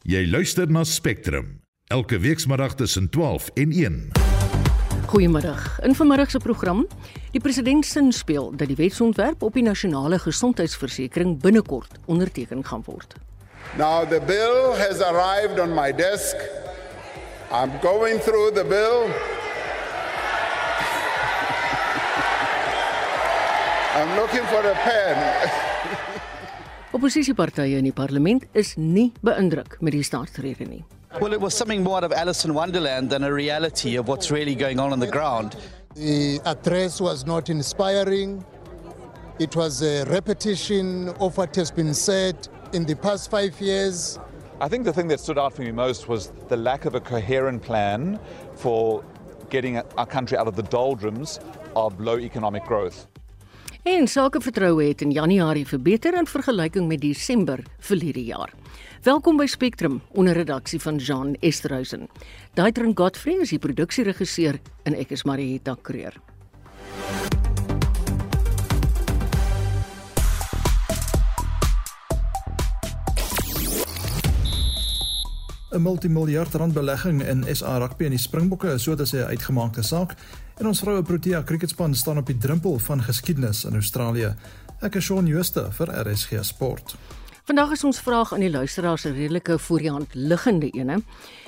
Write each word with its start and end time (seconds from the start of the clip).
Jy 0.00 0.22
luister 0.30 0.64
na 0.72 0.80
Spectrum 0.88 1.60
elke 1.92 2.16
weekmiddag 2.18 2.74
tussen 2.74 3.10
12 3.10 3.50
en 3.54 3.70
1. 3.70 4.12
Goeiemiddag. 5.06 5.80
In 5.84 5.94
vanmiddag 5.94 6.30
se 6.30 6.38
program, 6.38 6.86
die 7.30 7.40
president 7.40 7.84
sin 7.86 8.12
speel 8.12 8.48
dat 8.56 8.72
die 8.72 8.76
wetsontwerp 8.76 9.42
op 9.42 9.52
die 9.52 9.62
nasionale 9.62 10.18
gesondheidsversekering 10.18 11.36
binnekort 11.42 11.98
onderteken 12.06 12.64
gaan 12.64 12.82
word. 12.86 13.14
Now 13.76 14.08
the 14.08 14.22
bill 14.26 14.72
has 14.78 15.00
arrived 15.00 15.60
on 15.60 15.74
my 15.74 15.92
desk. 15.92 16.36
I'm 17.52 17.70
going 17.82 18.20
through 18.20 18.54
the 18.54 18.64
bill. 18.64 19.12
I'm 24.00 24.16
looking 24.16 24.46
for 24.48 24.64
a 24.64 24.74
pen. 24.84 25.66
Oppositiepartye 26.92 27.78
in 27.78 27.84
die 27.86 27.92
parlement 27.94 28.42
is 28.52 28.72
nie 28.74 29.12
beïndruk 29.22 29.76
met 29.78 29.94
die 29.94 30.02
staatsrede 30.02 30.66
nie. 30.66 30.80
Well, 31.20 31.32
it 31.32 31.40
was 31.40 31.54
something 31.54 31.84
more 31.84 31.98
out 31.98 32.04
of 32.04 32.12
Alice 32.12 32.44
in 32.44 32.52
Wonderland 32.52 33.10
than 33.10 33.22
a 33.22 33.32
reality 33.32 33.96
of 33.96 34.08
what's 34.08 34.32
really 34.32 34.56
going 34.56 34.80
on 34.80 34.92
on 34.92 34.98
the 34.98 35.06
ground. 35.06 35.54
The 35.94 36.40
address 36.44 37.00
was 37.00 37.24
not 37.24 37.48
inspiring. 37.48 38.44
It 39.38 39.54
was 39.54 39.82
a 39.82 40.04
repetition 40.06 41.10
of 41.20 41.36
what 41.36 41.54
has 41.54 41.70
been 41.70 41.94
said 41.94 42.48
in 42.72 42.84
the 42.86 42.96
past 42.96 43.30
five 43.30 43.60
years. 43.60 44.18
I 44.60 44.68
think 44.68 44.84
the 44.84 44.92
thing 44.92 45.06
that 45.08 45.20
stood 45.20 45.38
out 45.38 45.52
for 45.52 45.62
me 45.62 45.70
most 45.70 46.08
was 46.08 46.32
the 46.48 46.56
lack 46.56 46.86
of 46.86 46.96
a 46.96 47.00
coherent 47.00 47.62
plan 47.62 48.18
for 48.56 49.04
getting 49.48 49.78
our 49.78 50.06
country 50.06 50.36
out 50.36 50.48
of 50.48 50.56
the 50.56 50.64
doldrums 50.64 51.38
of 51.76 52.00
low 52.00 52.18
economic 52.18 52.64
growth. 52.64 53.06
En 53.82 54.08
sakevertroue 54.08 54.84
het 54.84 55.00
in 55.00 55.10
Januarie 55.10 55.66
verbeter 55.66 56.14
in 56.18 56.26
vergelyking 56.26 56.88
met 56.88 57.00
Desember 57.00 57.62
verlede 57.78 58.24
jaar. 58.24 58.52
Welkom 59.02 59.36
by 59.36 59.46
Spectrum 59.46 60.02
onder 60.12 60.34
redaksie 60.34 60.80
van 60.80 60.96
Jean 60.96 61.34
Esterhuizen. 61.40 62.08
Daitrin 62.54 62.96
Godfrey 62.96 63.40
is 63.40 63.48
die 63.48 63.58
produksieregisseur 63.58 64.60
en 64.82 64.98
ek 65.00 65.16
is 65.16 65.24
Marieta 65.24 65.76
Kreer. 65.82 66.20
‘n 75.70 75.82
Multimiljard 75.82 76.54
rand 76.54 76.74
belegging 76.74 77.22
in 77.22 77.44
SA 77.56 77.78
Rugby 77.78 78.04
en 78.04 78.10
die 78.10 78.18
Springbokke 78.18 78.72
is 78.74 78.82
sodat 78.82 79.08
sy 79.08 79.16
'n 79.22 79.30
uitgemaakte 79.30 79.82
saak 79.82 80.16
en 80.60 80.68
ons 80.68 80.80
vroue 80.82 81.02
Protea 81.02 81.40
cricketspan 81.42 81.94
staan 81.96 82.18
op 82.20 82.26
die 82.28 82.36
drempel 82.36 82.78
van 82.84 83.00
geskiedenis 83.02 83.64
in 83.64 83.78
Australië. 83.78 84.34
Ek 84.84 84.98
is 85.00 85.06
Shaun 85.08 85.26
Jooste 85.28 85.62
vir 85.72 85.88
RSG 86.02 86.42
Sport. 86.44 86.96
Vandag 87.48 87.72
is 87.72 87.84
ons 87.88 88.00
vraag 88.04 88.34
aan 88.36 88.44
die 88.44 88.50
luisteraars 88.52 89.04
'n 89.04 89.16
redelike 89.16 89.58
voor 89.58 89.78
die 89.78 89.90
hand 89.90 90.14
liggende 90.14 90.70
ene. 90.70 91.02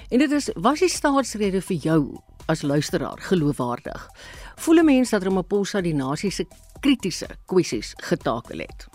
En 0.09 0.19
dit 0.19 0.31
is: 0.31 0.51
Was 0.55 0.79
die 0.79 0.89
staatsrede 0.89 1.61
vir 1.61 1.77
jou 1.77 2.21
as 2.47 2.63
luisteraar 2.63 3.19
geloofwaardig? 3.21 4.09
Voel 4.57 4.79
'n 4.79 4.85
mens 4.85 5.11
dat 5.11 5.23
Ramaphosa 5.23 5.81
die 5.81 5.95
nasie 5.95 6.31
se 6.31 6.47
kritiese 6.81 7.27
kwessies 7.47 7.93
getakel 7.97 8.59
het? 8.59 8.89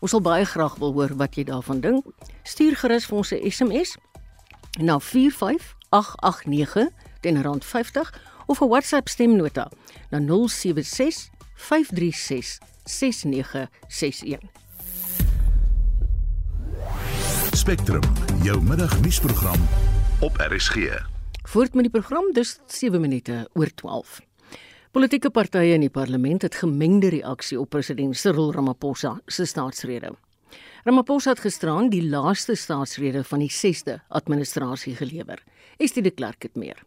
Ons 0.00 0.10
sal 0.10 0.20
baie 0.20 0.44
graag 0.44 0.76
wil 0.76 0.92
hoor 0.92 1.16
wat 1.16 1.34
jy 1.34 1.44
daarvan 1.44 1.80
dink. 1.80 2.04
Stuur 2.42 2.76
gerus 2.76 3.06
vir 3.06 3.16
ons 3.16 3.32
'n 3.32 3.50
SMS 3.50 3.96
na 4.78 4.98
45889 4.98 6.88
teen 7.20 7.42
rand 7.42 7.64
50 7.64 8.33
of 8.46 8.60
'n 8.60 8.68
WhatsApp 8.68 9.08
stemnota 9.08 9.70
na 10.10 10.18
076 10.18 11.28
536 11.54 12.58
6961. 12.84 14.38
Spectrum, 17.50 18.02
jou 18.42 18.62
middagnuusprogram 18.62 19.68
op 20.20 20.36
RSG. 20.36 20.76
Voort 21.42 21.74
met 21.74 21.82
die 21.82 22.00
program 22.00 22.32
dus 22.32 22.58
7 22.66 23.00
minute 23.00 23.48
oor 23.52 23.70
12. 23.74 24.20
Politieke 24.90 25.30
partye 25.30 25.72
in 25.74 25.80
die 25.80 25.90
parlement 25.90 26.42
het 26.42 26.54
gemengde 26.54 27.08
reaksie 27.08 27.60
op 27.60 27.68
president 27.68 28.16
Cyril 28.16 28.52
Ramaphosa 28.52 29.20
se 29.26 29.44
staatsrede. 29.44 30.12
Ramaphosa 30.84 31.30
het 31.30 31.40
gisteraan 31.40 31.88
die 31.90 32.04
laaste 32.08 32.54
staatsrede 32.54 33.24
van 33.24 33.38
die 33.38 33.50
6de 33.50 33.98
administrasie 34.08 34.94
gelewer. 34.94 35.42
Estie 35.76 36.02
de 36.02 36.10
Klerk 36.10 36.42
het 36.42 36.54
meer. 36.54 36.84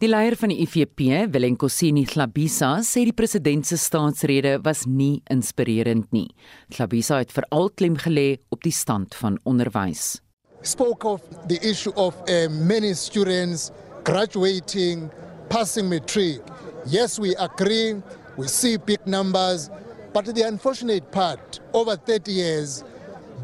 Die 0.00 0.08
leier 0.08 0.32
van 0.40 0.48
die 0.48 0.62
IFP, 0.64 1.02
Welenkosini 1.28 2.06
Hlabisa, 2.08 2.70
sê 2.80 3.02
die 3.04 3.12
president 3.12 3.66
se 3.68 3.76
staatsrede 3.76 4.54
was 4.64 4.86
nie 4.88 5.18
inspirerend 5.28 6.06
nie. 6.16 6.30
Hlabisa 6.72 7.18
het 7.20 7.34
veral 7.36 7.68
klem 7.76 7.98
gelê 8.00 8.38
op 8.48 8.64
die 8.64 8.72
stand 8.72 9.12
van 9.20 9.36
onderwys. 9.44 10.22
Spoke 10.64 11.04
of 11.04 11.20
the 11.52 11.58
issue 11.60 11.92
of 12.00 12.16
uh, 12.24 12.48
many 12.48 12.94
students 12.94 13.72
graduating, 14.08 15.10
passing 15.50 15.90
matric. 15.92 16.40
Yes, 16.88 17.18
we 17.20 17.36
agree, 17.36 18.00
we 18.38 18.48
see 18.48 18.78
big 18.78 19.04
numbers, 19.04 19.68
but 20.14 20.24
the 20.24 20.48
unfortunate 20.48 21.12
part, 21.12 21.60
over 21.74 21.96
30 21.96 22.32
years, 22.32 22.84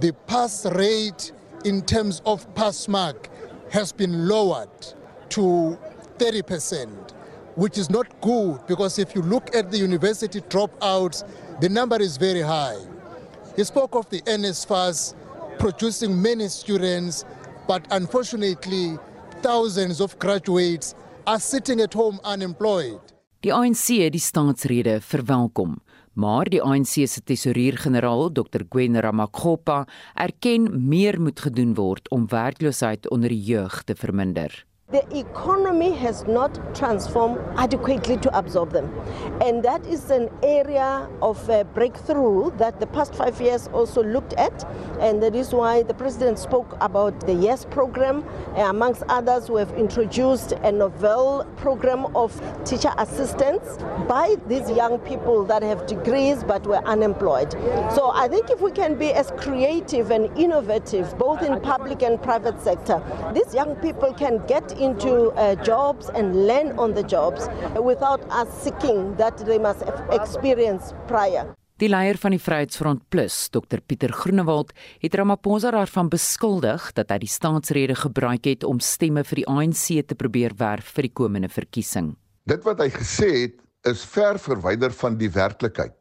the 0.00 0.14
pass 0.24 0.64
rate 0.72 1.32
in 1.66 1.82
terms 1.82 2.22
of 2.24 2.48
pass 2.54 2.88
mark 2.88 3.28
has 3.68 3.92
been 3.92 4.26
lowered 4.26 4.94
to 5.28 5.76
30%, 6.18 6.88
which 7.54 7.78
is 7.78 7.90
not 7.90 8.06
good 8.20 8.60
because 8.66 8.98
if 8.98 9.14
you 9.14 9.22
look 9.22 9.54
at 9.54 9.70
the 9.70 9.78
university 9.78 10.40
dropouts, 10.40 11.24
the 11.60 11.68
number 11.68 12.00
is 12.00 12.16
very 12.16 12.42
high. 12.42 12.78
He 13.56 13.64
spoke 13.64 13.94
of 13.94 14.08
the 14.10 14.20
NSFAS 14.22 15.14
producing 15.58 16.20
many 16.20 16.48
students, 16.48 17.24
but 17.66 17.86
unfortunately, 17.90 18.98
thousands 19.42 20.00
of 20.00 20.18
graduates 20.18 20.94
are 21.26 21.40
sitting 21.40 21.80
at 21.80 21.94
home 21.94 22.20
unemployed. 22.24 23.00
Die 23.40 23.52
ANC 23.54 23.86
het 24.00 24.14
die 24.16 24.20
staatsrede 24.20 24.96
verwelkom, 25.00 25.76
maar 26.12 26.48
die 26.50 26.62
ANC 26.62 27.04
se 27.06 27.20
tesourier-generaal, 27.22 28.30
Dr. 28.32 28.64
Gwen 28.68 29.00
Ramakgopa, 29.00 29.84
erken 30.14 30.70
meer 30.88 31.20
moet 31.20 31.40
gedoen 31.40 31.74
word 31.74 32.08
om 32.10 32.26
werkloosheid 32.28 33.10
onder 33.10 33.30
die 33.30 33.42
jeug 33.52 33.82
te 33.84 33.94
verminder. 33.94 34.64
The 34.92 35.04
economy 35.18 35.90
has 35.96 36.24
not 36.28 36.72
transformed 36.72 37.40
adequately 37.56 38.18
to 38.18 38.38
absorb 38.38 38.70
them. 38.70 38.96
And 39.42 39.60
that 39.64 39.84
is 39.84 40.12
an 40.12 40.30
area 40.44 41.08
of 41.20 41.44
breakthrough 41.74 42.56
that 42.58 42.78
the 42.78 42.86
past 42.86 43.12
five 43.12 43.40
years 43.40 43.66
also 43.72 44.04
looked 44.04 44.34
at. 44.34 44.64
And 45.00 45.20
that 45.24 45.34
is 45.34 45.52
why 45.52 45.82
the 45.82 45.92
president 45.92 46.38
spoke 46.38 46.76
about 46.80 47.18
the 47.26 47.34
YES 47.34 47.64
program. 47.64 48.24
Uh, 48.56 48.70
amongst 48.70 49.02
others, 49.08 49.50
we 49.50 49.58
have 49.58 49.72
introduced 49.72 50.52
a 50.52 50.70
novel 50.70 51.44
program 51.56 52.14
of 52.14 52.40
teacher 52.64 52.92
assistance 52.98 53.78
by 54.06 54.36
these 54.46 54.70
young 54.70 55.00
people 55.00 55.42
that 55.46 55.64
have 55.64 55.84
degrees 55.86 56.44
but 56.44 56.64
were 56.64 56.84
unemployed. 56.86 57.50
So 57.92 58.12
I 58.14 58.28
think 58.28 58.50
if 58.50 58.60
we 58.60 58.70
can 58.70 58.94
be 58.94 59.12
as 59.12 59.32
creative 59.32 60.12
and 60.12 60.26
innovative, 60.38 61.18
both 61.18 61.42
in 61.42 61.60
public 61.60 62.04
and 62.04 62.22
private 62.22 62.60
sector, 62.62 63.02
these 63.34 63.52
young 63.52 63.74
people 63.76 64.14
can 64.14 64.46
get 64.46 64.75
into 64.78 65.32
uh, 65.32 65.54
jobs 65.64 66.08
and 66.14 66.46
learn 66.46 66.78
on 66.78 66.94
the 66.94 67.02
jobs 67.02 67.48
without 67.82 68.20
us 68.30 68.48
seeking 68.62 69.16
that 69.16 69.36
they 69.46 69.58
must 69.58 69.82
experience 70.10 70.94
prior. 71.06 71.54
Die 71.76 71.90
leier 71.92 72.16
van 72.16 72.32
die 72.32 72.40
Vryheidsfront 72.40 73.02
Plus, 73.12 73.50
Dr 73.52 73.82
Pieter 73.84 74.12
Groenewald, 74.12 74.70
het 75.02 75.14
Ramaphosa 75.14 75.74
daarvan 75.74 76.08
beskuldig 76.08 76.86
dat 76.96 77.12
hy 77.12 77.18
die 77.26 77.28
staatsrede 77.28 77.98
gebruik 78.00 78.48
het 78.48 78.64
om 78.64 78.80
stemme 78.80 79.26
vir 79.28 79.42
die 79.42 79.44
ANC 79.44 80.00
te 80.08 80.16
probeer 80.16 80.56
werf 80.56 80.94
vir 80.96 81.10
die 81.10 81.12
komende 81.12 81.50
verkiesing. 81.52 82.14
Dit 82.48 82.64
wat 82.64 82.80
hy 82.80 82.88
gesê 82.94 83.28
het, 83.42 83.60
is 83.84 84.06
ver 84.08 84.40
verwyder 84.40 84.94
van 85.02 85.18
die 85.20 85.28
werklikheid. 85.30 85.92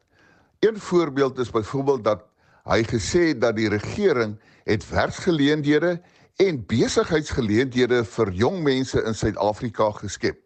Een 0.63 0.79
voorbeeld 0.79 1.43
is 1.43 1.51
byvoorbeeld 1.51 2.05
dat 2.07 2.23
hy 2.71 2.79
gesê 2.87 3.27
het 3.33 3.43
dat 3.43 3.59
die 3.59 3.67
regering 3.69 4.39
het 4.63 4.87
werksgeleenthede 4.89 5.97
en 6.41 6.57
besigheidsgeleenthede 6.67 8.01
vir 8.11 8.31
jong 8.35 8.59
mense 8.63 8.99
in 9.07 9.15
Suid-Afrika 9.15 9.91
geskep. 10.01 10.39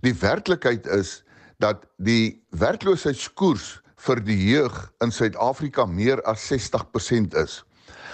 Die 0.00 0.14
werklikheid 0.16 0.86
is 0.86 1.22
dat 1.60 1.84
die 1.96 2.40
werkloosheidskoers 2.56 3.80
vir 3.98 4.22
die 4.24 4.38
jeug 4.38 4.76
in 5.04 5.12
Suid-Afrika 5.12 5.84
meer 5.86 6.22
as 6.30 6.46
60% 6.48 7.36
is. 7.42 7.60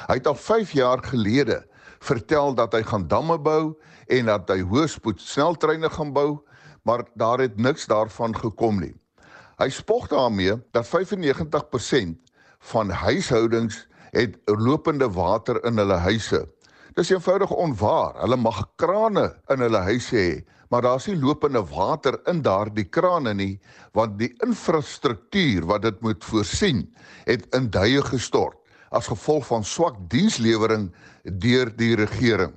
Hy 0.09 0.19
het 0.19 0.27
al 0.27 0.39
5 0.39 0.75
jaar 0.75 1.05
gelede 1.05 1.63
vertel 2.05 2.55
dat 2.59 2.75
hy 2.75 2.83
gaan 2.89 3.07
damme 3.09 3.39
bou 3.39 3.77
en 4.13 4.27
dat 4.29 4.51
hy 4.51 4.65
hoëspoed 4.67 5.23
sneltreine 5.23 5.89
gaan 5.93 6.13
bou, 6.13 6.43
maar 6.85 7.07
daar 7.15 7.41
het 7.41 7.57
niks 7.57 7.87
daarvan 7.89 8.35
gekom 8.37 8.81
nie. 8.83 8.95
Hy 9.61 9.71
spog 9.71 10.09
daarmee 10.11 10.59
dat 10.75 10.89
95% 10.91 12.19
van 12.75 12.91
huishoudings 12.91 13.85
het 14.11 14.37
lopende 14.51 15.09
water 15.15 15.63
in 15.65 15.79
hulle 15.79 16.01
huise. 16.03 16.43
Dis 16.95 17.11
eenvoudig 17.11 17.51
onwaar. 17.51 18.15
Hulle 18.23 18.37
mag 18.39 18.61
krane 18.79 19.33
in 19.51 19.63
hulle 19.65 19.81
huise 19.89 20.15
hê, 20.15 20.35
maar 20.71 20.85
daar's 20.87 21.09
nie 21.11 21.17
lopende 21.19 21.65
water 21.67 22.21
in 22.31 22.43
daardie 22.47 22.87
krane 22.87 23.35
nie, 23.35 23.55
want 23.99 24.15
die 24.21 24.31
infrastruktuur 24.47 25.67
wat 25.71 25.83
dit 25.83 25.99
moet 26.07 26.23
voorsien, 26.25 26.85
het 27.27 27.49
in 27.57 27.67
duie 27.75 28.03
gestort 28.03 28.61
as 28.95 29.11
gevolg 29.11 29.49
van 29.49 29.65
swak 29.67 29.97
dienslewering 30.07 30.93
deur 31.43 31.73
die 31.75 31.97
regering. 31.99 32.53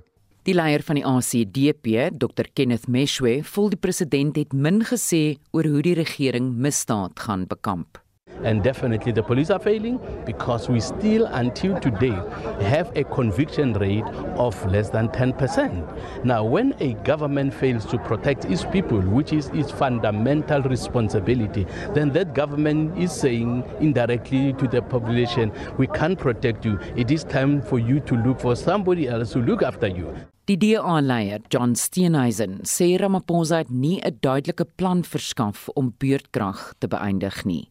Die 0.46 0.54
leier 0.54 0.84
van 0.86 1.00
die 1.00 1.06
ACDP, 1.06 2.12
Dr 2.14 2.46
Kenneth 2.54 2.86
Meshwe, 2.88 3.40
voel 3.44 3.74
die 3.74 3.82
president 3.82 4.38
het 4.38 4.54
min 4.54 4.84
gesê 4.86 5.40
oor 5.52 5.66
hoe 5.66 5.82
die 5.82 5.98
regering 5.98 6.54
misdaad 6.62 7.20
gaan 7.26 7.48
bekamp. 7.50 7.98
And 8.44 8.64
definitely 8.64 9.12
the 9.12 9.24
police 9.24 9.50
are 9.50 9.60
failing 9.60 10.00
because 10.26 10.70
we 10.70 10.80
still 10.80 11.26
until 11.26 11.80
today 11.80 12.16
have 12.62 12.92
a 12.96 13.04
conviction 13.04 13.74
rate 13.74 14.06
of 14.36 14.54
less 14.72 14.90
than 14.90 15.10
10%. 15.10 16.24
Now 16.24 16.44
when 16.44 16.74
a 16.80 16.94
government 17.04 17.54
fails 17.54 17.86
to 17.86 17.98
protect 17.98 18.46
its 18.46 18.66
people 18.66 19.00
which 19.00 19.34
is 19.34 19.48
its 19.50 19.72
fundamental 19.72 20.62
responsibility 20.64 21.66
then 21.94 22.12
that 22.12 22.34
government 22.34 22.98
is 22.98 23.12
saying 23.12 23.64
indirectly 23.80 24.54
to 24.54 24.68
the 24.68 24.82
population 24.82 25.52
we 25.78 25.88
can't 25.88 26.18
protect 26.18 26.66
you 26.66 26.80
it 26.96 27.12
is 27.12 27.24
time 27.24 27.62
for 27.62 27.80
you 27.80 28.00
to 28.02 28.16
look 28.16 28.40
for 28.40 28.56
somebody 28.56 29.08
else 29.08 29.32
to 29.32 29.40
look 29.40 29.64
after 29.64 29.88
you. 29.88 30.14
Die 30.48 30.56
DA-leier, 30.56 31.42
John 31.52 31.76
Steenhuisen, 31.76 32.62
sê 32.64 32.96
Ramaphosa 32.96 33.58
het 33.58 33.70
nie 33.70 34.00
'n 34.00 34.18
duidelike 34.22 34.66
plan 34.78 35.04
verskaf 35.04 35.68
om 35.76 35.94
beurtkrag 36.00 36.74
te 36.80 36.88
beëindig 36.88 37.44
nie. 37.44 37.68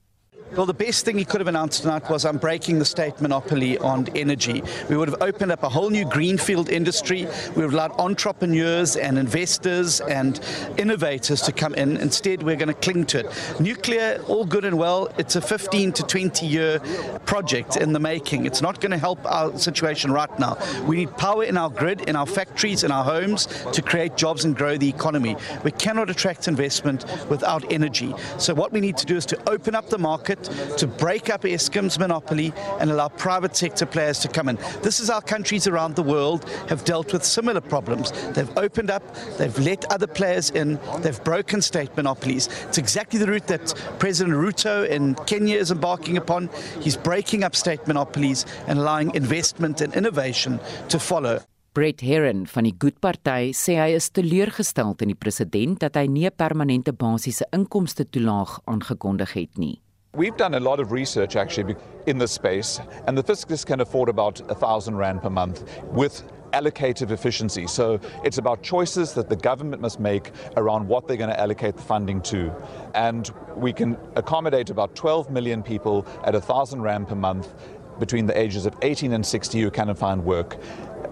Well, 0.55 0.65
the 0.65 0.73
best 0.73 1.05
thing 1.05 1.19
he 1.19 1.25
could 1.25 1.41
have 1.41 1.49
announced 1.49 1.83
tonight 1.83 2.09
was 2.09 2.25
I'm 2.25 2.39
breaking 2.39 2.79
the 2.79 2.85
state 2.85 3.21
monopoly 3.21 3.79
on 3.79 4.09
energy. 4.15 4.63
We 4.89 4.97
would 4.97 5.09
have 5.09 5.21
opened 5.21 5.51
up 5.51 5.65
a 5.65 5.69
whole 5.69 5.91
new 5.91 6.05
greenfield 6.09 6.71
industry. 6.71 7.27
We 7.49 7.57
would 7.57 7.65
have 7.65 7.75
allowed 7.75 8.01
entrepreneurs 8.01 8.97
and 8.97 9.19
investors 9.19 10.01
and 10.01 10.41
innovators 10.79 11.43
to 11.43 11.53
come 11.53 11.75
in. 11.75 11.97
Instead, 11.97 12.45
we're 12.45 12.57
going 12.57 12.69
to 12.69 12.75
cling 12.75 13.07
to 13.07 13.27
it. 13.27 13.61
Nuclear, 13.61 14.23
all 14.29 14.47
good 14.47 14.65
and 14.65 14.79
well. 14.79 15.09
It's 15.19 15.37
a 15.37 15.41
15 15.41 15.93
to 15.93 16.03
20 16.05 16.47
year 16.47 16.79
project 17.27 17.77
in 17.77 17.93
the 17.93 18.01
making. 18.01 18.47
It's 18.47 18.63
not 18.63 18.81
going 18.81 18.93
to 18.93 18.99
help 18.99 19.19
our 19.27 19.59
situation 19.59 20.13
right 20.13 20.39
now. 20.39 20.57
We 20.87 20.97
need 20.97 21.15
power 21.17 21.43
in 21.43 21.59
our 21.59 21.71
grid, 21.71 22.09
in 22.09 22.15
our 22.15 22.27
factories, 22.27 22.85
in 22.85 22.93
our 22.93 23.05
homes 23.05 23.47
to 23.73 23.83
create 23.83 24.17
jobs 24.17 24.45
and 24.45 24.57
grow 24.57 24.79
the 24.79 24.89
economy. 24.89 25.37
We 25.65 25.73
cannot 25.73 26.09
attract 26.09 26.47
investment 26.47 27.05
without 27.29 27.71
energy. 27.73 28.15
So, 28.39 28.55
what 28.55 28.73
we 28.73 28.81
need 28.81 28.97
to 28.99 29.07
do 29.07 29.17
is 29.17 29.27
to 29.27 29.51
open 29.51 29.75
up 29.75 29.91
the 29.91 29.99
market 29.99 30.36
to 30.79 30.87
break 30.87 31.31
up 31.31 31.43
Eskom's 31.43 31.99
monopoly 31.99 32.53
and 32.81 32.91
allow 32.91 33.09
private 33.09 33.57
sector 33.57 33.87
players 33.87 34.19
to 34.21 34.29
come 34.29 34.49
in. 34.49 34.57
This 34.83 35.01
is 35.01 35.09
how 35.09 35.21
countries 35.21 35.67
around 35.67 35.97
the 35.97 36.03
world 36.03 36.49
have 36.69 36.85
dealt 36.85 37.13
with 37.13 37.25
similar 37.25 37.61
problems. 37.61 38.13
They've 38.33 38.59
opened 38.59 38.91
up, 38.91 39.03
they've 39.39 39.59
let 39.59 39.91
other 39.93 40.07
players 40.07 40.51
in, 40.51 40.79
they've 41.01 41.23
broken 41.25 41.63
state 41.63 41.97
monopolies. 41.97 42.49
It's 42.69 42.79
exactly 42.79 43.19
the 43.19 43.27
route 43.27 43.47
that 43.49 43.75
President 43.99 44.37
Ruto 44.37 44.89
in 44.89 45.15
Kenya 45.27 45.57
is 45.57 45.71
embarking 45.71 46.17
upon. 46.17 46.51
He's 46.81 46.97
breaking 46.97 47.45
up 47.45 47.57
state 47.57 47.87
monopolies 47.87 48.47
and 48.67 48.79
allowing 48.79 49.15
investment 49.15 49.81
and 49.81 49.95
innovation 49.95 50.61
to 50.89 50.99
follow. 50.99 51.41
Brett 51.77 52.01
Heron 52.01 52.47
van 52.49 52.65
die 52.65 52.73
Good 52.73 53.03
Party 53.05 53.51
sê 53.53 53.75
hy 53.77 53.91
is 53.99 54.09
teleurgesteld 54.17 55.03
in 55.05 55.11
die 55.13 55.19
president 55.21 55.83
dat 55.83 55.99
hy 56.01 56.07
nie 56.09 56.25
'n 56.25 56.33
permanente 56.33 56.93
basiese 56.93 57.45
inkomste 57.53 58.09
toelaag 58.09 58.61
aangekondig 58.65 59.35
het 59.35 59.59
nie. 59.59 59.86
We've 60.17 60.35
done 60.35 60.55
a 60.55 60.61
lot 60.61 60.81
of 60.81 60.93
research 60.93 61.37
actually 61.37 61.77
in 62.07 62.17
this 62.17 62.33
space, 62.33 62.81
and 63.07 63.19
the 63.19 63.23
fiscus 63.23 63.67
can 63.67 63.83
afford 63.83 64.09
about 64.09 64.41
a 64.51 64.55
thousand 64.55 64.97
rand 64.97 65.21
per 65.21 65.29
month 65.29 65.69
with 65.89 66.25
allocative 66.55 67.11
efficiency. 67.11 67.67
So 67.67 68.01
it's 68.25 68.39
about 68.39 68.63
choices 68.63 69.13
that 69.13 69.29
the 69.29 69.37
government 69.37 69.83
must 69.83 70.01
make 70.01 70.31
around 70.57 70.89
what 70.89 71.07
they're 71.07 71.19
going 71.19 71.29
to 71.29 71.39
allocate 71.39 71.77
the 71.77 71.83
funding 71.83 72.23
to. 72.23 72.51
And 72.95 73.31
we 73.57 73.75
can 73.75 73.99
accommodate 74.15 74.71
about 74.71 74.95
12 74.95 75.31
million 75.31 75.63
people 75.63 76.07
at 76.25 76.35
a 76.35 76.41
thousand 76.41 76.81
rand 76.81 77.09
per 77.09 77.15
month 77.15 77.53
between 77.99 78.25
the 78.25 78.39
ages 78.39 78.65
of 78.65 78.75
18 78.81 79.13
and 79.13 79.25
60 79.25 79.61
who 79.61 79.71
can 79.71 79.95
find 79.95 80.25
work. 80.25 80.57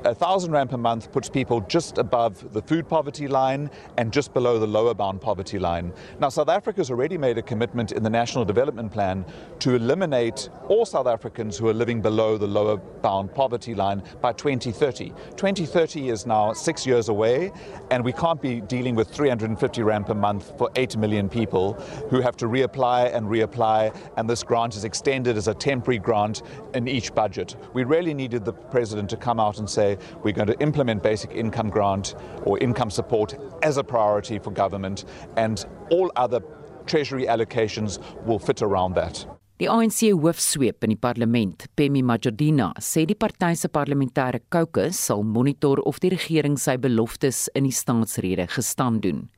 A 0.07 0.15
thousand 0.15 0.53
rand 0.53 0.69
per 0.69 0.77
month 0.77 1.11
puts 1.13 1.31
people 1.31 1.63
just 1.63 1.97
above 1.97 2.53
the 2.53 2.61
food 2.61 2.87
poverty 2.87 3.27
line 3.27 3.71
and 3.97 4.13
just 4.13 4.35
below 4.35 4.59
the 4.59 4.67
lower 4.67 4.93
bound 4.93 5.23
poverty 5.23 5.59
line. 5.59 5.95
Now, 6.21 6.29
South 6.29 6.51
Africa 6.51 6.81
has 6.81 6.91
already 6.91 7.17
made 7.17 7.39
a 7.39 7.43
commitment 7.43 7.91
in 7.91 8.03
the 8.03 8.11
National 8.11 8.45
Development 8.45 8.93
Plan 8.93 9.25
to 9.61 9.77
eliminate 9.77 10.51
all 10.69 10.85
South 10.85 11.07
Africans 11.07 11.57
who 11.57 11.69
are 11.69 11.73
living 11.73 12.03
below 12.03 12.37
the 12.37 12.47
lower 12.47 12.77
bound 12.77 13.35
poverty 13.35 13.75
line 13.75 14.03
by 14.21 14.35
2030. 14.35 15.09
2030 15.37 16.11
is 16.11 16.27
now 16.27 16.53
six 16.53 16.87
years 16.87 17.09
away, 17.09 17.51
and 17.91 18.05
we 18.05 18.13
can't 18.13 18.43
be 18.43 18.61
dealing 18.61 18.95
with 18.95 19.09
350 19.09 19.83
rand 19.83 20.05
per 20.05 20.13
month 20.13 20.53
for 20.59 20.71
8 20.77 20.99
million 20.99 21.31
people 21.31 21.73
who 22.11 22.21
have 22.21 22.37
to 22.37 22.45
reapply 22.45 23.15
and 23.15 23.27
reapply, 23.27 23.97
and 24.19 24.29
this 24.29 24.43
grant 24.43 24.77
is 24.77 24.85
extended 24.85 25.39
as 25.39 25.49
a 25.49 25.55
temporary 25.55 25.99
grant 25.99 26.43
in 26.75 26.89
each 26.89 27.15
budget. 27.15 27.57
We 27.73 27.85
really 27.85 28.13
needed 28.13 28.45
the 28.45 28.53
president 28.53 29.09
to 29.09 29.17
come 29.17 29.41
out 29.41 29.59
and 29.59 29.71
say, 29.71 29.94
we're 30.23 30.33
going 30.33 30.49
to 30.49 30.61
implement 30.61 31.03
basic 31.03 31.33
income 31.33 31.71
grant 31.71 32.15
or 32.45 32.59
income 32.59 32.91
support 32.91 33.35
as 33.63 33.77
a 33.77 33.85
priority 33.85 34.39
for 34.39 34.51
government, 34.51 35.05
and 35.37 35.65
all 35.91 36.11
other 36.17 36.41
treasury 36.87 37.27
allocations 37.27 37.99
will 38.25 38.39
fit 38.39 38.63
around 38.63 38.95
that. 38.95 39.27
Die 39.59 39.69
ANC 39.71 40.11
hoofsweep 40.11 40.83
in 40.83 40.91
die 40.91 40.99
parlement, 40.99 41.69
Pemi 41.77 42.03
Majordina, 42.03 42.73
sê 42.83 43.05
die 43.07 43.15
party 43.15 43.55
se 43.55 43.69
parlementêre 43.71 44.41
caucus 44.51 44.99
sal 44.99 45.23
monitor 45.23 45.79
of 45.87 46.01
die 46.03 46.11
regering 46.11 46.57
sy 46.59 46.75
beloftes 46.77 47.47
in 47.55 47.69
die 47.69 47.73
staatsrede 47.73 48.49
gestaan 48.51 48.99
doen. 49.05 49.29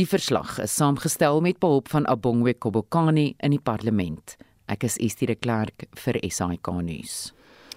Die 0.00 0.08
verslag 0.08 0.56
is 0.64 0.72
saamgestel 0.72 1.42
met 1.44 1.60
behulp 1.60 1.92
van 1.92 2.08
Abongwe 2.08 2.54
Kobokani 2.56 3.34
in 3.44 3.52
die 3.52 3.60
parlement. 3.60 4.38
Ek 4.72 4.86
is 4.88 4.96
Estie 4.96 5.28
de 5.28 5.36
Klerk 5.36 5.84
vir 6.00 6.16
SAK 6.24 6.72
nuus. 6.80 7.34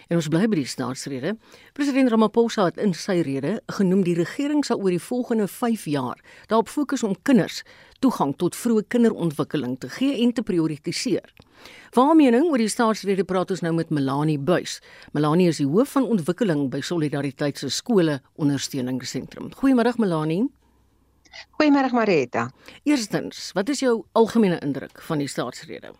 En 0.07 0.19
ons 0.19 0.28
bly 0.30 0.46
by 0.50 0.60
die 0.60 0.69
staatsrede. 0.69 1.34
President 1.74 2.12
Ramaphosa 2.13 2.68
het 2.69 2.78
in 2.81 2.94
sy 2.94 3.22
rede 3.25 3.57
genoem 3.78 4.04
die 4.06 4.16
regering 4.18 4.62
sal 4.66 4.84
oor 4.84 4.94
die 4.94 5.02
volgende 5.02 5.48
5 5.50 5.88
jaar 5.90 6.22
daarop 6.52 6.69
fokus 6.69 7.04
om 7.04 7.16
kinders 7.25 7.63
toegang 8.04 8.36
tot 8.38 8.57
vroeë 8.60 8.86
kinderontwikkeling 8.94 9.80
te 9.81 9.90
gee 9.90 10.19
en 10.22 10.34
te 10.36 10.44
prioritiseer. 10.46 11.25
Waar 11.96 12.13
mening 12.16 12.50
oor 12.52 12.62
die 12.62 12.69
staatsrede 12.69 13.25
praat 13.25 13.54
ons 13.56 13.63
nou 13.66 13.74
met 13.74 13.90
Melanie 13.90 14.38
Buys. 14.38 14.78
Melanie 15.16 15.50
is 15.50 15.62
die 15.63 15.69
hoof 15.69 15.96
van 15.96 16.06
ontwikkeling 16.06 16.68
by 16.69 16.84
Solidariteit 16.86 17.58
se 17.58 17.72
skole 17.74 18.19
ondersteuningsentrum. 18.36 19.50
Goeiemôre 19.58 19.96
Melanie. 19.98 20.44
Goeiemôre 21.58 21.92
Marita. 21.96 22.50
Eerstens, 22.84 23.50
wat 23.58 23.69
is 23.74 23.81
jou 23.81 24.04
algemene 24.13 24.60
indruk 24.62 25.01
van 25.08 25.24
die 25.24 25.31
staatsrede? 25.31 25.96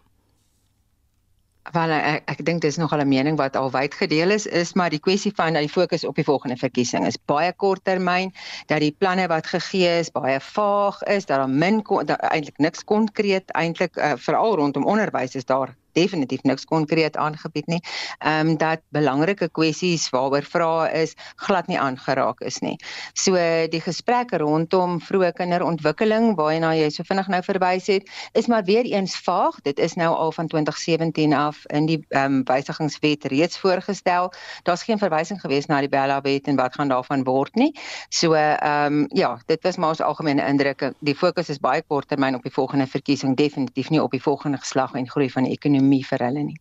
Wel 1.73 1.89
ek 1.89 2.27
ek 2.29 2.41
dink 2.45 2.62
dis 2.62 2.77
nogal 2.77 3.01
'n 3.01 3.07
mening 3.09 3.38
wat 3.38 3.56
al 3.56 3.71
wyd 3.71 3.94
gedeel 3.94 4.29
is 4.29 4.45
is 4.45 4.73
maar 4.73 4.89
die 4.89 5.00
kwessie 5.00 5.31
van 5.35 5.53
dat 5.53 5.65
die 5.65 5.71
fokus 5.77 6.06
op 6.06 6.15
die 6.15 6.23
volgende 6.23 6.57
verkiesing 6.57 7.06
is. 7.06 7.17
Baie 7.17 7.53
korttermyn 7.53 8.33
dat 8.67 8.79
die 8.79 8.95
planne 8.97 9.27
wat 9.27 9.47
gegee 9.47 10.00
is 10.00 10.12
baie 10.12 10.39
vaag 10.39 11.01
is 11.03 11.25
dat 11.25 11.38
daar 11.38 11.50
min 11.50 11.81
eintlik 11.81 12.57
niks 12.57 12.84
konkreet 12.84 13.50
eintlik 13.51 13.98
uh, 13.98 14.13
veral 14.15 14.55
rondom 14.55 14.86
onderwys 14.86 15.36
is 15.36 15.45
daar 15.45 15.75
definitief 15.96 16.44
niks 16.44 16.66
konkreet 16.70 17.18
aangebied 17.18 17.68
nie. 17.72 17.82
Ehm 18.20 18.48
um, 18.48 18.58
dat 18.58 18.82
belangrike 18.96 19.50
kwessies 19.52 20.10
waaroor 20.14 20.44
vrae 20.44 20.92
is 21.02 21.16
glad 21.36 21.68
nie 21.68 21.80
aangeraak 21.80 22.42
is 22.46 22.60
nie. 22.60 22.75
So 23.14 23.40
die 23.72 23.82
gesprekke 23.82 24.40
rondom 24.42 25.00
vroeë 25.02 25.32
kinderontwikkeling 25.40 26.36
waarna 26.40 26.74
jy 26.75 26.90
so 26.94 27.08
vinnig 27.08 27.30
nou 27.32 27.42
verwys 27.46 27.88
het, 27.92 28.10
is 28.34 28.48
maar 28.52 28.64
weer 28.64 28.86
eens 28.86 29.16
vaag. 29.25 29.60
Dit 29.64 29.80
is 29.80 29.96
nou 29.96 30.12
al 30.16 30.32
van 30.36 30.48
2017 30.52 31.34
af 31.34 31.64
in 31.66 31.90
die 31.90 32.00
ehm 32.10 32.40
um, 32.40 32.44
wysigingswet 32.46 33.25
reeds 33.32 33.60
voorgestel. 33.60 34.32
Daar's 34.64 34.84
geen 34.84 35.00
verwysing 35.00 35.42
gewees 35.42 35.66
na 35.72 35.80
die 35.80 35.90
Bella 35.90 36.22
wet 36.22 36.48
en 36.48 36.56
wat 36.56 36.75
gaan 36.75 36.92
daarvan 36.92 37.24
word 37.24 37.56
nie. 37.56 37.72
So 38.10 38.34
ehm 38.34 38.94
um, 38.94 39.06
ja, 39.14 39.38
dit 39.46 39.64
was 39.64 39.78
maar 39.78 39.90
ons 39.90 40.02
algemene 40.02 40.46
indrukke. 40.48 40.94
Die 41.00 41.16
fokus 41.16 41.50
is 41.50 41.60
baie 41.60 41.84
korttermyn 41.88 42.36
op 42.36 42.44
die 42.44 42.54
volgende 42.54 42.88
verkiesing, 42.88 43.36
definitief 43.36 43.90
nie 43.90 44.02
op 44.02 44.12
die 44.12 44.22
volgende 44.22 44.58
geslag 44.58 44.94
en 44.94 45.10
groei 45.10 45.30
van 45.32 45.44
die 45.44 45.52
ekonomie 45.52 45.85
ekonomie 45.86 46.06
vir 46.06 46.25
hulle 46.25 46.44
nie. 46.44 46.60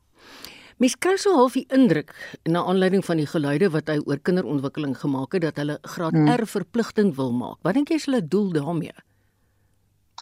Mens 0.82 0.96
kry 0.98 1.16
so 1.16 1.36
half 1.36 1.54
die 1.54 1.66
indruk 1.72 2.12
na 2.48 2.64
aanleiding 2.66 3.04
van 3.04 3.18
die 3.18 3.26
geluide 3.26 3.70
wat 3.70 3.88
hy 3.88 4.00
oor 4.04 4.18
kinderontwikkeling 4.18 4.96
gemaak 4.98 5.34
het 5.34 5.42
dat 5.42 5.56
hulle 5.56 5.78
graad 5.82 6.14
hmm. 6.14 6.28
R 6.34 6.46
verpligtend 6.46 7.16
wil 7.16 7.32
maak. 7.32 7.58
Wat 7.62 7.74
dink 7.74 7.90
jy 7.90 8.00
is 8.00 8.06
hulle 8.08 8.22
doel 8.26 8.52
daarmee? 8.52 8.92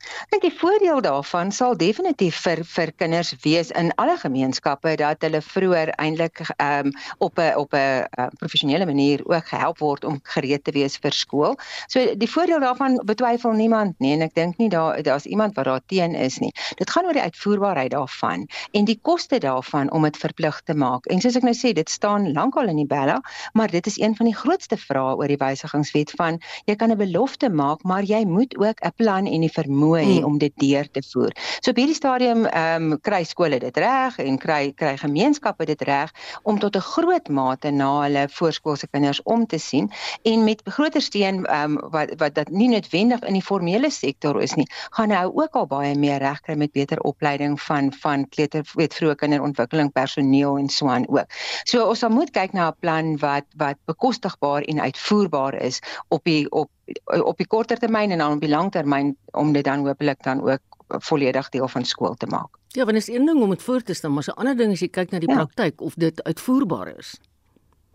Ek 0.03 0.33
dink 0.35 0.43
die 0.43 0.59
voordeel 0.59 1.01
daarvan 1.05 1.53
sal 1.55 1.77
definitief 1.79 2.39
vir 2.43 2.63
vir 2.67 2.91
kinders 2.99 3.31
wees 3.45 3.71
in 3.79 3.93
alle 4.03 4.17
gemeenskappe 4.19 4.97
dat 4.99 5.23
hulle 5.23 5.41
vroeër 5.45 5.93
eintlik 6.03 6.43
um, 6.57 6.91
op 7.19 7.39
'n 7.39 7.55
op 7.61 7.75
'n 7.75 8.07
uh, 8.19 8.27
professionele 8.41 8.87
manier 8.87 9.23
ook 9.25 9.47
gehelp 9.53 9.79
word 9.79 10.05
om 10.05 10.19
gereed 10.35 10.65
te 10.65 10.73
wees 10.73 10.97
vir 10.97 11.13
skool. 11.13 11.55
So 11.87 12.15
die 12.17 12.31
voordeel 12.31 12.61
daarvan 12.61 12.99
betwyfel 13.05 13.53
niemand 13.53 13.95
nie 13.99 14.13
en 14.15 14.23
ek 14.23 14.35
dink 14.35 14.59
nie 14.59 14.69
daar 14.69 15.03
daar's 15.03 15.25
iemand 15.25 15.55
wat 15.55 15.65
daar 15.65 15.85
teen 15.87 16.15
is 16.15 16.39
nie. 16.39 16.53
Dit 16.77 16.91
gaan 16.91 17.05
oor 17.05 17.13
die 17.13 17.23
uitvoerbaarheid 17.23 17.91
daarvan 17.91 18.49
en 18.73 18.85
die 18.85 18.99
koste 19.03 19.39
daarvan 19.39 19.91
om 19.91 20.03
dit 20.03 20.17
verplig 20.17 20.61
te 20.65 20.75
maak. 20.75 21.07
En 21.07 21.21
soos 21.21 21.37
ek 21.37 21.43
nou 21.43 21.55
sê, 21.55 21.73
dit 21.73 21.91
staan 21.91 22.33
lankal 22.33 22.69
in 22.69 22.77
die 22.77 22.87
bella, 22.87 23.21
maar 23.53 23.71
dit 23.71 23.87
is 23.87 23.99
een 23.99 24.17
van 24.17 24.27
die 24.27 24.37
grootste 24.37 24.77
vrae 24.77 25.15
oor 25.17 25.29
die 25.29 25.39
wysigingswet 25.39 26.11
van 26.11 26.41
jy 26.65 26.77
kan 26.77 26.91
'n 26.91 26.97
belofte 26.97 27.49
maak, 27.51 27.83
maar 27.83 28.03
jy 28.03 28.25
moet 28.25 28.57
ook 28.59 28.83
'n 28.83 28.93
plan 28.97 29.27
en 29.27 29.41
die 29.41 29.53
vermoë 29.53 29.92
toernooi 29.93 30.19
Mm. 30.19 30.25
om 30.25 30.39
dit 30.39 30.53
deur 30.55 30.91
te 30.91 31.03
voer. 31.13 31.33
So 31.61 31.71
op 31.71 31.77
hierdie 31.77 31.95
stadium 31.95 32.47
ehm 32.47 32.93
um, 32.93 33.01
kry 33.01 33.25
skole 33.25 33.59
dit 33.59 33.77
reg 33.77 34.19
en 34.19 34.39
kry 34.39 34.73
kry 34.75 34.97
gemeenskappe 34.97 35.65
dit 35.65 35.83
reg 35.83 36.11
om 36.43 36.59
tot 36.59 36.77
'n 36.77 36.81
groot 36.81 37.29
mate 37.29 37.71
na 37.71 38.03
hulle 38.03 38.29
voorskoolse 38.29 38.89
kinders 38.91 39.23
om 39.23 39.47
te 39.47 39.59
sien 39.59 39.91
en 40.23 40.45
met 40.45 40.63
groter 40.65 41.03
steun 41.03 41.45
ehm 41.45 41.77
um, 41.77 41.91
wat 41.91 42.15
wat 42.19 42.35
dat 42.35 42.49
nie 42.49 42.69
noodwendig 42.69 43.21
in 43.21 43.33
die 43.33 43.43
formele 43.43 43.91
sektor 43.91 44.41
is 44.43 44.55
nie, 44.55 44.67
gaan 44.91 45.09
nou 45.09 45.33
ook 45.35 45.55
al 45.55 45.67
baie 45.67 45.95
meer 45.95 46.19
reg 46.19 46.41
kry 46.41 46.55
met 46.55 46.73
beter 46.73 47.01
opleiding 47.01 47.61
van 47.61 47.93
van 47.93 48.29
kleuter 48.29 48.63
weet 48.75 48.95
vroeë 48.95 49.15
kinderontwikkeling 49.15 49.93
personeel 49.93 50.59
en 50.59 50.69
so 50.69 50.89
aan 50.89 51.09
ook. 51.09 51.27
So 51.65 51.89
ons 51.89 51.99
sal 51.99 52.11
moet 52.11 52.31
kyk 52.31 52.53
na 52.53 52.69
'n 52.69 52.77
plan 52.81 53.17
wat 53.19 53.45
wat 53.57 53.77
bekostigbaar 53.85 54.63
en 54.63 54.81
uitvoerbaar 54.81 55.55
is 55.55 55.81
op 56.09 56.25
die 56.25 56.51
op 56.51 56.71
op 57.05 57.37
die 57.37 57.47
korter 57.47 57.79
termyn 57.79 58.11
en 58.11 58.19
dan 58.19 58.33
op 58.33 58.41
die 58.41 58.49
lang 58.51 58.71
termyn 58.73 59.17
om 59.33 59.53
dit 59.53 59.65
dan 59.65 59.87
hopelik 59.87 60.23
dan 60.23 60.41
ook 60.51 60.61
volledig 61.01 61.49
deel 61.49 61.69
van 61.69 61.85
skool 61.85 62.15
te 62.15 62.27
maak. 62.27 62.59
Ja, 62.69 62.85
want 62.85 62.97
is 62.97 63.09
een 63.09 63.27
ding 63.27 63.43
om 63.43 63.51
dit 63.51 63.63
voor 63.63 63.83
te 63.83 63.95
stel, 63.95 64.11
maar 64.11 64.25
'n 64.29 64.39
ander 64.39 64.57
ding 64.57 64.73
is 64.73 64.81
jy 64.81 64.89
kyk 64.89 65.11
na 65.11 65.19
die 65.19 65.29
Ja. 65.29 65.35
praktyk 65.35 65.81
of 65.81 65.95
dit 65.95 66.23
uitvoerbaar 66.23 66.97
is. 66.99 67.19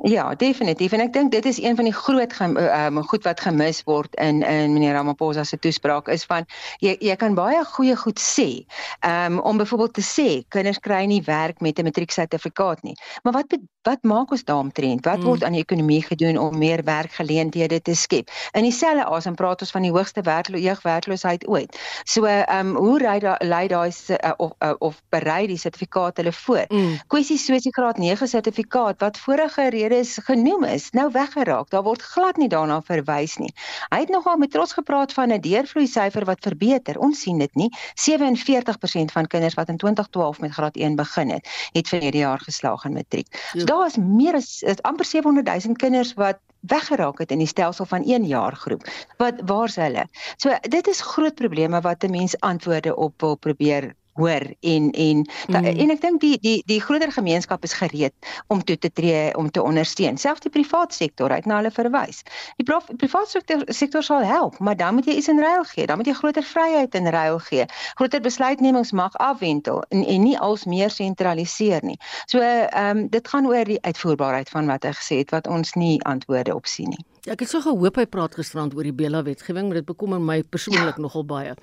Ja, 0.05 0.35
definitief 0.35 0.91
en 0.93 1.01
ek 1.01 1.13
dink 1.13 1.31
dit 1.31 1.45
is 1.45 1.57
een 1.57 1.75
van 1.75 1.87
die 1.89 1.93
groot 1.93 2.33
ehm 2.39 2.97
um, 2.97 3.03
goed 3.03 3.23
wat 3.25 3.39
gemis 3.41 3.81
word 3.83 4.15
in 4.21 4.43
in 4.45 4.73
meneer 4.73 4.93
Ramaphosa 4.93 5.43
se 5.43 5.57
toespraak 5.57 6.07
is 6.07 6.25
van 6.29 6.45
jy 6.77 6.95
jy 6.99 7.15
kan 7.15 7.33
baie 7.33 7.63
goeie 7.65 7.95
goed 7.97 8.19
sê. 8.21 8.65
Ehm 8.99 9.33
um, 9.33 9.39
om 9.39 9.57
byvoorbeeld 9.57 9.93
te 9.93 10.05
sê 10.05 10.45
kinders 10.53 10.79
kry 10.79 11.05
nie 11.05 11.23
werk 11.25 11.61
met 11.61 11.79
'n 11.79 11.83
matrieksertifikaat 11.83 12.83
nie. 12.83 12.93
Maar 13.23 13.33
wat 13.33 13.57
wat 13.87 14.03
maak 14.03 14.31
ons 14.35 14.43
daaromtrent? 14.43 15.05
Wat 15.05 15.17
Mm. 15.17 15.23
word 15.23 15.43
aan 15.43 15.55
die 15.55 15.61
ekonomie 15.63 16.03
gedoen 16.03 16.37
om 16.37 16.57
meer 16.57 16.83
werkgeleenthede 16.83 17.81
te 17.81 17.95
skep? 17.95 18.29
In 18.51 18.63
dieselfde 18.63 19.05
asem 19.05 19.35
praat 19.35 19.61
ons 19.61 19.71
van 19.71 19.81
die 19.81 19.91
hoogste 19.91 20.21
werklo 20.21 20.57
jeugwerkloosheid 20.57 21.47
ooit. 21.47 21.77
So 22.03 22.25
ehm 22.25 22.67
um, 22.67 22.75
hoe 22.75 22.97
ry 22.99 23.19
daai 23.19 23.37
lei 23.47 23.67
daai 23.67 23.91
uh, 24.09 24.31
of 24.37 24.51
uh, 24.59 24.73
of 24.79 25.01
berei 25.09 25.47
die 25.47 25.57
sertifikaat 25.57 26.17
hulle 26.17 26.33
voor? 26.33 26.65
Mm. 26.69 26.97
Kwessies 27.07 27.45
soos 27.45 27.63
die 27.63 27.73
graad 27.73 27.97
9 27.97 28.27
sertifikaat 28.27 28.99
wat 28.99 29.17
vorige 29.17 29.69
redes 29.69 30.17
genoem 30.23 30.63
is, 30.63 30.89
nou 30.91 31.11
weggeraak. 31.11 31.69
Daar 31.69 31.83
word 31.83 32.01
glad 32.01 32.37
nie 32.37 32.49
daarna 32.49 32.81
verwys 32.81 33.37
nie. 33.37 33.53
Hy 33.89 33.99
het 33.99 34.09
nogal 34.09 34.37
met 34.37 34.51
trots 34.51 34.73
gepraat 34.73 35.13
van 35.13 35.31
'n 35.31 35.41
deurvloei 35.41 35.87
syfer 35.87 36.25
wat 36.25 36.39
verbeter. 36.41 36.99
Ons 36.99 37.21
sien 37.21 37.37
dit 37.37 37.55
nie. 37.55 37.69
47% 37.95 39.11
van 39.11 39.27
kinders 39.27 39.53
wat 39.53 39.67
in 39.69 39.77
2012 39.77 40.39
met 40.39 40.51
graad 40.51 40.75
1 40.75 40.95
begin 40.95 41.29
het, 41.29 41.47
het 41.71 41.87
verlede 41.87 42.17
jaar 42.17 42.39
geslaag 42.39 42.83
in 42.85 42.93
matriek. 42.93 43.27
So 43.53 43.59
Ja. 43.59 43.65
Daar 43.77 43.87
is 43.87 43.97
meer 43.97 44.35
as 44.37 44.61
is 44.61 44.81
amper 44.81 45.05
700 45.05 45.47
000 45.65 45.75
kinders 45.75 46.13
wat 46.13 46.39
weggeraak 46.59 47.19
het 47.21 47.31
in 47.31 47.43
die 47.43 47.47
stelsel 47.47 47.85
van 47.85 48.03
1 48.03 48.25
jaar 48.25 48.55
groep. 48.55 48.83
Wat 49.17 49.41
waar's 49.45 49.75
hulle? 49.75 50.07
So 50.37 50.55
dit 50.61 50.87
is 50.87 51.01
groot 51.01 51.35
probleme 51.35 51.81
wat 51.81 52.03
'n 52.03 52.11
mens 52.11 52.39
antwoorde 52.39 52.95
op 52.95 53.21
wil 53.21 53.35
probeer 53.37 53.93
hoor 54.17 54.43
en 54.59 54.91
en 54.91 55.23
da, 55.47 55.59
Mm. 55.61 55.65
en 55.65 55.89
ek 55.93 56.01
dink 56.01 56.21
die 56.21 56.37
die 56.41 56.63
die 56.65 56.81
groter 56.81 57.11
gemeenskap 57.11 57.63
is 57.63 57.73
gereed 57.73 58.13
om 58.47 58.63
toe 58.63 58.77
te 58.77 58.91
tree 58.91 59.35
om 59.37 59.51
te 59.51 59.63
ondersteun. 59.63 60.17
Selfs 60.17 60.43
die 60.45 60.51
privaat 60.51 60.93
sektor 60.93 61.31
het 61.33 61.45
na 61.45 61.55
hulle 61.61 61.71
verwys. 61.71 62.23
Die 62.57 62.65
prof, 62.65 62.85
privaat 62.97 63.29
sektor 63.29 63.63
sektor 63.67 64.03
sal 64.03 64.23
help, 64.25 64.59
maar 64.59 64.75
dan 64.77 64.93
moet 64.93 65.05
jy 65.05 65.13
iets 65.21 65.27
in 65.27 65.39
ruil 65.39 65.63
gee. 65.63 65.85
Dan 65.85 65.97
moet 65.97 66.07
jy 66.07 66.13
groter 66.13 66.43
vryheid 66.43 66.95
in 66.95 67.07
ruil 67.07 67.39
gee. 67.39 67.65
Groter 67.95 68.21
besluitnemingsmag 68.21 69.13
afwentel 69.17 69.83
en 69.89 70.05
en 70.05 70.21
nie 70.23 70.37
als 70.39 70.65
meer 70.65 70.89
sentraliseer 70.89 71.83
nie. 71.83 71.99
So 72.25 72.39
ehm 72.39 72.97
um, 72.97 73.07
dit 73.09 73.27
gaan 73.27 73.47
oor 73.47 73.63
die 73.65 73.81
uitvoerbaarheid 73.81 74.49
van 74.49 74.67
wat 74.67 74.83
hy 74.83 74.91
gesê 74.91 75.17
het 75.23 75.31
wat 75.31 75.47
ons 75.47 75.73
nie 75.73 76.03
antwoorde 76.03 76.55
op 76.55 76.65
sien 76.65 76.89
nie. 76.89 77.05
Ja, 77.27 77.33
ek 77.35 77.41
het 77.43 77.51
so 77.51 77.59
gehoop 77.59 77.97
hy 77.99 78.05
praat 78.07 78.37
gisterand 78.39 78.71
oor 78.77 78.87
die 78.87 78.95
Bela 78.95 79.19
wetgewing, 79.27 79.67
maar 79.67 79.81
dit 79.81 79.87
bekommer 79.89 80.21
my 80.23 80.37
persoonlik 80.47 80.95
ja. 80.95 81.03
nogal 81.03 81.25
baie. 81.27 81.57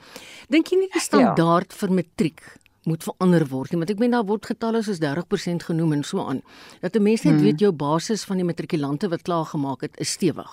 Dink 0.52 0.68
jy 0.68 0.83
nie 0.83 0.90
die 0.92 1.00
standaard 1.00 1.73
ja. 1.73 1.78
vir 1.80 1.94
matriek 2.02 2.42
moet 2.85 3.06
verander 3.06 3.47
word 3.49 3.73
nie, 3.73 3.78
want 3.80 3.94
ek 3.94 4.02
meen 4.02 4.12
daar 4.12 4.26
word 4.28 4.44
getalle 4.44 4.83
soos 4.85 5.00
30% 5.00 5.64
genoem 5.71 5.94
en 5.97 6.04
so 6.04 6.21
aan. 6.21 6.42
Dat 6.85 7.00
'n 7.00 7.02
mens 7.02 7.25
net 7.25 7.38
hmm. 7.38 7.44
weet 7.49 7.64
jou 7.64 7.73
basis 7.73 8.26
van 8.28 8.37
die 8.37 8.44
matrikulante 8.44 9.09
wat 9.09 9.25
klaar 9.25 9.49
gemaak 9.49 9.80
het 9.88 9.97
is 9.97 10.12
stewig. 10.12 10.52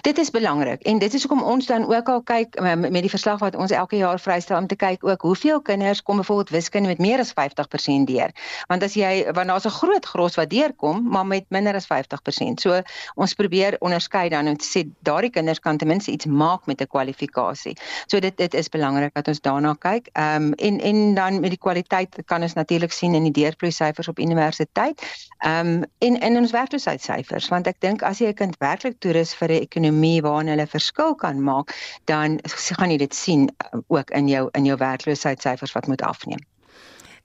Dit 0.00 0.18
is 0.18 0.30
belangrik 0.30 0.82
en 0.82 0.98
dit 0.98 1.14
is 1.14 1.24
hoekom 1.24 1.42
ons 1.42 1.66
dan 1.66 1.86
ook 1.94 2.08
al 2.08 2.22
kyk 2.22 2.60
um, 2.60 2.80
met 2.80 3.02
die 3.02 3.10
verslag 3.10 3.38
wat 3.38 3.56
ons 3.56 3.70
elke 3.70 3.96
jaar 3.96 4.20
vrystel 4.20 4.58
om 4.58 4.66
te 4.66 4.76
kyk 4.76 5.04
ook 5.04 5.20
hoeveel 5.20 5.60
kinders 5.62 6.02
kom 6.02 6.16
byvoorbeeld 6.16 6.50
wiskunde 6.50 6.88
met 6.88 6.98
meer 6.98 7.18
as 7.18 7.32
50% 7.32 8.06
deur. 8.10 8.30
Want 8.66 8.82
as 8.82 8.94
jy 8.94 9.24
want 9.32 9.48
daar's 9.48 9.66
'n 9.66 9.78
groot 9.78 10.06
gros 10.06 10.34
wat 10.34 10.50
deurkom, 10.50 11.08
maar 11.08 11.26
met 11.26 11.44
minder 11.48 11.74
as 11.74 11.86
50%. 11.86 12.60
So 12.60 12.82
ons 13.14 13.34
probeer 13.34 13.76
onderskei 13.78 14.28
dan 14.28 14.46
en 14.46 14.56
sê 14.60 14.84
daardie 15.02 15.30
kinders 15.30 15.58
kan 15.58 15.76
ten 15.76 15.88
minste 15.88 16.10
iets 16.10 16.26
maak 16.26 16.66
met 16.66 16.80
'n 16.80 16.86
kwalifikasie. 16.86 17.76
So 18.06 18.20
dit 18.20 18.36
dit 18.36 18.54
is 18.54 18.68
belangrik 18.68 19.14
dat 19.14 19.28
ons 19.28 19.40
daarna 19.40 19.74
kyk. 19.78 20.08
Ehm 20.12 20.42
um, 20.42 20.52
en 20.52 20.80
en 20.80 21.14
dan 21.14 21.40
met 21.40 21.50
die 21.50 21.58
kwaliteit 21.58 22.16
kan 22.24 22.42
ons 22.42 22.52
natuurlik 22.52 22.92
sien 22.92 23.14
in 23.14 23.22
die 23.22 23.32
deurvloei 23.42 23.72
syfers 23.72 24.08
op 24.08 24.18
universiteit. 24.18 25.02
Ehm 25.38 25.66
um, 25.66 25.84
en 25.98 26.20
in 26.20 26.36
ons 26.36 26.50
werkloosheidsyfers 26.50 27.48
want 27.48 27.66
ek 27.66 27.80
dink 27.80 28.02
as 28.02 28.18
jy 28.18 28.26
'n 28.26 28.34
kind 28.34 28.56
werklik 28.58 28.98
toerus 28.98 29.34
vir 29.34 29.48
'n 29.48 29.71
ekonomie 29.72 30.22
waarin 30.22 30.52
hulle 30.52 30.68
verskil 30.68 31.16
kan 31.18 31.42
maak, 31.42 31.72
dan 32.04 32.38
gaan 32.44 32.92
jy 32.92 33.00
dit 33.02 33.14
sien 33.16 33.48
uh, 33.48 33.80
ook 33.88 34.12
in 34.12 34.28
jou 34.28 34.48
in 34.52 34.68
jou 34.68 34.78
werkloosheidssyfers 34.78 35.72
wat 35.72 35.88
moet 35.88 36.04
afneem. 36.04 36.40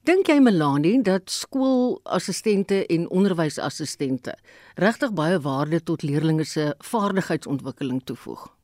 Dink 0.07 0.29
jy 0.31 0.39
Melanie 0.39 1.01
dat 1.03 1.27
skoolassistente 1.27 2.85
en 2.87 3.09
onderwysassistente 3.11 4.37
regtig 4.79 5.11
baie 5.11 5.39
waarde 5.43 5.81
tot 5.83 6.05
leerders 6.07 6.53
se 6.55 6.69
vaardigheidsontwikkeling 6.79 7.99
toevoeg? 8.07 8.56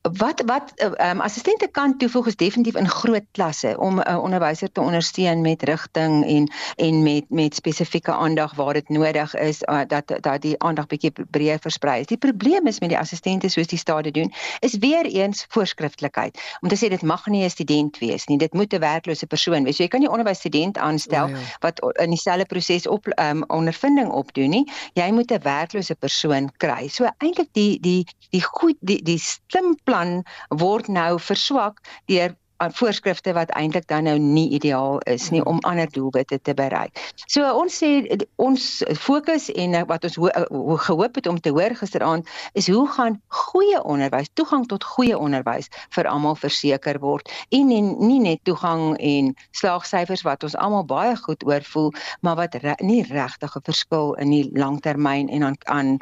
Wat 0.00 0.42
wat 0.46 0.72
ehm 0.74 1.10
um, 1.10 1.20
assistente 1.20 1.68
kan 1.68 1.96
toevoeg 1.98 2.26
is 2.26 2.36
definitief 2.36 2.74
in 2.74 2.88
groot 2.88 3.24
klasse 3.32 3.76
om 3.78 4.00
'n 4.00 4.08
uh, 4.08 4.22
onderwyser 4.22 4.72
te 4.72 4.80
ondersteun 4.80 5.40
met 5.40 5.62
rigting 5.62 6.26
en 6.26 6.52
en 6.76 7.02
met 7.02 7.24
met 7.28 7.54
spesifieke 7.54 8.12
aandag 8.12 8.54
waar 8.54 8.72
dit 8.72 8.88
nodig 8.88 9.34
is 9.34 9.62
uh, 9.62 9.80
dat 9.86 10.18
dat 10.20 10.42
die 10.42 10.58
aandag 10.58 10.86
bietjie 10.86 11.12
breër 11.30 11.58
versprei 11.58 12.00
is. 12.00 12.06
Die 12.06 12.16
probleem 12.16 12.66
is 12.66 12.80
met 12.80 12.88
die 12.88 12.98
assistente 12.98 13.48
soos 13.48 13.66
die 13.66 13.78
stade 13.78 14.10
doen 14.10 14.32
is 14.58 14.78
weer 14.78 15.04
eens 15.04 15.44
voorskriftelikheid. 15.48 16.40
Om 16.60 16.68
te 16.68 16.76
sê 16.76 16.88
dit 16.88 17.02
mag 17.02 17.26
nie 17.26 17.44
'n 17.44 17.50
student 17.50 17.98
wees 17.98 18.26
nie. 18.26 18.38
Dit 18.38 18.52
moet 18.52 18.72
'n 18.72 18.78
werklose 18.80 19.26
persoon 19.26 19.64
wees. 19.64 19.76
So, 19.76 19.82
jy 19.82 19.88
kan 19.88 20.00
nie 20.00 20.10
onderwysstudent 20.10 20.78
aanstel 20.78 21.24
Oh, 21.24 21.30
ja. 21.30 21.36
wat 21.58 21.96
in 22.00 22.10
dieselfde 22.10 22.44
proses 22.44 22.86
op 22.86 23.06
ehm 23.06 23.36
um, 23.36 23.44
ondervinding 23.46 24.10
opdoen 24.10 24.50
nie. 24.50 24.70
Jy 24.92 25.10
moet 25.10 25.30
'n 25.30 25.42
werklose 25.42 25.94
persoon 25.94 26.50
kry. 26.56 26.88
So 26.88 27.08
eintlik 27.18 27.48
die 27.52 27.80
die 27.80 28.06
die 28.30 28.42
goed 28.42 28.76
die 28.80 29.02
die 29.02 29.20
slim 29.50 29.74
plan 29.84 30.20
word 30.62 30.88
nou 30.96 31.18
verswak 31.28 31.82
deur 32.12 32.36
voorskrifte 32.68 33.32
wat 33.32 33.50
eintlik 33.50 33.86
dan 33.88 34.04
nou 34.04 34.18
nie 34.18 34.48
ideaal 34.50 34.98
is 35.08 35.30
nie 35.30 35.44
om 35.44 35.58
ander 35.60 35.88
doelwitte 35.90 36.40
te 36.42 36.54
bereik. 36.54 36.98
So 37.26 37.46
ons 37.56 37.78
sê 37.82 38.04
ons 38.36 38.66
fokus 39.00 39.48
en 39.50 39.74
eh, 39.74 39.84
wat 39.88 40.04
ons 40.04 40.18
ho 40.20 40.28
ho 40.50 40.76
gehoop 40.76 41.14
het 41.14 41.26
om 41.26 41.40
te 41.40 41.50
hoor 41.50 41.74
gisteraand 41.74 42.28
is 42.52 42.68
hoe 42.68 42.86
gaan 42.88 43.20
goeie 43.28 43.82
onderwys, 43.82 44.28
toegang 44.34 44.66
tot 44.68 44.84
goeie 44.84 45.18
onderwys 45.18 45.70
vir 45.96 46.08
almal 46.10 46.36
verseker 46.36 47.00
word 47.00 47.30
en, 47.48 47.70
en 47.70 47.94
nie 47.98 48.20
net 48.20 48.44
toegang 48.44 48.96
en 48.98 49.32
slaagsyfers 49.56 50.24
wat 50.28 50.44
ons 50.44 50.56
almal 50.56 50.84
baie 50.84 51.16
goed 51.16 51.44
oor 51.46 51.64
voel, 51.72 51.92
maar 52.20 52.36
wat 52.36 52.54
re 52.60 52.74
nie 52.84 53.02
regtig 53.08 53.56
'n 53.56 53.64
verskil 53.64 54.14
in 54.14 54.30
die 54.30 54.50
langtermyn 54.52 55.28
en 55.28 55.42
aan 55.44 55.56
aan 55.64 55.96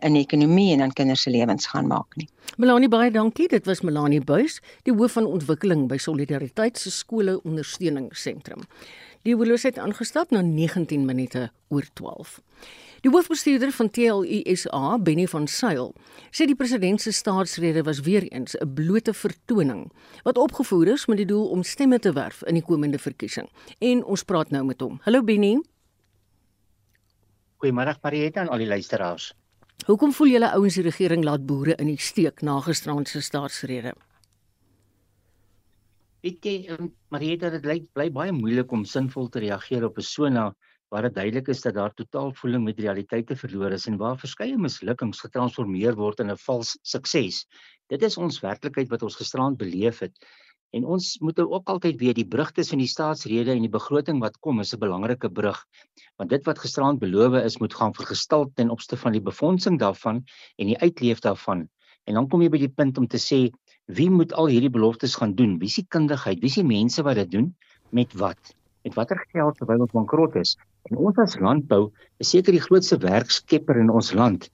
in 0.00 0.16
ekonomie 0.16 0.72
en 0.72 0.82
aan 0.82 0.92
kinders 0.92 1.22
se 1.22 1.30
lewens 1.30 1.66
gaan 1.66 1.86
maak 1.86 2.16
nie. 2.16 2.28
Melanie 2.56 2.88
baie 2.88 3.10
dankie. 3.10 3.48
Dit 3.48 3.66
was 3.66 3.80
Melanie 3.80 4.20
Buys, 4.20 4.58
die 4.88 4.94
hoof 4.94 5.12
van 5.18 5.28
ontwikkeling 5.28 5.86
by 5.88 5.99
Solidariteit 6.00 6.78
se 6.78 6.90
skole 6.90 7.36
ondersteuningsentrum. 7.42 8.64
Die 9.22 9.36
horlosie 9.36 9.70
het 9.70 9.78
aangestap 9.78 10.30
na 10.32 10.40
19 10.40 11.04
minute 11.04 11.50
oor 11.68 11.84
12. 11.92 12.40
Die 13.00 13.10
hoofbestuurder 13.10 13.72
van 13.72 13.90
TLUSA, 13.90 14.98
Benny 14.98 15.26
van 15.28 15.46
Sail, 15.48 15.94
sê 16.28 16.44
die 16.48 16.56
president 16.56 17.00
se 17.00 17.12
staatsrede 17.16 17.84
was 17.86 18.02
weer 18.04 18.26
eens 18.28 18.56
'n 18.60 18.74
blote 18.74 19.14
vertoning 19.14 19.92
wat 20.22 20.38
opgevoer 20.38 20.88
is 20.88 21.06
met 21.06 21.16
die 21.16 21.26
doel 21.26 21.48
om 21.48 21.62
stemme 21.62 21.98
te 21.98 22.12
werf 22.12 22.42
in 22.42 22.54
die 22.54 22.64
komende 22.64 22.98
verkiesing. 22.98 23.48
En 23.78 24.04
ons 24.04 24.24
praat 24.24 24.50
nou 24.50 24.64
met 24.64 24.80
hom. 24.80 25.00
Hallo 25.02 25.22
Benny, 25.22 25.60
Goeiemôre 27.60 27.92
Marieta 28.02 28.40
en 28.40 28.48
al 28.48 28.58
die 28.58 28.66
luisteraars. 28.66 29.34
hoekom 29.86 30.12
voel 30.12 30.26
julle 30.26 30.48
ouens 30.52 30.74
die 30.74 30.84
regering 30.84 31.24
laat 31.24 31.46
boere 31.46 31.74
in 31.76 31.86
die 31.86 32.00
steek 32.00 32.40
na 32.40 32.60
gisterand 32.60 33.08
se 33.08 33.20
staatsrede? 33.20 33.92
Weet 36.20 36.44
jy, 36.44 36.54
um, 36.74 36.90
Marieta, 37.14 37.48
dit 37.54 37.62
bly 37.64 37.78
bly 37.96 38.04
baie 38.12 38.32
moeilik 38.36 38.72
om 38.76 38.82
sinvol 38.84 39.30
te 39.32 39.40
reageer 39.40 39.86
op 39.86 39.94
'n 39.94 39.98
persona 40.00 40.42
waar 40.92 41.06
dit 41.06 41.14
duidelik 41.14 41.48
is 41.48 41.62
dat 41.64 41.74
daar 41.78 41.94
totaal 41.96 42.34
voeling 42.40 42.64
met 42.64 42.82
realiteite 42.84 43.36
verlore 43.36 43.78
is 43.78 43.86
en 43.86 43.96
waar 43.96 44.18
verskeie 44.20 44.58
mislukkings 44.58 45.22
getransformeer 45.24 45.96
word 45.96 46.20
in 46.20 46.30
'n 46.30 46.36
vals 46.36 46.76
sukses. 46.82 47.46
Dit 47.88 48.02
is 48.02 48.18
ons 48.18 48.40
werklikheid 48.40 48.90
wat 48.90 49.02
ons 49.02 49.16
gisterand 49.16 49.56
beleef 49.56 50.00
het. 50.04 50.12
En 50.76 50.84
ons 50.84 51.18
moet 51.20 51.40
ook 51.40 51.68
altyd 51.68 51.96
weet 52.00 52.16
die 52.16 52.28
brug 52.28 52.52
tussen 52.52 52.78
die 52.78 52.92
staatsrede 52.96 53.56
en 53.56 53.64
die 53.64 53.76
begroting 53.78 54.20
wat 54.20 54.36
kom 54.40 54.60
is 54.60 54.74
'n 54.74 54.78
belangrike 54.78 55.30
brug. 55.30 55.64
Want 56.18 56.30
dit 56.30 56.44
wat 56.44 56.58
gisterand 56.58 57.00
beloof 57.00 57.42
is 57.44 57.58
moet 57.58 57.74
gaan 57.74 57.94
vergestal 57.94 58.50
ten 58.54 58.68
opsigte 58.68 58.96
van 58.96 59.12
die 59.12 59.24
befondsing 59.24 59.78
daarvan 59.78 60.24
en 60.58 60.66
die 60.66 60.78
uitleef 60.78 61.20
daarvan. 61.20 61.68
En 62.04 62.14
dan 62.14 62.28
kom 62.28 62.42
jy 62.42 62.50
by 62.50 62.58
die 62.58 62.74
punt 62.76 62.98
om 62.98 63.06
te 63.06 63.18
sê 63.18 63.48
wie 63.96 64.10
moet 64.10 64.32
al 64.32 64.50
hierdie 64.52 64.72
beloftes 64.72 65.16
gaan 65.20 65.34
doen? 65.38 65.58
Wie 65.58 65.70
die 65.72 65.86
kundigheid? 65.88 66.40
Wie 66.42 66.52
die 66.54 66.66
mense 66.66 67.04
wat 67.06 67.20
dit 67.20 67.30
doen? 67.30 67.52
Met 67.90 68.14
wat? 68.14 68.54
Met 68.86 68.96
watter 68.96 69.20
geld 69.32 69.58
terwyl 69.58 69.84
ons 69.86 69.94
bankrot 69.96 70.36
is? 70.40 70.56
En 70.90 70.96
ons 70.96 71.18
as 71.20 71.38
landbou 71.38 71.90
is 72.22 72.30
seker 72.32 72.56
die 72.56 72.64
grootste 72.64 72.98
werkskepper 73.02 73.80
in 73.82 73.90
ons 73.90 74.12
land 74.16 74.50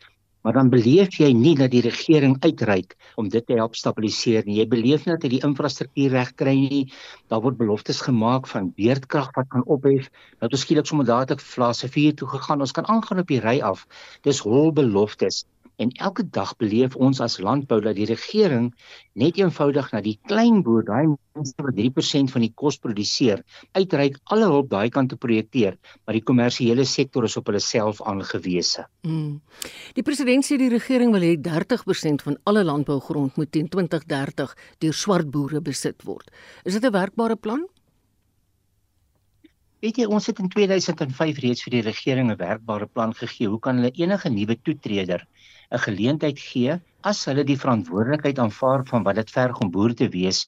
maar 0.47 0.55
dan 0.55 0.69
beleef 0.71 1.16
jy 1.19 1.33
nie 1.35 1.57
dat 1.59 1.73
die 1.73 1.81
regering 1.83 2.37
uitreik 2.38 2.93
om 3.19 3.26
dit 3.26 3.43
te 3.49 3.57
help 3.59 3.75
stabiliseer 3.75 4.45
nie. 4.47 4.61
Jy 4.61 4.66
beleef 4.71 5.02
nie 5.02 5.16
dat 5.16 5.25
jy 5.26 5.31
die 5.33 5.40
infrastruktuur 5.43 6.12
reg 6.14 6.31
kry 6.38 6.52
nie. 6.55 6.85
Daar 7.26 7.43
word 7.43 7.59
beloftes 7.59 7.99
gemaak 8.07 8.47
van 8.47 8.69
beerdkrag 8.76 9.33
wat 9.35 9.49
kan 9.50 9.66
ophef. 9.66 10.07
Nou 10.38 10.50
toe 10.52 10.61
skielik 10.62 10.87
sommer 10.87 11.09
dadelik 11.09 11.43
fase 11.43 11.90
4 11.90 12.14
toe 12.21 12.31
gegaan. 12.37 12.62
Ons 12.62 12.76
kan 12.78 12.87
aangaan 12.87 13.25
op 13.25 13.33
die 13.35 13.40
ry 13.43 13.57
af. 13.59 13.88
Dis 14.23 14.45
hol 14.47 14.71
beloftes. 14.71 15.43
En 15.76 15.90
elke 16.00 16.25
dag 16.33 16.54
beleef 16.56 16.95
ons 16.97 17.18
as 17.21 17.37
landbou 17.38 17.76
dat 17.85 17.99
die 17.99 18.06
regering 18.09 18.71
net 19.12 19.37
eenvoudig 19.37 19.90
na 19.92 20.00
die 20.00 20.16
klein 20.25 20.62
boer, 20.64 20.87
daai 20.88 21.04
mense 21.37 21.52
wat 21.61 21.76
3% 21.76 22.33
van 22.33 22.45
die 22.47 22.52
kos 22.62 22.78
produseer, 22.80 23.42
uitreik 23.76 24.16
alle 24.33 24.49
hulp 24.49 24.71
daai 24.73 24.88
kant 24.95 25.12
te 25.12 25.21
projekteer, 25.21 25.76
maar 26.04 26.16
die 26.16 26.25
kommersiële 26.25 26.87
sektor 26.88 27.28
is 27.28 27.37
op 27.37 27.50
hulle 27.50 27.61
self 27.61 28.00
aangewese. 28.09 28.87
Mm. 29.04 29.37
Die 29.99 30.06
president 30.06 30.49
sê 30.49 30.56
die 30.61 30.73
regering 30.73 31.12
wil 31.12 31.28
hê 31.28 31.35
30% 31.37 32.25
van 32.25 32.40
alle 32.49 32.64
landbougrond 32.64 33.37
moet 33.37 33.52
teen 33.52 33.68
2030 33.68 34.56
deur 34.80 34.97
swart 34.97 35.28
boere 35.30 35.61
besit 35.61 36.09
word. 36.09 36.33
Is 36.64 36.73
dit 36.73 36.85
'n 36.85 36.97
werkbare 36.97 37.37
plan? 37.37 37.68
Weet 39.87 40.00
jy, 40.00 40.07
ons 40.11 40.25
het 40.26 40.40
in 40.43 40.49
2005 40.50 41.37
reeds 41.45 41.61
vir 41.62 41.73
die 41.76 41.81
regering 41.87 42.31
'n 42.33 42.37
werkbare 42.40 42.87
plan 42.95 43.12
gegee. 43.19 43.47
Hoe 43.50 43.61
kan 43.66 43.76
hulle 43.78 43.93
enige 44.02 44.31
nuwe 44.37 44.57
toetreder 44.69 45.21
'n 45.23 45.83
geleentheid 45.85 46.40
gee 46.45 46.78
as 47.11 47.21
hulle 47.31 47.45
die 47.50 47.59
verantwoordelikheid 47.64 48.40
aanvaar 48.45 48.83
van 48.88 49.05
wat 49.07 49.21
dit 49.21 49.31
verg 49.37 49.61
om 49.62 49.71
boer 49.76 49.95
te 50.00 50.09
wees, 50.16 50.40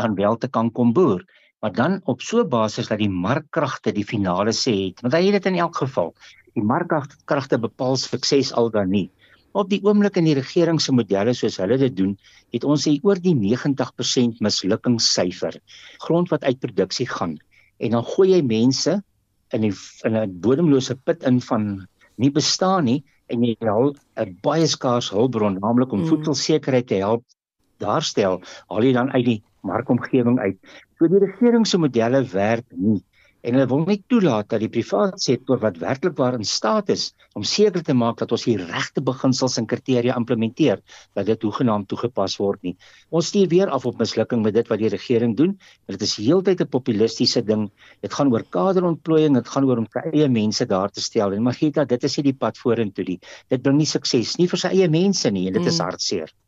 dan 0.00 0.16
wel 0.22 0.38
te 0.40 0.48
kan 0.48 0.70
kom 0.78 0.94
boer. 0.96 1.26
Maar 1.60 1.74
dan 1.82 2.00
op 2.04 2.22
so 2.22 2.40
'n 2.40 2.48
basis 2.48 2.88
dat 2.88 2.98
die 3.04 3.12
markkragte 3.26 3.92
die 3.92 4.08
finale 4.14 4.56
sê 4.64 4.74
het, 4.86 5.02
want 5.02 5.12
hy 5.12 5.22
het 5.26 5.42
dit 5.42 5.52
in 5.52 5.60
elk 5.66 5.76
geval. 5.76 6.14
Die 6.54 6.64
markkragte 6.64 7.58
bepaal 7.58 7.96
sukses 7.96 8.52
al 8.52 8.70
dan 8.70 8.88
nie. 8.88 9.10
Op 9.52 9.68
die 9.68 9.82
oomblik 9.84 10.16
in 10.16 10.24
die 10.24 10.40
regering 10.40 10.80
se 10.80 10.92
modelle 10.92 11.34
soos 11.34 11.60
hulle 11.60 11.76
dit 11.76 11.96
doen, 11.96 12.16
het 12.52 12.64
ons 12.64 12.88
sê 12.88 12.96
oor 13.02 13.20
die 13.20 13.34
90% 13.34 14.40
mislukkingssyfer. 14.40 15.60
Grond 15.98 16.30
wat 16.30 16.44
uit 16.44 16.60
produksie 16.60 17.06
gaan 17.06 17.36
en 17.78 17.96
dan 17.96 18.04
gooi 18.04 18.30
jy 18.32 18.42
mense 18.42 19.02
in 19.54 19.66
die 19.66 19.74
in 20.04 20.16
'n 20.16 20.40
bodemlose 20.40 20.96
put 21.04 21.22
in 21.22 21.40
van 21.40 21.86
nie 22.16 22.30
bestaan 22.30 22.84
nie 22.84 23.04
en 23.28 23.42
jy 23.44 23.56
help 23.60 23.98
'n 24.16 24.38
baie 24.42 24.66
skaars 24.66 25.10
hulpbron 25.10 25.58
naamlik 25.60 25.92
om 25.92 26.00
mm. 26.00 26.08
voedselsekerheid 26.08 26.86
te 26.86 27.02
help 27.02 27.24
daarstel 27.78 28.40
al 28.68 28.82
jy 28.82 28.92
dan 28.92 29.12
uit 29.12 29.24
die 29.24 29.42
markomgewing 29.60 30.38
uit. 30.38 30.58
So 30.98 31.08
die 31.08 31.18
regering 31.18 31.66
se 31.66 31.78
modelle 31.78 32.22
werk 32.32 32.64
nie 32.70 33.02
en 33.46 33.54
hulle 33.54 33.66
wil 33.70 33.84
nie 33.86 34.00
toelaat 34.10 34.48
dat 34.50 34.62
die 34.64 34.70
private 34.72 35.20
sektor 35.22 35.60
wat 35.62 35.78
werklik 35.78 36.16
waar 36.18 36.34
in 36.34 36.46
staat 36.46 36.90
is 36.94 37.04
om 37.38 37.44
seker 37.46 37.84
te 37.86 37.94
maak 37.94 38.18
dat 38.18 38.32
ons 38.34 38.46
die 38.48 38.56
regte 38.58 39.02
beginsels 39.06 39.58
en 39.60 39.68
kriteria 39.70 40.16
implementeer 40.18 40.82
dat 41.14 41.28
dit 41.30 41.46
hoegenaamd 41.46 41.86
toegepas 41.92 42.36
word 42.42 42.64
nie. 42.66 42.74
Ons 43.14 43.30
stuur 43.30 43.46
weer 43.52 43.70
af 43.70 43.86
op 43.86 44.00
mislukking 44.02 44.42
met 44.42 44.56
dit 44.56 44.72
wat 44.72 44.82
die 44.82 44.90
regering 44.90 45.36
doen. 45.38 45.54
Dit 45.86 46.02
is 46.02 46.16
heeltyd 46.18 46.64
'n 46.64 46.72
populistiese 46.74 47.42
ding. 47.42 47.68
Dit 48.02 48.14
gaan 48.14 48.32
oor 48.32 48.42
kaderontplooiing, 48.42 49.34
dit 49.34 49.48
gaan 49.48 49.64
oor 49.64 49.78
om 49.78 49.86
sy 49.92 50.02
eie 50.12 50.28
mense 50.28 50.66
daar 50.66 50.90
te 50.90 51.00
stel 51.00 51.32
en 51.32 51.42
Magita, 51.42 51.84
dit 51.84 52.04
is 52.04 52.16
nie 52.16 52.32
die 52.32 52.38
pad 52.38 52.58
vorentoe 52.58 53.04
nie. 53.04 53.20
Dit 53.48 53.62
bring 53.62 53.78
nie 53.78 53.86
sukses 53.86 54.38
nie 54.38 54.48
vir 54.48 54.58
sy 54.58 54.68
eie 54.74 54.88
mense 54.88 55.30
nie 55.30 55.46
en 55.46 55.52
dit 55.52 55.66
is 55.66 55.78
mm. 55.78 55.84
hartseer. 55.84 56.26
Hmm. 56.32 56.45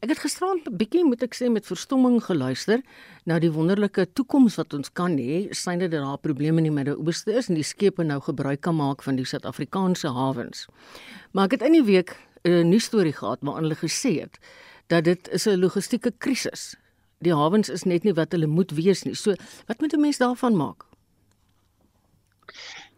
Ek 0.00 0.08
het 0.08 0.18
gisterand 0.18 0.66
'n 0.68 0.76
bietjie 0.76 1.04
moet 1.04 1.22
ek 1.22 1.34
sê 1.34 1.50
met 1.50 1.66
verstomming 1.66 2.20
geluister 2.24 2.82
na 3.24 3.38
die 3.38 3.52
wonderlike 3.52 4.06
toekoms 4.12 4.56
wat 4.56 4.74
ons 4.74 4.92
kan 4.92 5.16
hê, 5.18 5.48
synde 5.50 5.88
dat 5.88 6.02
daar 6.02 6.18
probleme 6.18 6.58
in 6.58 6.64
die 6.64 6.72
Midde-Ooste 6.72 7.32
is 7.32 7.48
en 7.48 7.54
die 7.54 7.64
skepe 7.64 8.02
nou 8.02 8.20
gebruik 8.20 8.60
kan 8.60 8.76
maak 8.76 9.02
van 9.02 9.16
die 9.16 9.24
Suid-Afrikaanse 9.24 10.08
hawens. 10.08 10.66
Maar 11.32 11.44
ek 11.44 11.50
het 11.50 11.62
in 11.62 11.72
die 11.72 11.84
week 11.84 12.16
'n 12.44 12.68
nuus 12.68 12.84
storie 12.84 13.12
gehad 13.12 13.38
waarin 13.40 13.62
hulle 13.62 13.76
gesê 13.76 14.20
het 14.20 14.38
dat 14.88 15.04
dit 15.04 15.28
is 15.28 15.46
'n 15.46 15.60
logistieke 15.60 16.12
krisis. 16.18 16.76
Die 17.20 17.34
hawens 17.34 17.68
is 17.68 17.84
net 17.84 18.04
nie 18.04 18.14
wat 18.14 18.32
hulle 18.32 18.46
moet 18.46 18.70
wees 18.70 19.02
nie. 19.02 19.14
So, 19.14 19.34
wat 19.66 19.80
moet 19.80 19.92
'n 19.92 20.00
mens 20.00 20.18
daarvan 20.18 20.56
maak? 20.56 20.84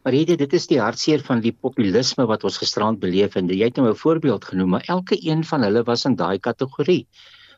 Maar 0.05 0.13
dit 0.13 0.39
dit 0.39 0.55
is 0.57 0.67
die 0.69 0.77
hartseer 0.85 1.23
van 1.25 1.41
die 1.41 1.53
populisme 1.67 2.27
wat 2.29 2.43
ons 2.45 2.59
gisterand 2.61 2.99
beleef 3.01 3.39
en 3.41 3.47
jy 3.49 3.71
het 3.71 3.79
nou 3.81 3.87
'n 3.89 3.97
voorbeeld 3.97 4.45
genoem, 4.45 4.69
maar 4.75 4.85
elke 4.95 5.17
een 5.17 5.45
van 5.51 5.63
hulle 5.65 5.83
was 5.83 6.05
in 6.05 6.17
daai 6.17 6.39
kategorie. 6.39 7.07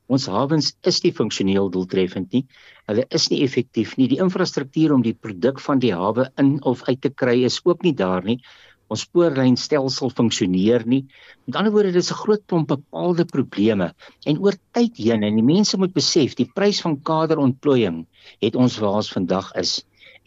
Ons 0.06 0.26
hawens 0.30 0.68
is 0.90 1.02
nie 1.02 1.12
funksioneel 1.12 1.70
doeltreffend 1.74 2.30
nie. 2.32 2.44
Hulle 2.86 3.04
is 3.18 3.26
nie 3.30 3.40
effektief 3.42 3.96
nie. 3.96 4.06
Die 4.06 4.20
infrastruktuur 4.22 4.94
om 4.94 5.02
die 5.02 5.14
produk 5.14 5.58
van 5.60 5.82
die 5.82 5.90
hawe 5.92 6.28
in 6.38 6.62
of 6.62 6.84
uit 6.86 7.00
te 7.00 7.10
kry 7.10 7.42
is 7.48 7.58
ook 7.64 7.82
nie 7.82 7.94
daar 7.94 8.22
nie. 8.22 8.38
Ons 8.86 9.00
spoorlynstelsel 9.00 10.10
funksioneer 10.10 10.86
nie. 10.86 11.02
Met 11.46 11.56
ander 11.56 11.72
woorde, 11.72 11.92
dit 11.92 12.02
is 12.02 12.12
'n 12.12 12.22
groot 12.22 12.46
klomp 12.46 12.68
bepaalde 12.68 13.24
probleme 13.24 13.92
en 14.24 14.38
oor 14.38 14.54
tyd 14.70 14.96
heen 14.96 15.24
en 15.24 15.34
die 15.34 15.50
mense 15.54 15.76
moet 15.76 15.92
besef, 15.92 16.36
die 16.36 16.50
prys 16.54 16.80
van 16.80 17.02
kaderontplooiing 17.02 18.06
het 18.40 18.54
ons 18.54 18.78
waar 18.78 19.02
ons 19.02 19.10
vandag 19.10 19.52
is 19.54 19.82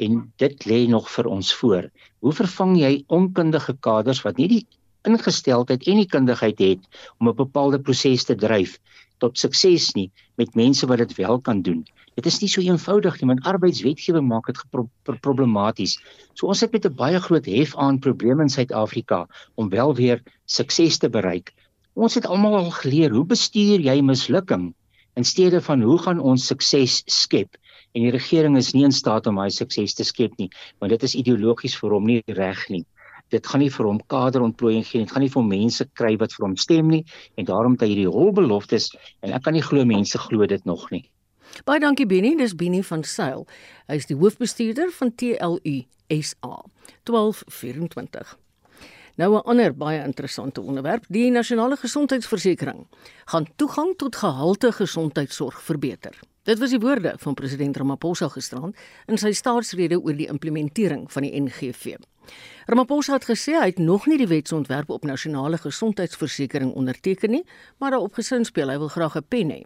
en 0.05 0.19
dit 0.41 0.65
lê 0.71 0.79
nog 0.87 1.09
vir 1.11 1.27
ons 1.27 1.53
voor. 1.61 1.89
Hoe 2.23 2.33
vervang 2.41 2.77
jy 2.79 2.91
onkundige 3.07 3.75
kaders 3.87 4.21
wat 4.25 4.39
nie 4.41 4.47
die 4.51 4.63
ingesteldheid 5.07 5.85
en 5.87 5.99
die 6.01 6.09
kundigheid 6.15 6.59
het 6.63 7.03
om 7.19 7.29
'n 7.29 7.35
bepaalde 7.35 7.79
proses 7.79 8.23
te 8.23 8.35
dryf 8.35 8.79
tot 9.19 9.37
sukses 9.37 9.93
nie 9.95 10.09
met 10.39 10.55
mense 10.55 10.87
wat 10.87 11.03
dit 11.03 11.15
wel 11.19 11.39
kan 11.39 11.61
doen. 11.61 11.85
Dit 12.15 12.25
is 12.25 12.39
nie 12.41 12.49
so 12.51 12.61
eenvoudig 12.61 13.19
nie, 13.21 13.27
want 13.27 13.45
arbeidswetgewing 13.47 14.27
maak 14.27 14.47
dit 14.47 15.19
problematies. 15.21 15.99
So 16.33 16.47
ons 16.47 16.61
het 16.61 16.71
met 16.71 16.85
'n 16.85 16.95
baie 16.95 17.19
groot 17.19 17.45
hef 17.45 17.75
aan 17.75 17.99
probleme 17.99 18.41
in 18.41 18.49
Suid-Afrika 18.49 19.27
om 19.55 19.69
wel 19.69 19.95
weer 19.95 20.23
sukses 20.45 20.97
te 20.97 21.09
bereik. 21.09 21.53
Ons 21.93 22.15
het 22.15 22.25
almal 22.25 22.55
al 22.55 22.71
geleer 22.71 23.11
hoe 23.11 23.25
bestuur 23.25 23.79
jy 23.79 24.01
mislukking 24.01 24.73
in 25.15 25.23
steede 25.23 25.61
van 25.61 25.81
hoe 25.81 25.97
gaan 25.97 26.19
ons 26.19 26.45
sukses 26.45 27.03
skep? 27.05 27.57
En 27.93 28.05
die 28.05 28.13
regering 28.13 28.57
is 28.57 28.73
nie 28.73 28.85
in 28.87 28.95
staat 28.95 29.27
om 29.27 29.39
hy 29.41 29.49
sukses 29.53 29.95
te 29.97 30.05
skep 30.07 30.35
nie 30.41 30.49
want 30.79 30.93
dit 30.93 31.03
is 31.07 31.15
ideologies 31.19 31.77
vir 31.81 31.95
hom 31.97 32.09
nie 32.09 32.23
reg 32.39 32.65
nie. 32.69 32.85
Dit 33.29 33.45
gaan 33.45 33.61
nie 33.61 33.69
vir 33.69 33.85
hom 33.85 34.01
kaderontplooiing 34.09 34.85
gee 34.87 35.03
dit 35.03 35.11
gaan 35.13 35.25
nie 35.25 35.33
vir 35.33 35.45
mense 35.45 35.85
kry 35.99 36.15
wat 36.21 36.33
vir 36.37 36.47
hom 36.47 36.57
stem 36.57 36.89
nie 36.89 37.03
en 37.37 37.49
daarom 37.49 37.77
het 37.77 37.85
hy 37.85 37.93
hierdie 37.93 38.11
holbeloftes 38.17 38.91
en 39.21 39.33
ek 39.37 39.45
kan 39.47 39.57
nie 39.57 39.65
glo 39.65 39.85
mense 39.85 40.17
glo 40.27 40.49
dit 40.49 40.65
nog 40.65 40.89
nie. 40.91 41.05
Baie 41.65 41.81
dankie 41.81 42.05
Benny. 42.05 42.35
Dis 42.37 42.53
Benny 42.55 42.83
van 42.85 43.03
Sail. 43.03 43.47
Hy 43.89 43.97
is 43.97 44.05
die 44.05 44.17
hoofbestuurder 44.17 44.93
van 44.93 45.15
TLU 45.17 45.79
SA 46.09 46.61
1224 47.09 48.37
Nou 49.19 49.35
'n 49.35 49.43
ander 49.51 49.73
baie 49.75 50.03
interessante 50.03 50.61
onderwerp, 50.61 51.03
die 51.09 51.31
nasionale 51.31 51.75
gesondheidsversekering 51.77 52.87
gaan 53.25 53.47
toegang 53.55 53.95
tot 53.97 54.15
gehalte 54.15 54.71
gesondheidsorg 54.71 55.61
verbeter. 55.61 56.19
Dit 56.43 56.59
was 56.59 56.69
die 56.69 56.79
woorde 56.79 57.13
van 57.17 57.33
president 57.33 57.77
Ramaphosa 57.77 58.29
gisterand 58.31 58.77
in 59.11 59.17
sy 59.19 59.33
staatsrede 59.35 59.97
oor 59.99 60.15
die 60.15 60.29
implementering 60.31 61.09
van 61.11 61.25
die 61.27 61.33
NGV. 61.35 61.97
Ramaphosa 62.69 63.17
het 63.17 63.27
gesê 63.27 63.57
hy 63.57 63.71
het 63.73 63.81
nog 63.83 64.05
nie 64.07 64.17
die 64.21 64.29
wetsontwerp 64.29 64.89
op 64.93 65.03
nasionale 65.03 65.57
gesondheidsversekering 65.59 66.71
onderteken 66.79 67.33
nie, 67.35 67.43
maar 67.77 67.91
daarop 67.91 68.15
gesin 68.15 68.47
speel 68.47 68.71
hy 68.71 68.77
wil 68.79 68.93
graag 68.93 69.17
'n 69.17 69.25
pen 69.27 69.51
hê. 69.51 69.61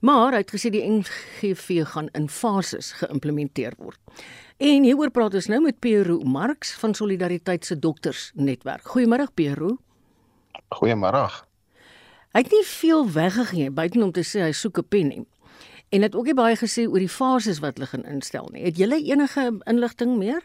Maar 0.00 0.32
hy 0.32 0.42
het 0.42 0.50
gesê 0.50 0.70
die 0.70 0.82
NGV 0.82 1.84
gaan 1.86 2.08
in 2.12 2.28
fases 2.28 2.92
geïmplementeer 2.92 3.74
word. 3.78 3.98
En 4.58 4.82
hieroor 4.82 5.10
praat 5.10 5.34
ons 5.34 5.46
nou 5.46 5.60
met 5.62 5.78
Pierre 5.78 6.18
Marx 6.24 6.72
van 6.72 6.94
Solidariteit 6.94 7.64
se 7.64 7.78
dokters 7.78 8.32
netwerk. 8.34 8.82
Goeiemôre 8.82 9.28
Pierre. 9.34 9.76
Goeiemôre. 10.74 11.46
Hy 12.32 12.40
het 12.40 12.50
nie 12.50 12.64
veel 12.64 13.10
weggegee 13.12 13.70
buiten 13.70 14.02
om 14.02 14.12
te 14.12 14.24
sê 14.24 14.40
hy 14.40 14.52
soek 14.52 14.78
'n 14.78 14.88
pen 14.88 15.08
nie. 15.08 15.26
En 15.92 16.02
het 16.02 16.14
ook 16.16 16.24
nie 16.24 16.34
baie 16.34 16.56
gesê 16.56 16.86
oor 16.88 17.02
die 17.02 17.12
fases 17.12 17.60
wat 17.60 17.76
hulle 17.76 17.90
gaan 17.90 18.06
instel 18.08 18.48
nie. 18.52 18.64
Het 18.64 18.78
julle 18.80 18.96
enige 18.96 19.50
inligting 19.68 20.16
meer? 20.16 20.40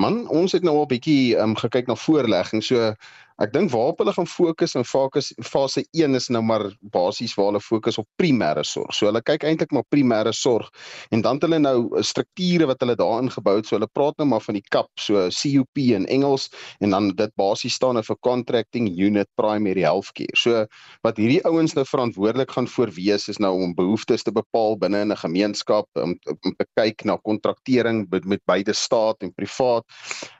Man, 0.00 0.22
ons 0.32 0.52
het 0.56 0.64
nou 0.64 0.76
al 0.80 0.88
bietjie 0.88 1.36
um, 1.40 1.52
gekyk 1.60 1.90
na 1.90 1.96
voorlegging. 2.00 2.64
So 2.64 2.94
Ek 3.36 3.50
dink 3.52 3.68
waarop 3.68 3.98
hulle 4.00 4.14
gaan 4.16 4.28
fokus 4.30 4.72
in 4.78 4.84
fokus 4.88 5.26
fase 5.44 5.82
1 5.92 6.16
is 6.16 6.30
nou 6.32 6.40
maar 6.40 6.62
basies 6.94 7.34
waar 7.36 7.50
hulle 7.50 7.60
fokus 7.60 7.98
op 8.00 8.06
primêre 8.16 8.62
sorg. 8.64 8.94
So 8.96 9.10
hulle 9.10 9.20
kyk 9.20 9.42
eintlik 9.44 9.74
maar 9.76 9.84
primêre 9.92 10.32
sorg 10.32 10.70
en 11.12 11.20
dan 11.20 11.36
het 11.36 11.44
hulle 11.44 11.58
nou 11.60 12.00
strukture 12.00 12.64
wat 12.70 12.80
hulle 12.80 12.94
daarin 12.96 13.28
gebou 13.34 13.58
het. 13.58 13.68
So 13.68 13.76
hulle 13.76 13.90
praat 13.92 14.16
nou 14.16 14.28
maar 14.30 14.40
van 14.40 14.56
die 14.56 14.64
CAP, 14.72 14.88
so 14.96 15.26
CUP 15.28 15.82
in 15.84 16.06
Engels 16.08 16.48
en 16.80 16.96
dan 16.96 17.10
dit 17.18 17.34
basies 17.36 17.76
staan 17.76 18.00
vir 18.00 18.18
Contracting 18.24 18.88
Unit 18.96 19.28
Primary 19.36 19.84
Healthcare. 19.84 20.32
So 20.32 20.64
wat 21.04 21.20
hierdie 21.20 21.42
ouens 21.44 21.76
nou 21.76 21.84
verantwoordelik 21.84 22.56
gaan 22.56 22.70
voorwees 22.72 23.28
is 23.28 23.40
nou 23.42 23.52
om 23.52 23.76
behoeftes 23.76 24.24
te 24.24 24.32
bepaal 24.32 24.80
binne 24.80 25.04
in 25.04 25.12
'n 25.12 25.24
gemeenskap 25.26 25.86
om, 26.00 26.16
om 26.40 26.56
te 26.56 26.66
kyk 26.80 27.04
na 27.04 27.20
kontraktering 27.20 28.06
met, 28.08 28.24
met 28.24 28.40
beide 28.48 28.72
staat 28.72 29.20
en 29.20 29.34
privaat 29.36 29.84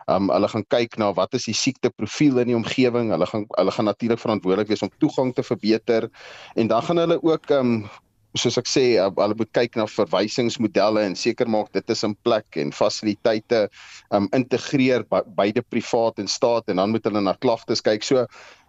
Um 0.07 0.31
hulle 0.31 0.49
gaan 0.49 0.64
kyk 0.71 0.99
na 1.03 1.11
wat 1.16 1.35
is 1.35 1.49
die 1.49 1.57
siekteprofiel 1.57 2.38
in 2.42 2.53
die 2.53 2.59
omgewing. 2.59 3.11
Hulle 3.14 3.27
gaan 3.27 3.47
hulle 3.59 3.75
gaan 3.75 3.88
natuurlik 3.90 4.23
verantwoordelik 4.23 4.71
wees 4.71 4.85
om 4.87 4.92
toegang 5.03 5.33
te 5.35 5.42
verbeter 5.47 6.11
en 6.55 6.71
dan 6.71 6.83
gaan 6.87 7.03
hulle 7.03 7.19
ook 7.23 7.51
um 7.59 7.73
soos 8.37 8.59
ek 8.61 8.69
sê 8.69 8.85
hulle 9.01 9.37
moet 9.38 9.53
kyk 9.57 9.79
na 9.81 9.87
verwysingsmodelle 9.88 11.03
en 11.09 11.16
seker 11.16 11.49
maak 11.49 11.73
dit 11.75 11.90
is 11.90 12.05
in 12.07 12.14
plek 12.27 12.59
en 12.61 12.73
fasiliteite 12.75 13.64
um 14.14 14.29
integreer 14.37 15.07
beide 15.38 15.64
privaat 15.64 16.21
en 16.23 16.29
staat 16.29 16.69
en 16.69 16.83
dan 16.83 16.92
moet 16.92 17.05
hulle 17.09 17.25
na 17.25 17.35
klagtes 17.40 17.83
kyk. 17.83 18.05
So 18.05 18.27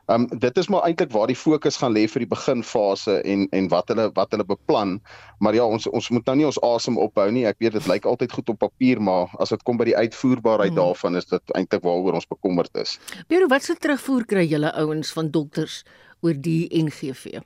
Um 0.07 0.27
dit 0.31 0.57
is 0.57 0.69
maar 0.71 0.85
eintlik 0.87 1.11
waar 1.11 1.27
die 1.27 1.35
fokus 1.35 1.77
gaan 1.81 1.91
lê 1.91 2.05
vir 2.07 2.23
die 2.23 2.29
beginfase 2.31 3.17
en 3.27 3.47
en 3.51 3.67
wat 3.73 3.91
hulle 3.91 4.07
wat 4.15 4.31
hulle 4.31 4.45
beplan. 4.47 4.97
Maar 5.43 5.57
ja, 5.59 5.65
ons 5.67 5.87
ons 5.87 6.09
moet 6.15 6.25
nou 6.31 6.35
nie 6.39 6.47
ons 6.47 6.61
asem 6.63 6.97
ophou 6.97 7.27
nie. 7.31 7.43
Ek 7.49 7.59
weet 7.59 7.75
dit 7.75 7.89
lyk 7.91 8.07
altyd 8.07 8.31
goed 8.37 8.53
op 8.55 8.61
papier, 8.63 9.01
maar 9.03 9.35
as 9.43 9.51
dit 9.51 9.63
kom 9.67 9.77
by 9.77 9.89
die 9.91 9.97
uitvoerbaarheid 9.97 10.71
hmm. 10.71 10.79
daarvan 10.79 11.19
is 11.19 11.27
dit 11.27 11.55
eintlik 11.59 11.83
waaroor 11.83 12.21
ons 12.21 12.29
bekommerd 12.29 12.79
is. 12.79 12.95
Pero 13.27 13.51
wat 13.51 13.67
se 13.67 13.75
terugvoer 13.75 14.25
kry 14.25 14.47
julle 14.47 14.71
ouens 14.79 15.11
van 15.11 15.31
dokters 15.31 15.83
oor 16.23 16.39
die 16.39 16.67
NGV? 16.71 17.43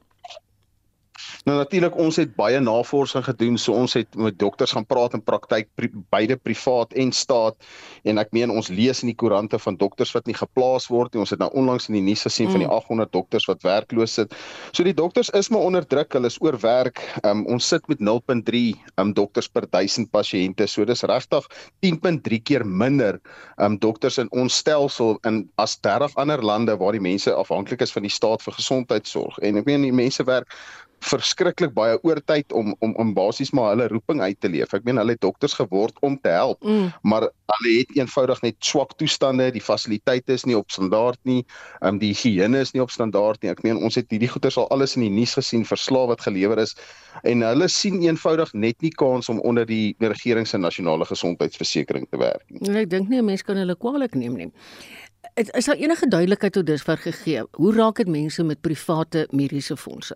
Nou 1.50 1.56
natuurlik 1.58 1.96
ons 1.98 2.20
het 2.22 2.36
baie 2.38 2.60
navorsing 2.62 3.24
gedoen, 3.26 3.56
so 3.58 3.74
ons 3.74 3.96
het 3.98 4.14
met 4.20 4.36
dokters 4.38 4.76
gaan 4.76 4.86
praat 4.86 5.16
in 5.18 5.24
praktyk 5.26 5.72
pri, 5.74 5.90
beide 6.14 6.36
privaat 6.38 6.94
en 6.94 7.10
staat 7.12 7.58
en 8.06 8.22
ek 8.22 8.30
meen 8.36 8.54
ons 8.54 8.70
lees 8.70 9.02
in 9.02 9.10
die 9.10 9.18
koerante 9.18 9.58
van 9.64 9.78
dokters 9.80 10.12
wat 10.14 10.30
nie 10.30 10.38
geplaas 10.38 10.86
word 10.94 11.16
nie. 11.16 11.24
Ons 11.24 11.34
het 11.34 11.42
nou 11.42 11.50
onlangs 11.58 11.90
in 11.90 11.98
die 11.98 12.04
nuus 12.06 12.22
gesien 12.28 12.46
mm. 12.50 12.54
van 12.54 12.62
die 12.66 12.70
800 12.70 13.10
mm. 13.10 13.14
dokters 13.16 13.48
wat 13.50 13.66
werkloos 13.66 14.14
sit. 14.20 14.36
So 14.70 14.86
die 14.86 14.94
dokters 14.98 15.32
is 15.38 15.50
maar 15.50 15.66
onder 15.66 15.88
druk, 15.88 16.14
hulle 16.14 16.30
is 16.30 16.38
oorwerk. 16.46 17.02
Um, 17.26 17.42
ons 17.50 17.72
sit 17.74 17.90
met 17.90 18.06
0.3 18.06 18.62
um, 19.02 19.16
dokters 19.18 19.50
per 19.50 19.66
1000 19.66 20.12
pasiënte. 20.14 20.70
So 20.70 20.86
dis 20.86 21.02
regtig 21.10 21.50
10.3 21.82 22.42
keer 22.46 22.68
minder 22.68 23.18
um, 23.58 23.80
dokters 23.82 24.22
in 24.22 24.30
ons 24.30 24.62
stelsel 24.62 25.18
in 25.26 25.48
as 25.62 25.80
30 25.82 26.14
ander 26.22 26.46
lande 26.46 26.78
waar 26.78 26.94
die 26.94 27.02
mense 27.02 27.34
afhanklik 27.34 27.82
is 27.82 27.98
van 27.98 28.06
die 28.06 28.14
staat 28.14 28.46
vir 28.46 28.60
gesondheidsorg. 28.62 29.42
En 29.42 29.58
ek 29.58 29.66
meen 29.66 29.90
die 29.90 29.96
mense 29.96 30.22
werk 30.30 30.54
verskriklik 31.02 31.74
baie 31.74 31.98
oortyd 32.06 32.54
om 32.54 32.76
om 32.80 32.94
om 33.02 33.14
basies 33.18 33.52
maar 33.58 33.72
hulle 33.74 33.88
roeping 33.92 34.22
uit 34.22 34.40
te 34.40 34.50
leef. 34.50 34.74
Ek 34.78 34.86
meen 34.88 35.00
hulle 35.02 35.16
het 35.16 35.22
dokters 35.22 35.56
geword 35.58 35.98
om 36.06 36.18
te 36.22 36.30
help, 36.34 36.62
mm. 36.64 36.92
maar 37.02 37.28
hulle 37.54 37.74
het 37.80 37.96
eenvoudig 37.98 38.42
net 38.46 38.58
swak 38.66 38.94
toestande, 39.02 39.50
die 39.52 39.64
fasiliteite 39.64 40.38
is 40.38 40.46
nie 40.46 40.58
op 40.58 40.72
standaard 40.72 41.20
nie, 41.28 41.42
ehm 41.82 41.96
um, 41.96 42.02
die 42.02 42.12
higiëne 42.14 42.62
is 42.62 42.74
nie 42.76 42.84
op 42.84 42.94
standaard 42.94 43.42
nie. 43.42 43.52
Ek 43.52 43.64
meen 43.66 43.82
ons 43.82 43.98
het 44.00 44.10
hierdie 44.14 44.30
goeters 44.32 44.58
al 44.62 44.70
alles 44.74 44.96
in 44.98 45.08
die 45.08 45.14
nuus 45.14 45.36
gesien 45.40 45.66
verslae 45.68 46.08
wat 46.14 46.22
gelewer 46.28 46.62
is 46.62 46.76
en 47.28 47.44
hulle 47.46 47.68
sien 47.70 48.02
eenvoudig 48.02 48.54
net 48.54 48.82
nie 48.82 48.94
kans 48.96 49.30
om 49.30 49.42
onder 49.48 49.66
die 49.66 49.96
regering 50.00 50.48
se 50.48 50.58
nasionale 50.58 51.06
gesondheidsversekering 51.06 52.08
te 52.10 52.22
werk 52.22 52.46
nie. 52.50 52.62
Nee, 52.62 52.86
ek 52.86 52.90
dink 52.94 53.10
nie 53.10 53.20
'n 53.20 53.26
mens 53.26 53.44
kan 53.44 53.58
hulle 53.58 53.76
kwaliek 53.76 54.16
neem 54.16 54.38
nie. 54.38 54.52
Is 55.36 55.66
daar 55.66 55.76
enige 55.76 56.08
duidelikheid 56.08 56.54
tot 56.54 56.66
dusver 56.66 56.98
gegee? 56.98 57.44
Hoe 57.52 57.74
raak 57.74 57.96
dit 57.96 58.08
mense 58.08 58.44
met 58.44 58.62
private 58.62 59.28
mediese 59.32 59.78
fondse? 59.78 60.16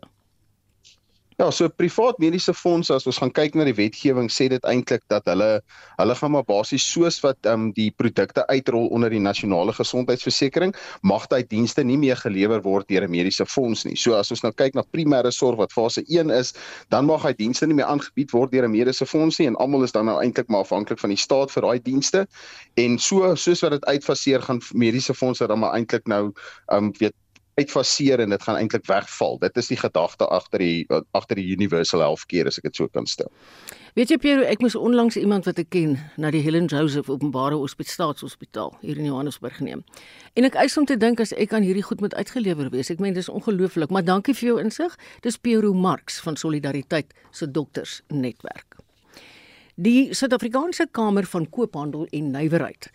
Ja, 1.36 1.50
so 1.52 1.67
privaat 1.67 2.15
mediese 2.24 2.54
fondse 2.56 2.93
as 2.95 3.04
ons 3.10 3.17
gaan 3.19 3.32
kyk 3.36 3.58
na 3.60 3.65
die 3.67 3.76
wetgewing 3.76 4.30
sê 4.32 4.45
dit 4.54 4.67
eintlik 4.71 5.02
dat 5.12 5.26
hulle 5.28 5.50
hulle 5.98 6.15
gaan 6.15 6.32
maar 6.32 6.45
basies 6.48 6.86
soos 6.88 7.17
wat 7.26 7.36
ehm 7.43 7.65
um, 7.65 7.74
die 7.76 7.89
produkte 7.91 8.45
uitrol 8.48 8.88
onder 8.95 9.12
die 9.12 9.19
nasionale 9.19 9.76
gesondheidsversekering 9.76 10.71
mag 11.04 11.26
daai 11.34 11.43
dienste 11.43 11.84
nie 11.84 11.98
meer 12.00 12.15
gelewer 12.21 12.63
word 12.63 12.88
deur 12.88 13.04
'n 13.04 13.12
mediese 13.12 13.45
fonds 13.45 13.84
nie. 13.84 13.98
So 14.00 14.15
as 14.15 14.32
ons 14.32 14.45
nou 14.48 14.54
kyk 14.54 14.80
na 14.80 14.86
primêre 14.95 15.34
sorg 15.36 15.60
wat 15.60 15.76
fase 15.76 16.06
1 16.08 16.32
is, 16.32 16.54
dan 16.89 17.06
mag 17.12 17.28
hy 17.28 17.34
dienste 17.34 17.67
nie 17.67 17.76
meer 17.76 17.91
aangebied 17.91 18.32
word 18.32 18.56
deur 18.56 18.63
'n 18.63 18.71
mediese 18.71 19.06
fonds 19.06 19.39
nie 19.39 19.48
en 19.48 19.60
almal 19.60 19.84
is 19.84 19.91
dan 19.91 20.06
nou 20.06 20.21
eintlik 20.24 20.48
maar 20.48 20.63
afhanklik 20.63 21.04
van 21.04 21.12
die 21.12 21.19
staat 21.19 21.52
vir 21.52 21.67
daai 21.67 21.80
dienste. 21.84 22.28
En 22.78 22.98
so 22.98 23.36
soos 23.36 23.60
wat 23.60 23.76
dit 23.76 23.86
uitfaseer 23.86 24.41
gaan 24.41 24.62
mediese 24.71 25.13
fondse 25.13 25.48
dan 25.48 25.60
maar 25.60 25.76
eintlik 25.76 26.08
nou 26.08 26.32
ehm 26.71 26.86
um, 26.86 26.93
weet 27.00 27.13
uitfaseer 27.56 28.20
en 28.20 28.30
dit 28.30 28.44
gaan 28.44 28.58
eintlik 28.60 28.86
wegval. 28.86 29.38
Dit 29.39 29.58
is 29.58 29.70
die 29.72 29.78
gedagte 29.80 30.28
agter 30.28 30.60
die 30.60 30.88
agter 31.15 31.39
die 31.39 31.48
universal 31.56 32.04
healthcare 32.04 32.52
as 32.52 32.60
ek 32.60 32.68
dit 32.68 32.82
so 32.82 32.91
kan 32.91 33.08
stel. 33.08 33.32
Weet 33.96 34.12
jy 34.12 34.18
Pierre, 34.20 34.44
ek 34.52 34.60
moes 34.60 34.76
onlangs 34.76 35.15
iemand 35.15 35.48
wat 35.48 35.62
ek 35.63 35.70
ken 35.72 35.96
na 36.20 36.34
die 36.36 36.44
Helen 36.44 36.68
Joseph 36.68 37.08
Openbare 37.10 37.56
Hospitaal 37.56 37.94
Staatshospitaal 37.96 38.74
hier 38.82 39.00
in 39.00 39.08
Johannesburg 39.08 39.56
geneem. 39.62 39.86
En 40.36 40.44
ek 40.44 40.58
eis 40.60 40.76
om 40.76 40.88
te 40.88 40.98
dink 41.00 41.24
as 41.24 41.32
ek 41.32 41.56
aan 41.56 41.63
hierdie 41.63 41.86
goed 41.86 42.04
moet 42.04 42.15
uitgelewer 42.20 42.74
wees. 42.76 42.91
Ek 42.91 43.00
meen 43.00 43.15
dis 43.15 43.32
ongelooflik, 43.32 43.94
maar 43.94 44.04
dankie 44.04 44.36
vir 44.36 44.50
jou 44.52 44.58
insig. 44.60 44.98
Dis 45.24 45.39
Pierre 45.39 45.72
Marx 45.72 46.20
van 46.26 46.36
Solidariteit 46.36 47.15
se 47.32 47.48
dokters 47.48 48.02
netwerk. 48.12 48.76
Die 49.76 50.12
Suid-Afrikaanse 50.15 50.89
Kamer 50.91 51.28
van 51.28 51.48
Koophandel 51.52 52.08
en 52.12 52.32
Nywerheid 52.36 52.91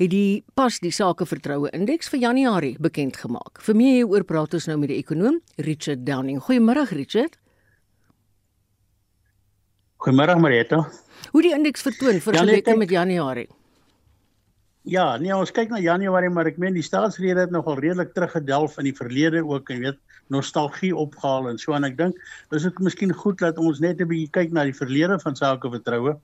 het 0.00 0.10
die 0.10 0.44
pas 0.56 0.78
die 0.80 0.92
sakevertroue 0.94 1.70
indeks 1.76 2.08
vir 2.12 2.22
Januarie 2.24 2.76
bekend 2.80 3.16
gemaak. 3.20 3.60
Vir 3.60 3.76
meer 3.76 3.94
hieroor 4.00 4.24
praat 4.24 4.54
ons 4.54 4.68
nou 4.70 4.78
met 4.80 4.92
die 4.92 4.98
ekonom 5.02 5.40
Richard 5.56 6.06
Downing. 6.06 6.40
Goeiemôre 6.40 6.86
Richard. 6.90 7.36
Goeiemôre 10.02 10.38
Marita. 10.40 10.84
Hoe 11.32 11.42
die 11.44 11.52
indeks 11.54 11.84
vertoon 11.86 12.20
vergeleke 12.20 12.76
met 12.76 12.90
Januarie? 12.90 13.48
Ja, 14.82 15.12
nee, 15.22 15.30
ons 15.30 15.52
kyk 15.54 15.70
na 15.70 15.78
Januarie, 15.78 16.30
maar 16.34 16.48
ek 16.50 16.56
meen 16.58 16.74
die 16.74 16.82
staatsrede 16.82 17.44
het 17.44 17.52
nogal 17.54 17.78
redelik 17.78 18.16
teruggedelf 18.16 18.80
in 18.82 18.88
die 18.88 18.96
verlede 18.96 19.44
ook, 19.46 19.70
jy 19.70 19.78
weet, 19.84 20.00
nostalgie 20.32 20.90
opgehaal 20.96 21.52
en 21.52 21.60
so 21.60 21.76
en 21.76 21.86
ek 21.86 21.94
dink 22.00 22.18
dis 22.50 22.66
ook 22.66 22.80
miskien 22.82 23.12
goed 23.14 23.38
dat 23.38 23.60
ons 23.62 23.78
net 23.84 24.00
'n 24.00 24.08
bietjie 24.10 24.32
kyk 24.34 24.52
na 24.56 24.64
die 24.64 24.74
verlede 24.74 25.20
van 25.22 25.36
sakevertroue. 25.38 26.16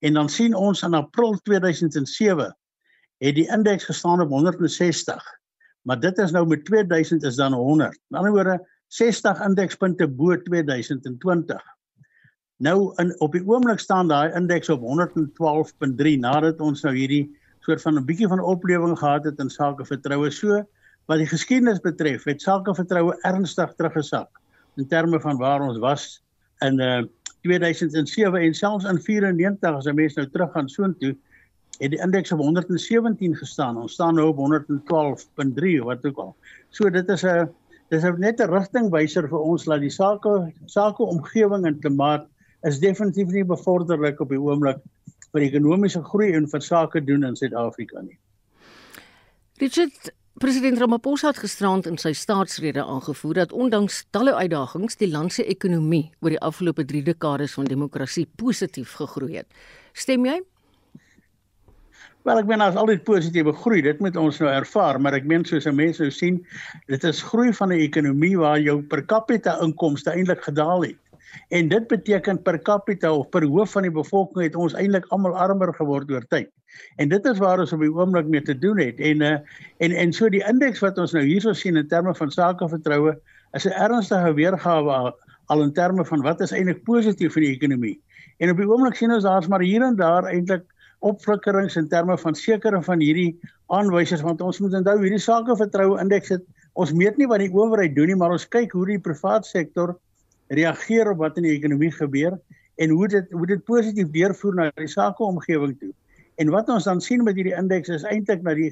En 0.00 0.14
dan 0.14 0.28
sien 0.28 0.54
ons 0.54 0.82
in 0.82 0.94
April 0.94 1.36
2007 1.44 2.54
het 3.20 3.36
die 3.36 3.48
indeks 3.52 3.84
gestaan 3.84 4.20
op 4.20 4.28
160. 4.32 5.24
Maar 5.82 6.00
dit 6.00 6.18
is 6.18 6.30
nou 6.30 6.46
met 6.46 6.64
2000 6.64 7.22
is 7.22 7.36
dan 7.36 7.52
100. 7.52 7.88
Aan 7.88 7.96
die 8.08 8.18
ander 8.18 8.32
woorde 8.32 8.68
60 8.88 9.40
indekspunte 9.44 10.08
bo 10.08 10.36
2020. 10.42 11.62
Nou 12.60 12.92
in 13.02 13.12
op 13.20 13.32
die 13.32 13.44
oomblik 13.46 13.78
staan 13.80 14.08
daai 14.08 14.32
indeks 14.36 14.68
op 14.68 14.82
112.3 14.84 16.16
nadat 16.20 16.60
ons 16.60 16.82
nou 16.82 16.94
hierdie 16.96 17.30
soort 17.60 17.82
van 17.82 17.98
'n 17.98 18.04
bietjie 18.04 18.28
van 18.28 18.40
oplewing 18.40 18.98
gehad 18.98 19.24
het 19.24 19.38
in 19.38 19.50
sake 19.50 19.84
vertroue 19.84 20.30
so 20.30 20.64
wat 21.06 21.18
die 21.18 21.26
geskiedenis 21.26 21.80
betref 21.80 22.24
het 22.24 22.42
sake 22.42 22.74
vertroue 22.74 23.16
ernstig 23.22 23.74
teruggesak 23.74 24.28
in 24.76 24.88
terme 24.88 25.20
van 25.20 25.38
waar 25.38 25.60
ons 25.60 25.78
was 25.78 26.22
in 26.60 26.80
uh, 26.80 27.02
2007 27.42 28.40
en 28.40 28.54
selfs 28.54 28.84
in 28.84 29.00
94 29.00 29.76
as 29.76 29.86
'n 29.86 29.94
mens 29.94 30.14
nou 30.14 30.28
teruggaan 30.30 30.68
soontoe 30.68 31.16
het 31.80 31.94
die 31.94 32.00
indeks 32.04 32.32
op 32.32 32.38
117 32.44 33.36
gestaan. 33.36 33.80
Ons 33.80 33.96
staan 33.96 34.14
nou 34.14 34.28
op 34.28 34.40
112.3 34.40 35.80
wat 35.88 36.04
ook 36.06 36.18
al. 36.18 36.34
So 36.70 36.90
dit 36.90 37.08
is 37.08 37.24
'n 37.24 37.48
dis 37.88 38.02
net 38.18 38.40
'n 38.40 38.50
rigtingwyser 38.50 39.28
vir 39.28 39.38
ons 39.38 39.64
dat 39.64 39.80
die 39.80 39.90
sake 39.90 40.52
sake 40.66 41.02
omgewing 41.02 41.66
en 41.66 41.80
klimaat 41.80 42.26
is 42.62 42.78
definitief 42.78 43.28
nie 43.28 43.44
bevorderlik 43.44 44.20
op 44.20 44.28
die 44.28 44.40
oomblik 44.40 44.78
vir 45.32 45.42
ekonomiese 45.42 46.02
groei 46.02 46.32
en 46.32 46.48
vir 46.48 46.60
sake 46.60 47.04
doen 47.04 47.24
in 47.24 47.36
Suid-Afrika 47.36 48.00
nie. 48.00 48.18
Richard 49.58 50.12
President 50.40 50.78
Ramaphosa 50.78 51.26
het 51.26 51.38
gisterand 51.38 51.86
in 51.86 51.98
sy 51.98 52.12
staatsrede 52.12 52.84
aangevoer 52.84 53.34
dat 53.34 53.52
ondanks 53.52 54.04
talle 54.10 54.34
uitdagings 54.34 54.96
die 54.96 55.10
land 55.10 55.32
se 55.32 55.44
ekonomie 55.44 56.12
oor 56.20 56.30
die 56.30 56.40
afgelope 56.40 56.84
3 56.84 57.02
dekades 57.02 57.52
van 57.52 57.64
demokrasie 57.64 58.26
positief 58.36 58.92
gegroei 58.92 59.36
het. 59.36 59.46
Stem 59.92 60.24
jy? 60.24 60.40
Wel 62.28 62.36
ek 62.36 62.48
meen 62.50 62.60
as 62.60 62.76
al 62.76 62.90
die 62.90 63.00
positiewe 63.00 63.52
groei, 63.62 63.80
dit 63.80 64.00
moet 64.04 64.16
ons 64.20 64.38
nou 64.42 64.48
ervaar, 64.52 64.98
maar 65.00 65.14
ek 65.16 65.28
meen 65.28 65.44
soos 65.48 65.66
'n 65.66 65.76
mens 65.76 66.00
nou 66.02 66.10
sien, 66.12 66.40
dit 66.86 67.04
is 67.04 67.22
groei 67.22 67.52
van 67.52 67.72
'n 67.72 67.80
ekonomie 67.80 68.36
waar 68.36 68.60
jou 68.60 68.82
per 68.82 69.06
capita 69.06 69.56
inkomste 69.64 70.10
eintlik 70.10 70.42
gedaal 70.44 70.82
het. 70.82 70.98
En 71.48 71.68
dit 71.68 71.86
beteken 71.88 72.42
per 72.42 72.58
capita 72.62 73.12
of 73.12 73.28
per 73.30 73.44
hoof 73.44 73.72
van 73.72 73.82
die 73.82 73.90
bevolking 73.90 74.44
het 74.44 74.54
ons 74.54 74.74
eintlik 74.74 75.06
almal 75.08 75.36
armer 75.36 75.72
geword 75.74 76.10
oor 76.10 76.26
tyd. 76.28 76.50
En 76.96 77.08
dit 77.08 77.24
is 77.24 77.38
waar 77.38 77.60
ons 77.60 77.72
op 77.72 77.80
die 77.80 77.92
oomblik 77.92 78.26
mee 78.26 78.42
te 78.42 78.58
doen 78.58 78.78
het. 78.78 79.00
En 79.00 79.20
uh, 79.20 79.38
en 79.78 79.92
en 79.92 80.12
so 80.12 80.28
die 80.28 80.44
indeks 80.44 80.80
wat 80.80 80.98
ons 80.98 81.12
nou 81.12 81.24
hierso 81.24 81.52
sien 81.52 81.76
in 81.76 81.88
terme 81.88 82.14
van 82.14 82.30
sakevertroue 82.30 83.16
is 83.52 83.64
'n 83.64 83.72
ernstige 83.72 84.34
weergawe 84.34 85.14
al 85.46 85.62
in 85.62 85.72
terme 85.72 86.04
van 86.04 86.22
wat 86.22 86.40
is 86.40 86.52
eintlik 86.52 86.84
positief 86.84 87.32
vir 87.32 87.42
die 87.42 87.54
ekonomie. 87.54 88.00
En 88.38 88.50
op 88.50 88.56
die 88.56 88.68
oomblik 88.68 88.94
sien 88.94 89.12
ons 89.12 89.24
daar's 89.24 89.48
maar 89.48 89.64
hier 89.64 89.82
en 89.82 89.96
daar 89.96 90.28
eintlik 90.28 90.64
opflikkerings 91.00 91.76
in 91.80 91.88
terme 91.88 92.18
van 92.18 92.36
sekere 92.36 92.82
van 92.84 93.00
hierdie 93.00 93.38
aanwysers 93.72 94.24
want 94.26 94.40
ons 94.44 94.60
moet 94.60 94.76
onthou 94.80 94.98
hierdie 95.00 95.22
sake 95.22 95.56
vertroue 95.56 96.00
indeks 96.02 96.34
het 96.36 96.46
ons 96.80 96.92
meet 96.92 97.16
nie 97.18 97.28
wat 97.30 97.42
die 97.42 97.52
owerheid 97.52 97.94
doen 97.96 98.12
nie 98.12 98.18
maar 98.20 98.36
ons 98.36 98.48
kyk 98.48 98.72
hoe 98.76 98.86
die 98.92 99.00
privaat 99.02 99.48
sektor 99.48 99.96
reageer 100.50 101.12
op 101.12 101.22
wat 101.22 101.38
in 101.38 101.46
die 101.46 101.56
ekonomie 101.56 101.92
gebeur 101.94 102.36
en 102.80 102.90
hoe 102.90 103.08
dit 103.08 103.32
hoe 103.32 103.46
dit 103.46 103.64
positief 103.64 104.10
deurvoer 104.14 104.54
na 104.56 104.68
die 104.80 104.88
sakeomgewing 104.88 105.76
toe. 105.80 105.92
En 106.40 106.52
wat 106.54 106.68
ons 106.72 106.86
dan 106.88 107.00
sien 107.04 107.24
met 107.24 107.36
hierdie 107.36 107.56
indeks 107.56 107.92
is 107.92 108.06
eintlik 108.08 108.42
na 108.46 108.54
die 108.56 108.70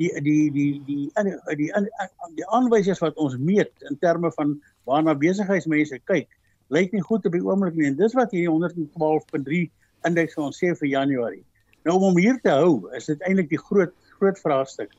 die 0.00 0.10
die 0.24 0.44
die 0.54 0.68
die 0.86 1.00
die 1.12 1.26
die, 1.58 1.68
die, 1.68 2.30
die 2.38 2.48
aanwysers 2.56 3.02
wat 3.04 3.18
ons 3.20 3.36
meet 3.36 3.72
in 3.90 3.98
terme 4.00 4.32
van 4.38 4.56
waarna 4.88 5.14
besigheidsmense 5.14 6.00
kyk, 6.08 6.28
lyk 6.72 6.94
nie 6.96 7.04
goed 7.04 7.26
op 7.28 7.36
die 7.36 7.44
oomblik 7.44 7.76
nie 7.76 7.90
en 7.90 7.98
dis 8.00 8.16
wat 8.16 8.32
hierdie 8.32 8.48
112.3 8.48 9.68
indeks 10.08 10.38
vir 10.38 10.46
ons 10.46 10.62
sê 10.62 10.72
vir 10.72 10.92
Januarie. 10.94 11.44
Nou 11.84 11.96
om 11.96 12.10
hom 12.10 12.18
hier 12.20 12.38
te 12.44 12.52
hou, 12.52 12.90
is 12.96 13.08
dit 13.08 13.22
eintlik 13.24 13.48
die 13.52 13.60
groot 13.60 13.94
groot 14.20 14.38
vraagstuk. 14.42 14.92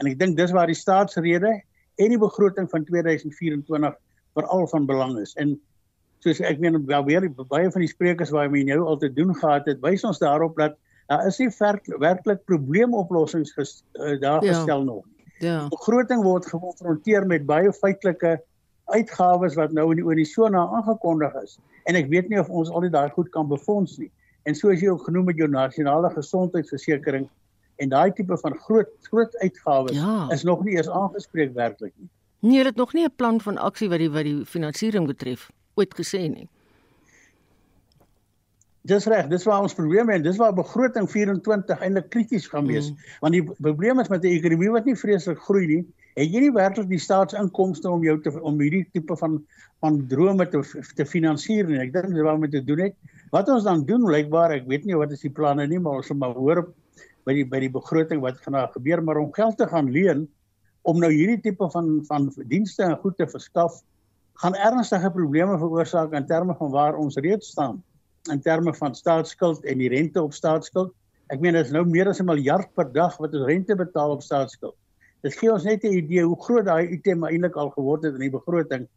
En 0.00 0.08
ek 0.10 0.18
dink 0.20 0.36
dis 0.36 0.52
waar 0.52 0.68
die 0.68 0.76
staatsrede 0.76 1.54
en 2.00 2.12
die 2.12 2.20
begroting 2.20 2.68
van 2.70 2.84
2024 2.84 3.96
veral 4.36 4.66
van 4.72 4.86
belang 4.88 5.16
is. 5.20 5.32
En 5.40 5.56
soos 6.24 6.42
ek 6.44 6.60
meen 6.60 6.76
wel 6.86 7.06
weer 7.08 7.26
baie 7.48 7.70
van 7.72 7.84
die 7.84 7.90
sprekers 7.90 8.32
waar 8.34 8.52
jy 8.52 8.66
nou 8.68 8.82
altyd 8.84 9.16
doen 9.16 9.32
gehad 9.36 9.68
het, 9.70 9.80
wys 9.84 10.04
ons 10.04 10.20
daarop 10.20 10.56
dat 10.60 10.76
daar 11.10 11.26
is 11.26 11.40
nie 11.42 11.48
werk, 11.58 11.88
werklik 11.98 12.44
probleemoplossings 12.46 13.54
ges, 13.56 13.80
uh, 13.98 14.14
daar 14.20 14.44
ja. 14.44 14.52
gestel 14.52 14.84
nog 14.84 15.02
nie. 15.08 15.24
Ja. 15.40 15.56
Die 15.64 15.72
begroting 15.72 16.22
word 16.22 16.46
gekonfronteer 16.46 17.26
met 17.26 17.48
baie 17.48 17.72
feitelike 17.72 18.36
uitgawes 18.94 19.56
wat 19.58 19.72
nou 19.74 19.88
in 19.90 20.02
die 20.02 20.06
Onisona 20.06 20.66
aangekondig 20.76 21.34
is. 21.42 21.56
En 21.88 21.98
ek 21.98 22.10
weet 22.12 22.28
nie 22.30 22.38
of 22.40 22.50
ons 22.52 22.70
al 22.70 22.84
die 22.86 22.92
daai 22.92 23.10
goed 23.16 23.30
kan 23.34 23.48
befonds 23.50 23.96
nie. 23.98 24.10
En 24.42 24.54
soos 24.54 24.80
jy 24.80 24.88
ook 24.88 25.04
genoem 25.04 25.26
het 25.28 25.36
jou 25.36 25.48
nasionale 25.48 26.10
gesondheidsversekering 26.10 27.28
en 27.76 27.88
daai 27.88 28.12
tipe 28.12 28.36
van 28.36 28.56
groot 28.66 28.88
groot 29.08 29.36
uitgawes 29.36 29.96
ja. 29.96 30.28
is 30.30 30.42
nog 30.42 30.64
nie 30.64 30.76
eens 30.76 30.88
aangespreek 30.88 31.54
werklik 31.54 31.92
nie. 31.96 32.08
Nee, 32.40 32.56
hulle 32.56 32.72
het 32.72 32.76
nog 32.76 32.92
nie 32.92 33.04
'n 33.04 33.16
plan 33.16 33.40
van 33.40 33.58
aksie 33.58 33.88
wat 33.88 33.98
die 33.98 34.10
wat 34.10 34.24
die 34.24 34.44
finansiering 34.46 35.06
betref 35.06 35.50
ooit 35.74 35.94
gesê 35.94 36.28
nie. 36.28 36.48
Dis 38.80 39.06
reg, 39.06 39.26
dis 39.28 39.44
waar 39.44 39.60
ons 39.60 39.74
probleme 39.74 40.12
en 40.12 40.22
dis 40.22 40.36
waar 40.36 40.54
begroting 40.54 41.10
24 41.10 41.80
eintlik 41.80 42.08
krities 42.08 42.46
gaan 42.48 42.66
wees. 42.66 42.90
Mm. 42.90 42.96
Want 43.20 43.32
die 43.32 43.42
probleem 43.44 44.00
is 44.00 44.08
met 44.08 44.24
'n 44.24 44.26
ekonomie 44.26 44.70
wat 44.70 44.84
nie 44.84 44.96
vreeslik 44.96 45.38
groei 45.38 45.66
nie, 45.66 45.86
het 46.14 46.32
jy 46.32 46.40
nie 46.40 46.52
werklik 46.52 46.88
die 46.88 46.98
staatsinkomste 46.98 47.90
om 47.90 48.02
jou 48.02 48.20
te 48.20 48.32
om 48.40 48.60
hierdie 48.60 48.86
tipe 48.92 49.16
van 49.16 49.44
van 49.80 50.06
drome 50.06 50.48
te 50.48 50.60
te 50.94 51.06
finansier 51.06 51.66
nie. 51.66 51.78
Ek 51.78 51.92
dink 51.92 52.14
dis 52.14 52.22
wat 52.22 52.38
moet 52.38 52.66
doen 52.66 52.78
het. 52.78 52.94
Wat 53.30 53.48
ons 53.48 53.62
dan 53.62 53.84
doen, 53.86 54.02
blykbaar, 54.08 54.56
ek 54.58 54.66
weet 54.66 54.86
nie 54.88 54.96
wat 54.98 55.12
is 55.14 55.22
die 55.22 55.30
planne 55.30 55.66
nie, 55.70 55.78
maar 55.78 56.00
ons 56.00 56.08
moet 56.10 56.18
maar 56.18 56.34
hoor 56.34 56.64
by 57.28 57.34
die 57.36 57.44
by 57.46 57.60
die 57.62 57.70
begroting 57.70 58.22
wat 58.24 58.40
gaan 58.42 58.58
gebeur, 58.74 59.02
maar 59.06 59.20
om 59.20 59.30
geld 59.36 59.58
te 59.60 59.68
gaan 59.70 59.90
leen 59.94 60.26
om 60.82 60.98
nou 60.98 61.10
hierdie 61.12 61.38
tipe 61.44 61.68
van 61.70 62.00
van 62.08 62.30
dienste 62.50 62.82
en 62.82 62.96
goed 63.02 63.16
te 63.20 63.28
verskaf, 63.28 63.82
gaan 64.42 64.56
ernstige 64.56 65.10
probleme 65.14 65.58
veroorsaak 65.60 66.16
in 66.16 66.26
terme 66.26 66.56
van 66.58 66.70
waar 66.72 66.98
ons 66.98 67.20
reeds 67.20 67.52
staan 67.52 67.82
in 68.32 68.40
terme 68.40 68.74
van 68.74 68.94
staatsskuld 68.94 69.64
en 69.64 69.78
die 69.78 69.88
rente 69.88 70.20
op 70.22 70.34
staatsskuld. 70.36 70.92
Ek 71.32 71.40
meen 71.40 71.54
dit 71.54 71.64
is 71.64 71.72
nou 71.72 71.84
meer 71.86 72.08
as 72.10 72.20
'n 72.20 72.26
miljard 72.26 72.68
per 72.74 72.90
dag 72.92 73.16
wat 73.16 73.34
ons 73.34 73.46
rente 73.46 73.76
betaal 73.76 74.10
op 74.10 74.22
staatsskuld. 74.22 74.76
Dit 75.22 75.34
gee 75.34 75.52
ons 75.52 75.64
net 75.64 75.84
'n 75.84 75.92
idee 76.02 76.24
hoe 76.24 76.36
groot 76.42 76.64
daai 76.64 76.90
item 76.90 77.24
eintlik 77.24 77.56
al 77.56 77.70
geword 77.70 78.04
het 78.04 78.14
in 78.14 78.20
die 78.20 78.30
begroting. 78.30 78.88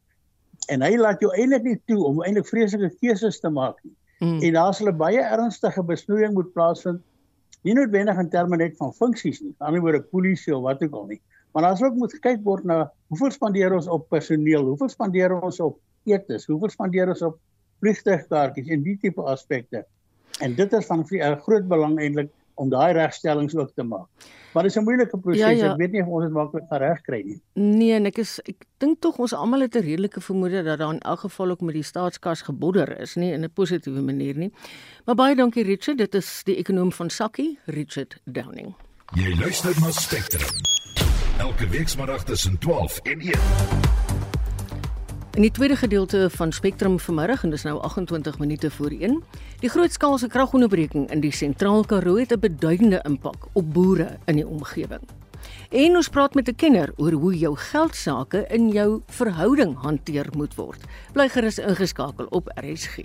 En 0.69 0.81
hy 0.81 0.97
laat 0.97 1.19
jou 1.19 1.31
eintlik 1.31 1.63
nie 1.63 1.81
toe 1.85 2.03
om 2.03 2.23
eintlik 2.23 2.47
vreeslike 2.47 2.95
keuses 2.99 3.39
te 3.39 3.49
maak 3.49 3.77
nie. 3.83 3.95
Mm. 4.19 4.39
En 4.41 4.53
daar 4.53 4.73
sal 4.73 4.87
'n 4.91 4.97
baie 4.97 5.21
ernstige 5.21 5.83
besnoeiing 5.83 6.33
moet 6.33 6.53
plaasvind. 6.53 7.01
Nie 7.63 7.73
noodwendig 7.73 8.17
in 8.17 8.29
terme 8.29 8.55
net 8.57 8.77
van 8.77 8.93
funksies 8.93 9.39
nie, 9.41 9.55
aan 9.57 9.73
die 9.73 9.79
ander 9.79 9.93
wyse 9.93 10.09
polisie 10.11 10.55
of 10.55 10.63
wat 10.63 10.83
ook 10.83 10.93
al 10.93 11.05
nie. 11.05 11.21
Maar 11.51 11.63
daar 11.63 11.77
sal 11.77 11.87
ook 11.87 11.95
moet 11.95 12.13
gekyk 12.13 12.43
word 12.43 12.63
na 12.63 12.91
hoeveel 13.07 13.31
spandeer 13.31 13.73
ons 13.73 13.87
op 13.87 14.09
personeel, 14.09 14.65
hoeveel 14.65 14.89
spandeer 14.89 15.41
ons 15.41 15.59
op 15.59 15.79
etes, 16.03 16.45
hoeveel 16.45 16.69
spandeer 16.69 17.07
ons 17.07 17.21
op 17.21 17.39
vliegtuigkaartjies 17.79 18.67
en 18.67 18.83
die 18.83 18.97
tipe 18.97 19.21
aspekte. 19.21 19.85
En 20.41 20.55
dit 20.55 20.73
is 20.73 20.85
van 20.85 21.05
uh, 21.09 21.31
groot 21.45 21.67
belang 21.67 21.99
eintlik 21.99 22.31
om 22.55 22.69
daai 22.69 22.93
regstellings 22.93 23.55
ook 23.55 23.71
te 23.75 23.83
maak. 23.83 24.07
Maar 24.53 24.63
dit 24.63 24.71
is 24.71 24.77
'n 24.77 24.83
moeilike 24.83 25.17
proses. 25.17 25.41
Ja, 25.41 25.49
ja. 25.49 25.71
Ek 25.71 25.77
weet 25.77 25.91
nie 25.91 26.01
of 26.01 26.07
ons 26.07 26.23
dit 26.23 26.33
maklik 26.33 26.63
gaan 26.69 26.79
regkry 26.79 27.21
nie. 27.25 27.41
Nee, 27.53 27.93
en 27.93 28.05
ek 28.05 28.17
is 28.17 28.39
ek 28.43 28.65
dink 28.77 29.01
tog 29.01 29.17
ons 29.17 29.33
almal 29.33 29.61
het 29.61 29.75
'n 29.75 29.79
redelike 29.79 30.21
vermoede 30.21 30.63
dat 30.63 30.77
daar 30.77 30.93
in 30.93 30.99
elk 30.99 31.19
geval 31.19 31.49
ook 31.49 31.61
met 31.61 31.73
die 31.73 31.83
staatskas 31.83 32.41
gebodder 32.41 32.99
is, 32.99 33.15
nie 33.15 33.31
in 33.31 33.43
'n 33.43 33.51
positiewe 33.53 34.01
manier 34.01 34.37
nie. 34.37 34.51
Maar 35.05 35.15
baie 35.15 35.35
dankie 35.35 35.63
Richard, 35.63 35.97
dit 35.97 36.15
is 36.15 36.41
die 36.43 36.55
ekonom 36.55 36.91
van 36.91 37.09
Sakkie, 37.09 37.59
Richard 37.65 38.19
Downing. 38.25 38.75
Jy 39.13 39.39
luister 39.39 39.79
na 39.79 39.91
Spectrum. 39.91 40.49
Elke 41.37 41.67
week 41.67 41.87
saterdag 41.87 42.23
tussen 42.23 42.57
12 42.59 42.99
en 43.03 43.19
1. 43.19 44.02
In 45.33 45.41
die 45.41 45.51
tweede 45.51 45.75
gedeelte 45.75 46.29
van 46.29 46.51
Spectrum 46.51 46.99
vanmiddag 46.99 47.43
en 47.43 47.49
dis 47.49 47.63
nou 47.65 47.79
28 47.81 48.35
minute 48.39 48.69
voor 48.71 48.91
1, 48.93 49.15
die 49.63 49.69
grootskaalse 49.69 50.27
kragonderbreking 50.29 51.07
in 51.09 51.23
die 51.23 51.31
Sentraal 51.33 51.81
Karoo 51.89 52.19
het 52.19 52.33
'n 52.33 52.39
beduidende 52.39 52.99
impak 53.01 53.47
op 53.53 53.73
boere 53.73 54.17
in 54.25 54.35
die 54.35 54.47
omgewing. 54.47 55.01
En 55.69 55.95
ons 55.95 56.09
praat 56.09 56.33
met 56.33 56.47
'n 56.47 56.55
kenner 56.55 56.93
oor 56.95 57.11
hoe 57.11 57.37
jou 57.37 57.57
geldsaake 57.57 58.45
in 58.49 58.69
jou 58.69 59.01
verhouding 59.07 59.75
hanteer 59.75 60.25
moet 60.37 60.55
word. 60.55 60.81
Bly 61.13 61.29
gerus 61.29 61.57
ingeskakel 61.57 62.25
op 62.29 62.51
RSG. 62.55 62.97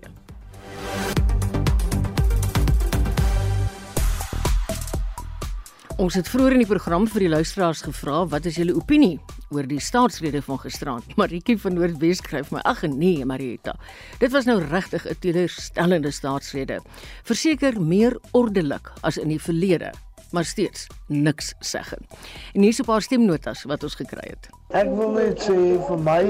Ons 5.98 6.14
het 6.14 6.28
vroeër 6.30 6.54
in 6.54 6.60
die 6.62 6.68
program 6.68 7.08
vir 7.10 7.24
die 7.24 7.30
luisteraars 7.32 7.80
gevra 7.82 8.20
wat 8.30 8.44
is 8.46 8.54
julle 8.60 8.76
opinie 8.78 9.16
oor 9.50 9.66
die 9.66 9.80
staatsrede 9.82 10.38
van 10.46 10.60
gisterand. 10.62 11.08
Maritjie 11.18 11.56
van 11.58 11.74
Noordwes 11.74 12.20
skryf 12.22 12.52
my: 12.54 12.62
"Ag 12.62 12.84
nee, 12.86 13.24
Marita. 13.26 13.74
Dit 14.22 14.30
was 14.30 14.46
nou 14.46 14.60
regtig 14.62 15.08
'n 15.10 15.18
teleurstellende 15.18 16.14
staatsrede. 16.14 16.78
Verseker 17.26 17.80
meer 17.82 18.14
ordelik 18.30 18.92
as 19.02 19.18
in 19.18 19.34
die 19.34 19.42
verlede, 19.42 19.90
maar 20.30 20.44
steeds 20.44 20.86
niks 21.08 21.54
seggend." 21.58 22.06
En 22.54 22.62
hier 22.62 22.70
is 22.70 22.78
'n 22.78 22.86
paar 22.86 23.02
stemnotas 23.02 23.64
wat 23.66 23.82
ons 23.82 23.98
gekry 23.98 24.30
het. 24.30 24.48
Ek 24.70 24.86
wil 24.94 25.10
net 25.18 25.42
sê 25.42 25.82
vir 25.82 25.98
my 25.98 26.24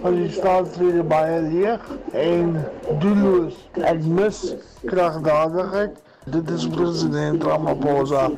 was 0.00 0.14
die 0.14 0.32
staatsrede 0.32 1.02
baie 1.02 1.42
leeg 1.42 1.82
en 2.14 2.56
doelloos. 3.00 3.68
Ek 3.84 4.00
mis 4.00 4.54
kragdadigheid 4.86 6.08
Dit 6.30 6.50
is 6.50 6.66
president 6.70 7.42
Ramaphosa 7.42 8.28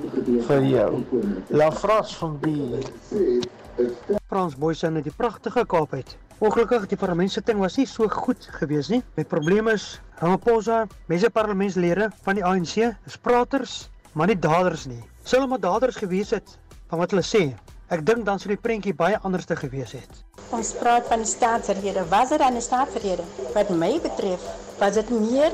vir 0.47 0.63
jou. 0.65 1.03
La 1.53 1.69
France 1.73 2.15
van 2.17 2.39
die 2.41 2.81
Frans 4.31 4.55
Boysen 4.57 4.97
het 4.97 5.05
die 5.05 5.13
pragtige 5.17 5.65
Kaap 5.69 5.93
uit. 5.93 6.15
Ongelukkig 6.41 6.87
die 6.89 6.97
parlementsitting 6.97 7.61
was 7.61 7.77
nie 7.77 7.85
so 7.87 8.09
goed 8.09 8.49
gewees 8.61 8.89
nie. 8.89 9.03
My 9.19 9.27
probleem 9.29 9.69
is 9.75 10.01
Ramaphosa, 10.23 10.87
mense 11.13 11.29
parlementslede 11.31 12.09
van 12.25 12.41
die 12.41 12.47
ANC, 12.47 12.95
is 13.07 13.19
praters, 13.21 13.91
maar 14.17 14.33
nie 14.33 14.39
daders 14.39 14.87
nie. 14.89 15.03
Sou 15.25 15.43
hulle 15.43 15.53
maar 15.53 15.61
daders 15.61 16.01
gewees 16.01 16.33
het 16.33 16.57
van 16.89 17.03
wat 17.03 17.13
hulle 17.13 17.27
sê. 17.27 17.45
Ek 17.93 18.07
dink 18.09 18.25
dan 18.25 18.41
sou 18.41 18.49
die 18.49 18.61
prentjie 18.61 18.97
baie 18.97 19.21
anders 19.21 19.45
te 19.45 19.57
gewees 19.59 19.93
het. 19.93 20.25
Ons 20.57 20.73
praat 20.81 21.05
van 21.13 21.27
staatsrede. 21.29 22.07
Was 22.09 22.33
dit 22.33 22.41
dan 22.41 22.57
'n 22.57 22.65
staatsrede? 22.65 23.25
Wat 23.53 23.69
my 23.69 24.01
betref, 24.01 24.41
was 24.81 24.95
dit 24.95 25.11
meer 25.11 25.53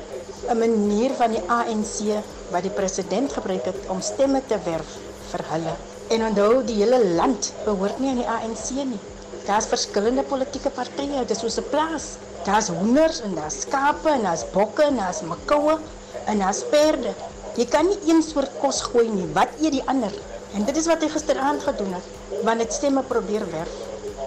'n 0.49 0.59
manier 0.59 1.13
van 1.17 1.31
die 1.31 1.43
ANC 1.47 2.25
wat 2.51 2.63
die 2.65 2.73
president 2.73 3.33
gebruik 3.33 3.65
het 3.69 3.89
om 3.93 4.01
stemme 4.01 4.41
te 4.47 4.57
werf 4.65 4.97
vir 5.31 5.43
hulle. 5.53 5.75
En 6.09 6.25
onthou 6.29 6.65
die 6.65 6.79
hele 6.81 7.01
land 7.19 7.53
behoort 7.65 7.99
nie 8.01 8.09
aan 8.11 8.23
die 8.23 8.31
ANC 8.37 8.71
nie. 8.71 9.01
Daar's 9.45 9.69
verskillende 9.69 10.23
politieke 10.23 10.71
partye, 10.71 11.21
dit 11.21 11.35
is 11.37 11.43
soos 11.45 11.59
'n 11.61 11.69
plaas. 11.71 12.07
Daar's 12.45 12.69
honders 12.69 13.21
en 13.21 13.35
daar's 13.35 13.61
skape 13.61 14.09
en 14.09 14.23
daar's 14.23 14.45
bokke 14.53 14.83
en 14.83 14.97
daar's 14.97 15.21
makoue 15.21 15.79
en 16.25 16.39
daar's 16.39 16.63
perde. 16.71 17.13
Jy 17.57 17.67
kan 17.67 17.87
nie 17.87 17.99
een 18.07 18.23
soort 18.23 18.51
kos 18.61 18.81
gooi 18.81 19.09
nie, 19.09 19.29
wat 19.35 19.49
eet 19.61 19.73
die 19.73 19.85
ander? 19.87 20.13
En 20.55 20.65
dit 20.65 20.77
is 20.77 20.87
wat 20.87 21.03
hy 21.03 21.09
gisteraand 21.09 21.63
gedoen 21.63 21.93
het, 21.93 22.07
want 22.45 22.59
dit 22.59 22.73
stemme 22.73 23.03
probeer 23.03 23.45
werf. 23.51 23.75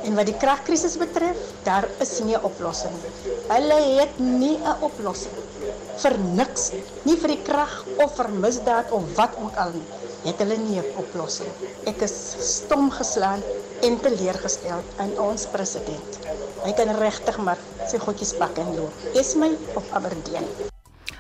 En 0.04 0.16
wat 0.16 0.26
die 0.26 0.38
kragkrisis 0.38 0.98
betref, 0.98 1.38
daar 1.64 1.88
is 2.00 2.20
nie 2.20 2.36
'n 2.36 2.44
oplossing 2.44 2.94
nie. 2.94 3.34
Hulle 3.48 3.80
het 4.00 4.20
nie 4.20 4.58
'n 4.58 4.76
oplossing 4.82 5.34
vir 6.04 6.18
niks, 6.38 6.72
nie 7.06 7.18
vir 7.20 7.36
die 7.36 7.44
krag 7.44 7.74
of 8.04 8.16
vir 8.18 8.30
misdaad 8.44 8.92
of 8.96 9.04
wat 9.18 9.36
ook 9.42 9.60
al 9.62 9.76
nie. 9.76 9.88
Het 10.26 10.38
hulle 10.44 10.58
nie 10.58 10.80
'n 10.80 10.94
oplossing. 10.98 11.52
Ek 11.86 12.02
is 12.02 12.36
stom 12.40 12.92
geslaan 12.92 13.42
en 13.82 14.00
teleurgestel 14.00 14.82
in 15.00 15.20
ons 15.20 15.46
president. 15.46 16.20
Hy 16.64 16.74
kan 16.74 16.96
regtig 16.96 17.38
maar 17.38 17.58
sy 17.88 17.98
goedjies 17.98 18.34
pak 18.38 18.58
en 18.58 18.76
loop. 18.76 18.94
Is 19.14 19.36
my 19.36 19.50
op 19.76 19.84
Aberdeen. 19.92 20.46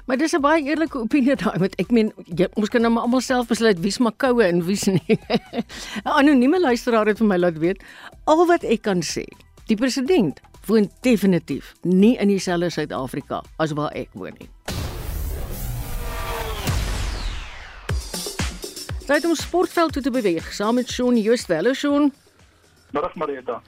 Maar 0.05 0.17
dis 0.17 0.33
'n 0.33 0.41
baie 0.41 0.63
eerlike 0.63 0.97
opinie 0.97 1.35
daai 1.35 1.59
met 1.59 1.75
ek 1.79 1.91
meen 1.91 2.13
jy, 2.25 2.47
ons 2.53 2.69
kan 2.69 2.81
nou 2.81 2.91
maar 2.93 3.03
almal 3.03 3.21
self 3.21 3.47
besluit 3.47 3.79
wie's 3.79 3.97
makoue 3.97 4.43
en 4.43 4.65
wie's 4.65 4.85
nie. 4.85 5.01
'n 6.05 6.09
Anonieme 6.19 6.59
luisteraar 6.59 7.05
het 7.07 7.17
vir 7.17 7.27
my 7.27 7.37
laat 7.37 7.57
weet 7.57 7.83
al 8.25 8.45
wat 8.45 8.63
ek 8.63 8.81
kan 8.81 9.01
sê. 9.01 9.25
Die 9.67 9.75
president 9.75 10.41
woon 10.65 10.89
definitief 11.01 11.73
nie 11.81 12.17
in 12.17 12.27
dieselfde 12.27 12.69
Suid-Afrika 12.69 13.41
as 13.57 13.73
waar 13.73 13.91
ek 13.91 14.09
woon 14.13 14.35
nie. 14.39 14.49
Tyd 19.05 19.25
om 19.25 19.35
sportveld 19.35 19.93
toe 19.93 20.01
te 20.01 20.11
beweeg 20.11 20.53
saam 20.53 20.75
met 20.79 20.89
Shaun 20.89 21.17
Justwelle 21.17 21.73
Shaun. 21.75 22.13
Middag 22.91 23.15
Marita. 23.15 23.61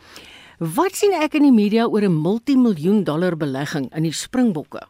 Wat 0.57 0.95
sien 0.95 1.11
ek 1.17 1.33
in 1.35 1.43
die 1.43 1.55
media 1.55 1.85
oor 1.85 2.05
'n 2.05 2.21
multimiljoen 2.21 3.03
dollar 3.03 3.35
belegging 3.37 3.89
in 3.95 4.03
die 4.03 4.13
Springbokke? 4.13 4.87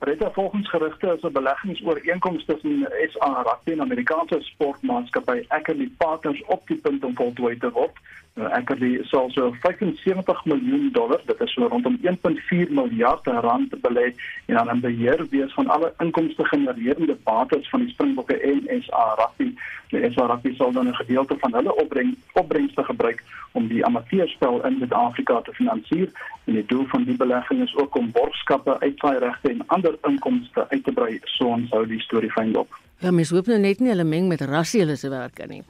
Marita, 0.00 0.30
volgens 0.30 0.68
gerugte 0.70 1.14
is 1.16 1.22
'n 1.22 1.32
beleggingsooreenkoms 1.32 2.44
tussen 2.44 2.88
SA 3.10 3.42
Rugby 3.42 3.72
en 3.72 3.80
Amerikaanse 3.80 4.40
sportmaatskappy 4.40 5.44
Academy 5.48 5.90
Partners 5.96 6.42
op 6.46 6.66
die 6.66 6.76
punt 6.76 7.04
om 7.04 7.14
voltooi 7.14 7.58
te 7.58 7.70
word. 7.70 7.96
Ackerley 8.46 9.00
sal 9.10 9.30
so 9.30 9.52
75 9.60 10.44
miljoen 10.44 10.92
dollar, 10.92 11.20
dit 11.26 11.40
is 11.40 11.52
so 11.52 11.66
rondom 11.66 11.98
1.4 12.02 12.70
miljard 12.70 13.26
rand 13.26 13.74
belê 13.80 14.12
en 14.46 14.54
dan 14.54 14.70
in 14.74 14.80
beheer 14.80 15.26
wees 15.30 15.54
van 15.54 15.68
alle 15.68 15.92
inkomste 15.98 16.44
genererende 16.44 17.16
bates 17.24 17.68
van 17.68 17.80
die 17.80 17.90
Springbokke 17.90 18.40
en 18.40 18.82
SA 18.82 19.14
Rugby. 19.18 19.54
Die 19.90 20.10
SA 20.12 20.26
Rugby 20.26 20.54
sal 20.54 20.72
dan 20.72 20.88
'n 20.88 20.94
gedeelte 20.94 21.36
van 21.38 21.54
hulle 21.54 21.74
opbreng 21.74 22.16
opbrengste 22.32 22.84
gebruik 22.84 23.24
om 23.52 23.68
die 23.68 23.84
amateurspel 23.84 24.66
in 24.66 24.76
Suid-Afrika 24.78 25.40
te 25.40 25.52
finansier. 25.52 26.08
En 26.44 26.54
die 26.54 26.66
doel 26.66 26.86
van 26.86 27.04
die 27.04 27.16
belegging 27.16 27.62
is 27.62 27.76
ook 27.76 27.96
om 27.96 28.10
borgskappe, 28.12 28.80
uitsaairegte 28.80 29.50
en 29.50 29.66
ander 29.66 29.94
inkomste 30.02 30.68
uit 30.68 30.84
te 30.84 30.92
brei, 30.92 31.20
so 31.24 31.46
ons 31.46 31.70
hou 31.70 31.86
die 31.86 32.00
storie 32.00 32.30
fyn 32.30 32.52
dop. 32.52 32.68
Ja, 32.98 33.10
mens 33.10 33.30
hoop 33.30 33.46
nou 33.46 33.58
net 33.58 33.78
nie 33.80 33.92
hulle 33.92 34.04
meng 34.04 34.28
met 34.28 34.40
rassiele 34.40 34.96
se 34.96 35.08
werk 35.08 35.38
in 35.38 35.48
nie. 35.48 35.64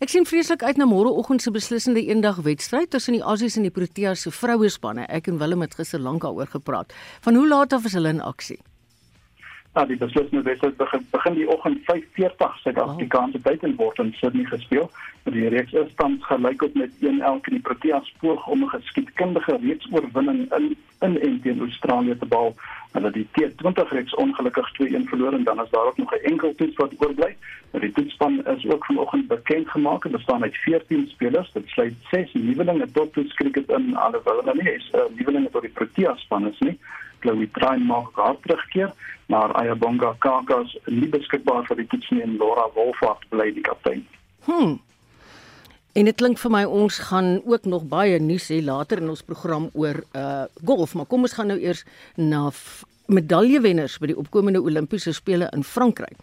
Ek 0.00 0.08
sien 0.08 0.24
vreeslik 0.24 0.62
uit 0.64 0.78
na 0.80 0.86
môreoggend 0.88 1.42
se 1.44 1.50
beslissende 1.52 2.00
eendag 2.00 2.38
wedstryd 2.46 2.88
tussen 2.88 3.18
die 3.18 3.20
Aussies 3.20 3.58
en 3.60 3.66
die 3.66 3.72
Proteas 3.74 4.22
se 4.24 4.32
vroue 4.32 4.70
spanne. 4.72 5.04
Ek 5.12 5.28
en 5.28 5.36
Willem 5.36 5.60
het 5.60 5.76
gister 5.76 6.00
lank 6.00 6.24
daaroor 6.24 6.48
gepraat. 6.48 6.94
Van 7.20 7.36
hoe 7.36 7.44
laat 7.48 7.76
af 7.76 7.84
is 7.84 7.98
hulle 7.98 8.16
in 8.16 8.24
aksie? 8.24 8.56
Ja, 9.74 9.84
die 9.86 9.96
beslissende 9.96 10.42
wedstryd 10.42 10.76
begin, 10.76 11.06
begin 11.10 11.34
die 11.34 11.48
oggend 11.48 11.78
5:40 11.86 12.56
Suid-Afrikaanse 12.62 13.36
oh. 13.38 13.42
tyd 13.42 13.62
en 13.62 13.76
word 13.76 13.98
in 13.98 14.12
Sydney 14.18 14.44
gespeel. 14.44 14.90
Die 15.22 15.48
reeks 15.48 15.72
is 15.72 15.92
tans 15.94 16.24
gelyk 16.26 16.62
op 16.62 16.74
met 16.74 16.90
1-1 16.98 17.06
in 17.06 17.54
die 17.54 17.60
Proteas 17.60 18.14
poog 18.18 18.46
om 18.46 18.64
'n 18.64 18.72
geskiedkundige 18.72 19.58
reeks 19.62 19.86
oorwinning 19.92 20.52
in 20.58 20.76
in 21.00 21.20
en 21.20 21.40
teen 21.42 21.60
Australië 21.60 22.16
te 22.18 22.26
behaal. 22.26 22.54
Hulle 22.92 23.10
die 23.10 23.28
T20 23.38 23.88
reeks 23.88 24.14
ongelukkig 24.14 24.72
2-1 24.72 25.08
verloor 25.08 25.32
en 25.32 25.44
dan 25.44 25.62
is 25.62 25.70
daar 25.70 25.86
ook 25.86 25.96
nog 25.96 26.14
'n 26.14 26.24
enkel 26.30 26.54
toets 26.54 26.76
wat 26.76 26.92
oorbly. 26.98 27.36
Nou 27.70 27.84
die 27.84 27.92
toetsspan 27.92 28.46
is 28.46 28.66
ook 28.66 28.84
vanoggend 28.84 29.26
bekend 29.26 29.70
gemaak 29.70 30.04
en 30.04 30.10
bestaan 30.10 30.42
uit 30.42 30.56
14 30.56 31.08
spelers. 31.08 31.52
Dit 31.52 31.68
sluit 31.68 31.94
6 32.10 32.32
nuwelinge 32.32 32.90
tot 32.92 33.12
toets 33.12 33.34
cricket 33.34 33.68
in 33.68 33.96
alhoewel 33.96 34.42
hulle 34.42 34.62
nie 34.62 34.74
is 34.74 34.90
uh, 34.94 35.00
nuwelinge 35.16 35.50
tot 35.50 35.62
die 35.62 35.70
Proteas 35.70 36.20
span 36.20 36.48
is 36.48 36.58
nie. 36.58 36.78
Chloe 37.20 37.48
Train 37.56 37.86
maak 37.86 38.16
haar 38.16 38.36
terugkeer, 38.44 38.92
maar 39.32 39.54
Ayabonga 39.60 40.14
Kakas 40.18 40.76
nie 40.86 41.08
beskikbaar 41.08 41.66
vir 41.68 41.82
die 41.82 41.88
toets 41.92 42.10
nie 42.10 42.22
en 42.24 42.36
Laura 42.40 42.68
Wolfhard 42.74 43.26
bly 43.30 43.50
die 43.54 43.64
kaptein. 43.66 44.06
Hm. 44.46 44.78
En 45.98 46.06
dit 46.06 46.16
klink 46.16 46.38
vir 46.38 46.52
my 46.54 46.62
ons 46.64 47.00
gaan 47.08 47.40
ook 47.44 47.64
nog 47.66 47.88
baie 47.90 48.20
nuus 48.22 48.46
hê 48.52 48.60
later 48.62 49.02
in 49.02 49.10
ons 49.10 49.24
program 49.26 49.70
oor 49.74 50.04
uh 50.14 50.46
golf, 50.64 50.94
maar 50.94 51.08
kom 51.10 51.26
ons 51.26 51.34
gaan 51.34 51.50
nou 51.50 51.58
eers 51.58 51.82
na 52.16 52.50
medaljewenners 53.10 53.98
by 53.98 54.12
die 54.12 54.18
opkomende 54.18 54.62
Olimpiese 54.62 55.12
spele 55.16 55.50
in 55.56 55.66
Frankryk. 55.66 56.18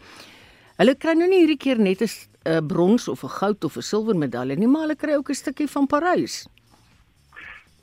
Hulle 0.77 0.95
kry 0.95 1.17
nou 1.17 1.27
nie 1.27 1.41
hierdie 1.43 1.59
keer 1.59 1.79
net 1.81 2.01
'n 2.01 2.09
uh, 2.47 2.61
brons 2.61 3.07
of 3.07 3.23
'n 3.23 3.35
goud 3.39 3.63
of 3.63 3.77
'n 3.77 3.81
silwer 3.81 4.15
medalje 4.15 4.55
nie, 4.55 4.67
maar 4.67 4.87
hulle 4.87 4.95
kry 4.95 5.15
ook 5.15 5.29
'n 5.29 5.35
stukkie 5.35 5.67
van 5.67 5.87
Parys. 5.87 6.47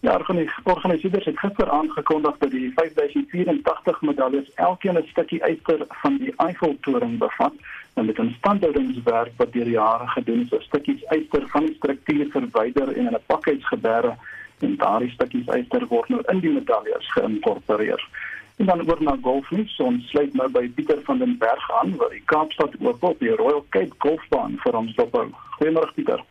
Ja, 0.04 0.20
organiseerders 0.62 1.24
het 1.24 1.38
gister 1.38 1.70
aangekondig 1.70 2.36
dat 2.38 2.50
die 2.50 2.72
5084 2.74 4.00
medaljes 4.00 4.50
elkeen 4.54 4.98
'n 4.98 5.06
stukkie 5.06 5.42
uiter 5.42 5.84
van 5.88 6.16
die 6.16 6.32
Eiffeltoring 6.36 7.18
bevat 7.18 7.52
en 7.94 8.04
met 8.04 8.18
'n 8.18 8.34
standhoudingswerk 8.38 9.32
wat 9.36 9.52
deur 9.52 9.68
jare 9.68 10.06
gedoen 10.06 10.46
is, 10.50 10.64
stukkies 10.64 11.06
uiter 11.06 11.48
van 11.48 11.66
die 11.66 11.74
struktuur 11.74 12.26
verwyder 12.30 12.88
en 12.88 13.06
in 13.06 13.14
'n 13.14 13.26
pakkies 13.26 13.66
gebeere 13.66 14.16
en 14.58 14.76
daardie 14.76 15.10
stukkies 15.10 15.48
uiter 15.48 15.86
word 15.86 16.08
nou 16.08 16.22
in 16.26 16.40
die 16.40 16.52
medaljes 16.52 17.12
geïnkorporeer. 17.12 18.08
En 18.56 18.66
dan 18.66 18.90
oor 18.90 19.02
na 19.02 19.16
golf 19.22 19.50
nie, 19.50 19.68
so 19.68 19.84
ons 19.84 20.08
sluit 20.08 20.34
nou 20.34 20.50
by 20.50 20.68
Pieter 20.68 21.00
van 21.02 21.18
den 21.18 21.38
Berg 21.38 21.70
aan 21.80 21.96
waar 21.96 22.10
die 22.10 22.22
Kaapstad 22.24 22.74
oop 22.80 23.02
op 23.02 23.18
die 23.18 23.34
Royal 23.34 23.66
Cape 23.68 23.94
Golfbaan 23.98 24.58
vir 24.58 24.76
ons 24.76 24.94
dophou. 24.94 25.28
Goeiemôre 25.58 25.92
Pieter. 25.94 26.24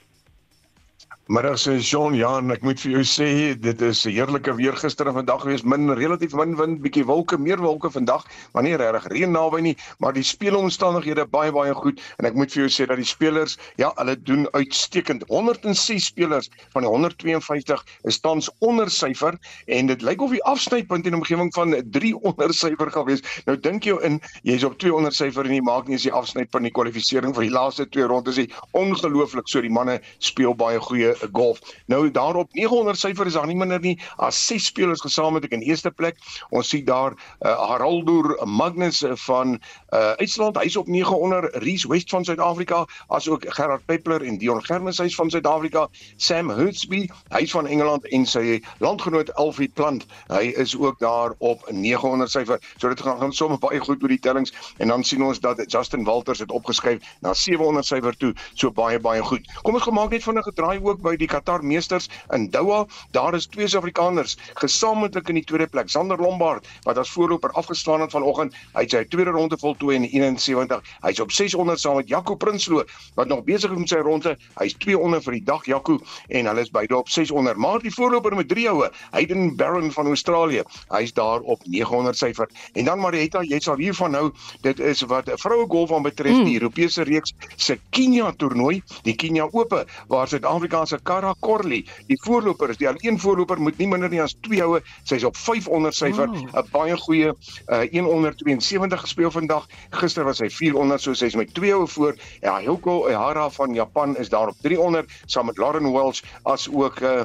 Middag 1.29 1.55
sê 1.55 1.77
Jean 1.79 2.11
Jan, 2.19 2.51
ek 2.51 2.65
moet 2.67 2.81
vir 2.83 2.97
jou 2.97 3.01
sê 3.07 3.55
dit 3.55 3.81
is 3.81 4.05
'n 4.05 4.11
heerlike 4.11 4.51
weer 4.57 4.75
gister 4.75 5.07
en 5.07 5.13
vandag 5.15 5.45
wees 5.47 5.63
min 5.63 5.87
relatief 5.95 6.33
min 6.33 6.57
wind, 6.57 6.81
bietjie 6.83 7.05
wolke, 7.07 7.37
meer 7.39 7.63
wolke 7.63 7.89
vandag, 7.89 8.25
maar 8.53 8.63
nie 8.63 8.75
regtig 8.75 9.07
reën 9.07 9.31
naby 9.31 9.61
nie, 9.61 9.77
maar 9.99 10.11
die 10.11 10.21
speelomstandighede 10.21 11.25
baie 11.31 11.49
baie 11.49 11.73
goed 11.73 12.01
en 12.19 12.25
ek 12.25 12.33
moet 12.35 12.51
vir 12.51 12.67
jou 12.67 12.67
sê 12.67 12.87
dat 12.89 12.97
die 12.97 13.07
spelers, 13.07 13.57
ja, 13.77 13.93
hulle 13.95 14.17
doen 14.17 14.49
uitstekend. 14.51 15.23
106 15.29 16.03
spelers 16.03 16.49
van 16.73 16.81
die 16.83 16.89
152 16.91 17.85
is 18.03 18.19
tans 18.19 18.51
onder 18.59 18.89
syfer 18.89 19.39
en 19.67 19.87
dit 19.87 20.01
lyk 20.01 20.21
of 20.21 20.31
die 20.31 20.43
afsnypunt 20.43 21.07
in 21.07 21.15
omgewing 21.15 21.53
van 21.53 21.73
3 21.89 22.19
onder 22.19 22.53
syfer 22.53 22.91
gaan 22.91 23.05
wees. 23.05 23.23
Nou 23.45 23.55
dink 23.55 23.85
jy 23.85 23.95
in 24.03 24.19
jy's 24.43 24.65
op 24.65 24.77
2 24.77 24.93
onder 24.93 25.13
syfer 25.13 25.45
en 25.45 25.55
jy 25.55 25.61
maak 25.61 25.87
nie 25.87 25.95
eens 25.95 26.03
die 26.03 26.11
afsnypunt 26.11 26.51
van 26.51 26.63
die 26.63 26.71
kwalifikasie 26.71 27.21
vir 27.21 27.47
die 27.47 27.55
laaste 27.55 27.87
twee 27.87 28.03
rondes 28.03 28.35
nie. 28.35 28.49
Ongelooflik, 28.73 29.47
so 29.47 29.61
die 29.61 29.71
manne 29.71 30.01
speel 30.19 30.53
baie 30.53 30.79
goeie 30.79 31.12
golf. 31.31 31.59
Nou 31.85 32.11
daarop 32.11 32.53
900 32.53 32.99
syfer 32.99 33.25
is 33.25 33.33
daar 33.33 33.47
nie 33.47 33.57
minder 33.57 33.79
nie 33.79 33.99
as 34.17 34.45
ses 34.47 34.65
spelers 34.65 35.01
gesamentlik 35.01 35.51
in 35.51 35.61
eerste 35.61 35.91
plek. 35.91 36.17
Ons 36.49 36.69
sien 36.69 36.85
daar 36.85 37.13
uh, 37.13 37.53
Haraldur 37.69 38.37
Magnus 38.45 39.03
van 39.25 39.59
uh, 39.93 40.13
IJsland, 40.17 40.57
hy's 40.57 40.75
op 40.79 40.87
900, 40.87 41.55
Reese 41.63 41.87
West 41.87 42.09
van 42.09 42.25
Suid-Afrika, 42.25 42.85
asook 43.07 43.45
Gerard 43.47 43.85
Peppler 43.85 44.23
en 44.23 44.37
Dion 44.37 44.63
Germans 44.65 44.97
hy's 44.97 45.15
van 45.15 45.29
Suid-Afrika, 45.29 45.87
Sam 46.17 46.49
Hurtsby, 46.49 47.05
hy's 47.35 47.51
van 47.51 47.67
Engeland 47.67 48.07
en 48.07 48.25
sy 48.29 48.61
landgenoot 48.83 49.33
Alfie 49.39 49.69
Plant, 49.73 50.05
hy 50.31 50.53
is 50.61 50.75
ook 50.77 50.99
daar 50.99 51.35
op 51.37 51.65
900 51.71 52.31
syfer. 52.31 52.61
So 52.77 52.89
dit 52.89 53.01
gaan 53.01 53.19
gaan 53.19 53.33
sommer 53.33 53.59
baie 53.59 53.79
goed 53.79 54.01
met 54.01 54.15
die 54.15 54.19
tellings 54.19 54.53
en 54.77 54.87
dan 54.87 55.03
sien 55.03 55.23
ons 55.23 55.39
dat 55.43 55.61
Justin 55.71 56.03
Walters 56.03 56.39
het 56.39 56.51
opgeskuif 56.51 57.03
na 57.21 57.33
700 57.33 57.85
syfer 57.85 58.17
toe, 58.17 58.33
so 58.53 58.71
baie 58.71 58.99
baie 58.99 59.21
goed. 59.23 59.47
Kom 59.63 59.77
ons 59.77 59.87
gemaak 59.87 60.11
net 60.15 60.23
van 60.23 60.37
'n 60.37 60.43
gedraai 60.49 60.79
ook 60.83 61.01
by 61.03 61.15
die 61.19 61.27
Qatar 61.27 61.63
Meesters 61.63 62.09
in 62.33 62.49
Doha. 62.53 62.85
Daar 63.15 63.35
is 63.35 63.47
twee 63.47 63.67
Suid-Afrikaners 63.67 64.37
gesamentlik 64.59 65.29
in 65.29 65.41
die 65.41 65.45
tweede 65.47 65.67
plek. 65.67 65.89
Sander 65.91 66.17
Lombard 66.21 66.67
wat 66.87 66.97
as 66.97 67.11
voorloper 67.13 67.51
afgeslaan 67.59 68.01
het 68.01 68.11
vanoggend, 68.15 68.55
hy 68.73 68.85
het 68.85 68.95
sy 68.95 69.03
tweede 69.11 69.33
ronde 69.35 69.57
voltooi 69.59 69.95
in 69.99 70.07
71. 70.07 70.81
Hy's 71.03 71.21
op 71.23 71.31
600 71.31 71.79
saam 71.79 71.99
met 71.99 72.09
Jaco 72.11 72.35
Prinsloo 72.35 72.83
wat 73.15 73.27
nog 73.27 73.43
besig 73.47 73.71
is 73.71 73.79
met 73.83 73.91
sy 73.91 74.01
ronde. 74.03 74.35
Hy's 74.59 74.75
200 74.83 75.25
vir 75.27 75.37
die 75.37 75.43
dag 75.47 75.65
Jaco 75.69 75.99
en 76.29 76.49
hulle 76.49 76.63
is 76.63 76.71
beide 76.73 76.97
op 76.97 77.09
600. 77.09 77.57
Maar 77.57 77.83
die 77.83 77.93
voorloper 77.93 78.35
met 78.35 78.47
drie 78.47 78.67
houe, 78.69 78.89
Hayden 79.11 79.55
Barron 79.59 79.91
van 79.91 80.07
Australië, 80.07 80.63
hy's 80.93 81.13
daar 81.13 81.41
op 81.41 81.61
900 81.65 82.17
syfer. 82.17 82.49
En 82.73 82.85
dan 82.85 82.99
Marietta, 82.99 83.43
jy 83.43 83.59
sal 83.63 83.77
hiervan 83.81 84.15
hou, 84.17 84.31
dit 84.61 84.79
is 84.79 85.03
wat 85.11 85.31
vroue 85.41 85.67
golf 85.69 85.93
aan 85.93 86.05
betref, 86.05 86.37
mm. 86.37 86.47
die 86.49 86.59
Europese 86.59 87.03
reeks 87.07 87.33
se 87.55 87.77
Kenia 87.95 88.31
toernooi, 88.37 88.81
die 89.07 89.15
Kenia 89.15 89.47
Ope 89.51 89.83
waar 90.11 90.27
Suid-Afrika 90.27 90.83
se 90.93 91.01
Cara 91.03 91.33
Corley, 91.39 91.83
die 92.07 92.17
voorloper 92.23 92.69
is, 92.73 92.79
die 92.81 92.89
alleen 92.89 93.19
voorloper 93.19 93.61
moet 93.61 93.79
nie 93.81 93.89
minder 93.89 94.11
nie 94.11 94.21
as 94.23 94.35
2 94.45 94.61
houe. 94.61 94.81
Sy's 95.09 95.25
op 95.27 95.37
500 95.39 95.95
syfer, 95.97 96.29
'n 96.29 96.47
oh. 96.53 96.65
baie 96.73 96.97
goeie 97.05 97.33
uh, 97.33 97.83
172 97.91 99.05
gespeel 99.07 99.31
vandag. 99.33 99.67
Gister 99.99 100.27
was 100.27 100.41
hy 100.43 100.49
400, 100.49 101.01
so 101.01 101.13
sy's 101.17 101.37
met 101.39 101.53
2 101.57 101.73
houe 101.73 101.87
voor. 101.87 102.17
Ja, 102.41 102.59
Hyoko 102.59 103.07
Ihara 103.09 103.49
van 103.49 103.73
Japan 103.73 104.17
is 104.17 104.29
daar 104.29 104.53
op 104.53 104.59
300 104.61 105.09
saam 105.25 105.49
met 105.49 105.57
Lauren 105.57 105.91
Welch 105.93 106.21
as 106.43 106.69
ook 106.69 106.99
uh, 106.99 107.23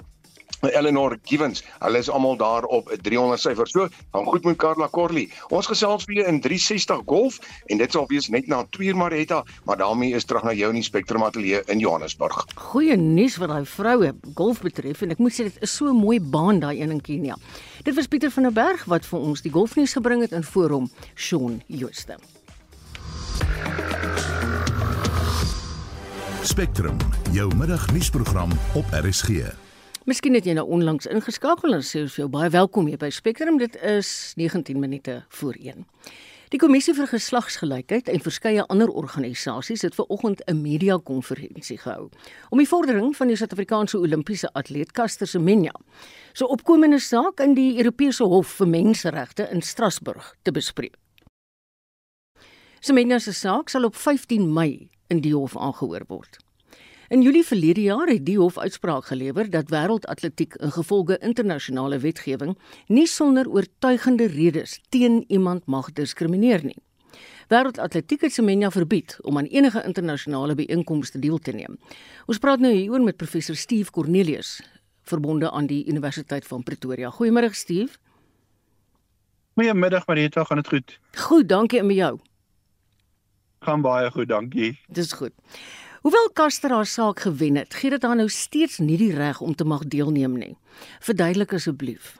Eleanor 0.61 1.19
Givens. 1.25 1.65
Hulle 1.79 1.99
is 1.99 2.11
almal 2.11 2.37
daar 2.37 2.65
op 2.65 2.91
300 3.03 3.41
syfer. 3.41 3.69
So, 3.69 3.89
gaan 4.13 4.25
goed 4.25 4.45
met 4.45 4.57
Carla 4.57 4.89
Corley. 4.89 5.29
Ons 5.49 5.67
gesels 5.67 6.05
weer 6.05 6.27
in 6.27 6.41
360 6.41 7.03
Golf 7.07 7.39
en 7.67 7.79
dit 7.79 7.93
sal 7.93 8.07
wees 8.07 8.29
net 8.29 8.47
na 8.47 8.65
2 8.71 8.95
Marita, 8.95 9.45
maar 9.65 9.77
daarmee 9.77 10.15
is 10.15 10.25
terug 10.25 10.43
na 10.43 10.53
jou 10.53 10.71
in 10.73 10.81
die 10.81 10.87
Spectrum 10.87 11.23
Ateljee 11.23 11.63
in 11.67 11.79
Johannesburg. 11.79 12.45
Goeie 12.55 12.97
nuus 12.97 13.37
wat 13.37 13.53
daai 13.53 13.65
vroue 13.67 14.15
golf 14.35 14.63
betref 14.65 15.03
en 15.03 15.15
ek 15.15 15.23
moet 15.23 15.35
sê 15.35 15.49
dit 15.49 15.63
is 15.63 15.77
so 15.77 15.89
'n 15.89 15.97
mooi 15.97 16.21
baan 16.21 16.61
daai 16.61 16.81
een 16.81 16.91
in 16.91 17.01
Kenia. 17.01 17.37
Dit 17.85 17.95
was 17.95 18.07
Pieter 18.07 18.31
van 18.31 18.43
der 18.43 18.53
Berg 18.53 18.85
wat 18.85 19.07
vir 19.07 19.19
ons 19.19 19.43
die 19.43 19.53
golfnuus 19.53 19.93
gebring 19.93 20.23
het 20.23 20.33
in 20.33 20.43
forum 20.43 20.91
Shaun 21.15 21.63
Jooste. 21.67 22.17
Spectrum, 26.43 26.97
jou 27.33 27.55
middagnuusprogram 27.55 28.51
op 28.75 28.85
RSG. 28.91 29.68
Miskien 30.09 30.33
het 30.33 30.47
jy 30.49 30.55
nou 30.57 30.63
onlangs 30.73 31.05
ingeskakel 31.13 31.75
en 31.77 31.83
sê 31.85 32.01
ons 32.01 32.15
vir 32.15 32.23
jou 32.23 32.31
baie 32.33 32.49
welkom 32.49 32.87
hier 32.89 32.97
by 32.97 33.11
Spectrum. 33.13 33.59
Dit 33.61 33.75
is 33.85 34.33
19 34.41 34.79
minute 34.81 35.19
voor 35.37 35.59
1. 35.61 35.85
Die 36.55 36.61
kommissie 36.63 36.95
vir 36.97 37.11
geslagsgelykheid 37.11 38.09
en 38.09 38.25
verskeie 38.25 38.65
ander 38.73 38.89
organisasies 38.89 39.85
het 39.85 39.99
ver 39.99 40.09
oggend 40.09 40.41
'n 40.49 40.63
media-konferensie 40.63 41.77
gehou 41.77 42.09
om 42.49 42.59
die 42.59 42.69
vordering 42.69 43.17
van 43.17 43.29
die 43.29 43.37
Suid-Afrikaanse 43.37 43.99
Olimpiese 43.99 44.49
atleet 44.55 44.93
Caster 44.93 45.27
Semenya 45.27 45.75
se 46.33 46.33
so 46.33 46.47
opkomende 46.47 46.99
saak 46.99 47.41
in 47.41 47.55
die 47.55 47.77
Europese 47.77 48.25
Hof 48.25 48.49
vir 48.49 48.69
Menseregte 48.69 49.49
in 49.53 49.63
Strasbourg 49.63 50.35
te 50.43 50.51
bespreek. 50.51 50.97
Semenya 52.81 53.19
se 53.19 53.33
saak 53.33 53.69
sal 53.69 53.85
op 53.85 53.97
15 53.97 54.53
Mei 54.53 54.89
in 55.09 55.21
die 55.21 55.35
hof 55.35 55.57
aangehoor 55.57 56.05
word. 56.09 56.48
In 57.09 57.23
Julie 57.23 57.45
verlede 57.45 57.81
jaar 57.81 58.11
het 58.13 58.27
die 58.27 58.37
hof 58.37 58.59
uitspraak 58.61 59.07
gelewer 59.09 59.47
dat 59.51 59.71
wêreldatletiek 59.73 60.59
in 60.61 60.73
gevolge 60.75 61.17
internasionale 61.25 61.97
wetgewing 61.99 62.53
nie 62.93 63.07
sonder 63.09 63.49
oortuigende 63.49 64.27
redes 64.29 64.75
teen 64.93 65.25
iemand 65.29 65.65
mag 65.67 65.89
diskrimineer 65.97 66.61
nie. 66.65 66.77
Wêreldatletiek 67.49 68.27
het 68.29 68.37
Semenya 68.37 68.69
verbied 68.71 69.17
om 69.23 69.41
aan 69.41 69.49
enige 69.49 69.83
internasionale 69.89 70.55
byeenkomste 70.55 71.19
deel 71.19 71.39
te 71.39 71.57
neem. 71.57 71.81
Ons 72.27 72.43
praat 72.45 72.61
nou 72.61 72.75
hieroor 72.77 73.01
met 73.01 73.17
professor 73.17 73.57
Steve 73.57 73.91
Cornelius, 73.91 74.61
verbonde 75.09 75.51
aan 75.51 75.67
die 75.67 75.87
Universiteit 75.89 76.45
van 76.45 76.63
Pretoria. 76.63 77.09
Goeiemôre 77.09 77.55
Steve. 77.57 77.97
Goeiemiddag 79.57 80.07
Marita, 80.07 80.45
gaan 80.45 80.61
dit 80.61 80.69
goed? 80.69 80.99
Goed, 81.17 81.49
dankie 81.49 81.79
en 81.81 81.87
met 81.87 81.97
jou. 81.97 82.19
Gaan 83.65 83.81
baie 83.81 84.11
goed, 84.11 84.29
dankie. 84.29 84.75
Dis 84.93 85.13
goed. 85.13 85.33
Hoewel 86.03 86.31
Caster 86.33 86.71
haar 86.71 86.87
saak 86.87 87.21
gewen 87.21 87.57
het, 87.57 87.75
gee 87.75 87.91
dit 87.91 88.03
haar 88.03 88.17
nou 88.17 88.29
steeds 88.29 88.79
nie 88.79 88.97
die 88.97 89.15
reg 89.15 89.41
om 89.41 89.55
te 89.55 89.65
mag 89.65 89.85
deelneem 89.85 90.39
nie. 90.39 90.55
Verduidelik 91.01 91.53
asseblief. 91.53 92.17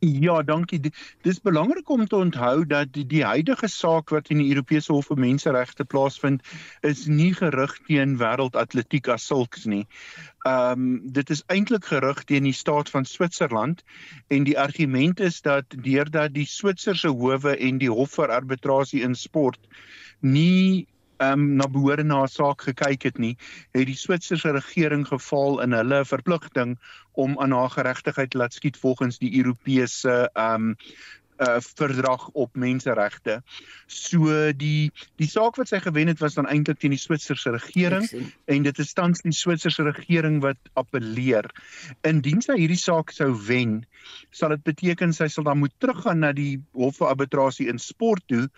Ja, 0.00 0.42
dankie. 0.42 0.92
Dis 1.26 1.40
belangrik 1.42 1.88
om 1.90 2.06
te 2.06 2.16
onthou 2.16 2.66
dat 2.66 2.92
die, 2.94 3.06
die 3.06 3.24
huidige 3.24 3.66
saak 3.68 4.12
wat 4.14 4.28
in 4.30 4.38
die 4.38 4.48
Europese 4.52 4.92
Hof 4.92 5.08
vir 5.10 5.18
Menseregte 5.18 5.84
plaasvind, 5.84 6.44
is 6.86 7.06
nie 7.10 7.32
gerig 7.34 7.74
teen 7.88 8.14
wêreldatletiek 8.20 9.10
as 9.10 9.26
sulks 9.26 9.66
nie. 9.66 9.86
Ehm 10.46 10.84
um, 10.84 11.00
dit 11.18 11.30
is 11.34 11.42
eintlik 11.50 11.90
gerig 11.90 12.22
teen 12.30 12.46
die 12.46 12.54
staat 12.54 12.90
van 12.94 13.04
Switserland 13.10 13.82
en 14.28 14.46
die 14.46 14.54
argument 14.58 15.20
is 15.20 15.40
dat 15.42 15.66
deurdat 15.74 16.32
die 16.34 16.46
Switserse 16.46 17.10
howe 17.10 17.56
en 17.58 17.82
die 17.82 17.90
Hof 17.90 18.14
vir 18.20 18.30
Arbitrasie 18.38 19.02
in 19.02 19.18
Sport 19.18 19.66
nie 20.20 20.86
um, 21.18 21.44
na 21.56 21.66
behoore 21.66 22.04
na 22.04 22.22
'n 22.22 22.28
saak 22.28 22.62
gekyk 22.62 23.02
het 23.02 23.18
nie, 23.18 23.36
het 23.72 23.86
die 23.86 23.96
Switserse 23.96 24.50
regering 24.50 25.06
geval 25.06 25.60
in 25.60 25.72
hulle 25.72 26.04
verpligting 26.04 26.78
om 27.12 27.38
aan 27.38 27.52
haar 27.52 27.70
geregtigheid 27.70 28.34
laat 28.34 28.54
skiet 28.54 28.76
volgens 28.76 29.18
die 29.18 29.36
Europese 29.36 30.30
ehm 30.34 30.54
um, 30.54 30.76
uh 31.38 31.60
verdrag 31.60 32.28
op 32.28 32.56
menseregte. 32.56 33.42
So 33.86 34.52
die 34.52 34.90
die 35.16 35.28
saak 35.30 35.56
wat 35.56 35.70
sy 35.70 35.78
gewen 35.78 36.10
het 36.10 36.18
was 36.18 36.34
dan 36.34 36.48
eintlik 36.50 36.80
teen 36.82 36.94
die 36.94 36.98
Switserse 36.98 37.52
regering 37.54 38.08
en 38.44 38.66
dit 38.66 38.78
is 38.78 38.92
tans 38.92 39.22
die 39.22 39.32
Switserse 39.32 39.86
regering 39.86 40.40
wat 40.42 40.58
appeleer. 40.74 41.46
Indien 42.02 42.42
sy 42.42 42.58
hierdie 42.58 42.80
saak 42.80 43.14
sou 43.14 43.30
wen, 43.46 43.84
sal 44.34 44.56
dit 44.56 44.66
beteken 44.66 45.14
sy 45.14 45.28
sal 45.30 45.46
dan 45.46 45.62
moet 45.62 45.74
teruggaan 45.78 46.26
na 46.26 46.32
die 46.32 46.58
hof 46.74 46.98
vir 46.98 47.12
arbitrasie 47.14 47.68
in 47.70 47.78
sport 47.78 48.26
toe 48.26 48.48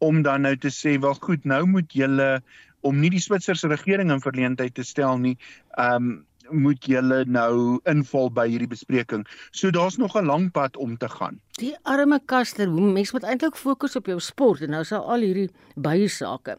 om 0.00 0.22
dan 0.26 0.48
nou 0.48 0.56
te 0.56 0.72
sê 0.74 0.96
wel 1.00 1.14
goed 1.20 1.44
nou 1.44 1.64
moet 1.66 1.92
julle 1.92 2.40
om 2.80 3.00
nie 3.00 3.12
die 3.12 3.20
Switserse 3.20 3.68
regering 3.68 4.10
in 4.10 4.24
verleentheid 4.24 4.74
te 4.74 4.86
stel 4.86 5.18
nie 5.18 5.36
ehm 5.76 6.10
um, 6.10 6.18
moet 6.50 6.82
julle 6.84 7.20
nou 7.30 7.78
inval 7.86 8.30
by 8.34 8.46
hierdie 8.50 8.70
bespreking. 8.70 9.22
So 9.54 9.70
daar's 9.70 9.96
nog 10.02 10.16
'n 10.18 10.26
lang 10.26 10.50
pad 10.50 10.76
om 10.76 10.96
te 10.96 11.08
gaan. 11.08 11.40
Die 11.62 11.76
arme 11.82 12.20
Kaster, 12.24 12.66
hoe 12.66 12.92
mense 12.92 13.12
moet 13.12 13.22
eintlik 13.22 13.56
fokus 13.56 13.96
op 13.96 14.06
jou 14.06 14.20
sport 14.20 14.60
en 14.60 14.70
nou 14.70 14.84
sal 14.84 15.04
al 15.06 15.20
hierdie 15.20 15.50
baie 15.76 16.08
sake. 16.08 16.58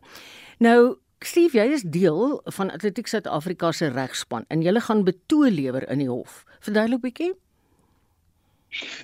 Nou 0.60 0.98
Steve, 1.20 1.58
jy 1.58 1.74
is 1.74 1.82
deel 1.82 2.42
van 2.44 2.72
Atletiek 2.72 3.08
Suid-Afrika 3.08 3.72
se 3.72 3.88
regspan 3.88 4.46
en 4.48 4.62
jy 4.62 4.80
gaan 4.80 5.04
betoë 5.04 5.52
lewer 5.54 5.90
in 5.90 5.98
die 5.98 6.10
hof. 6.10 6.46
Verduidelik 6.60 7.02
bietjie. 7.02 7.34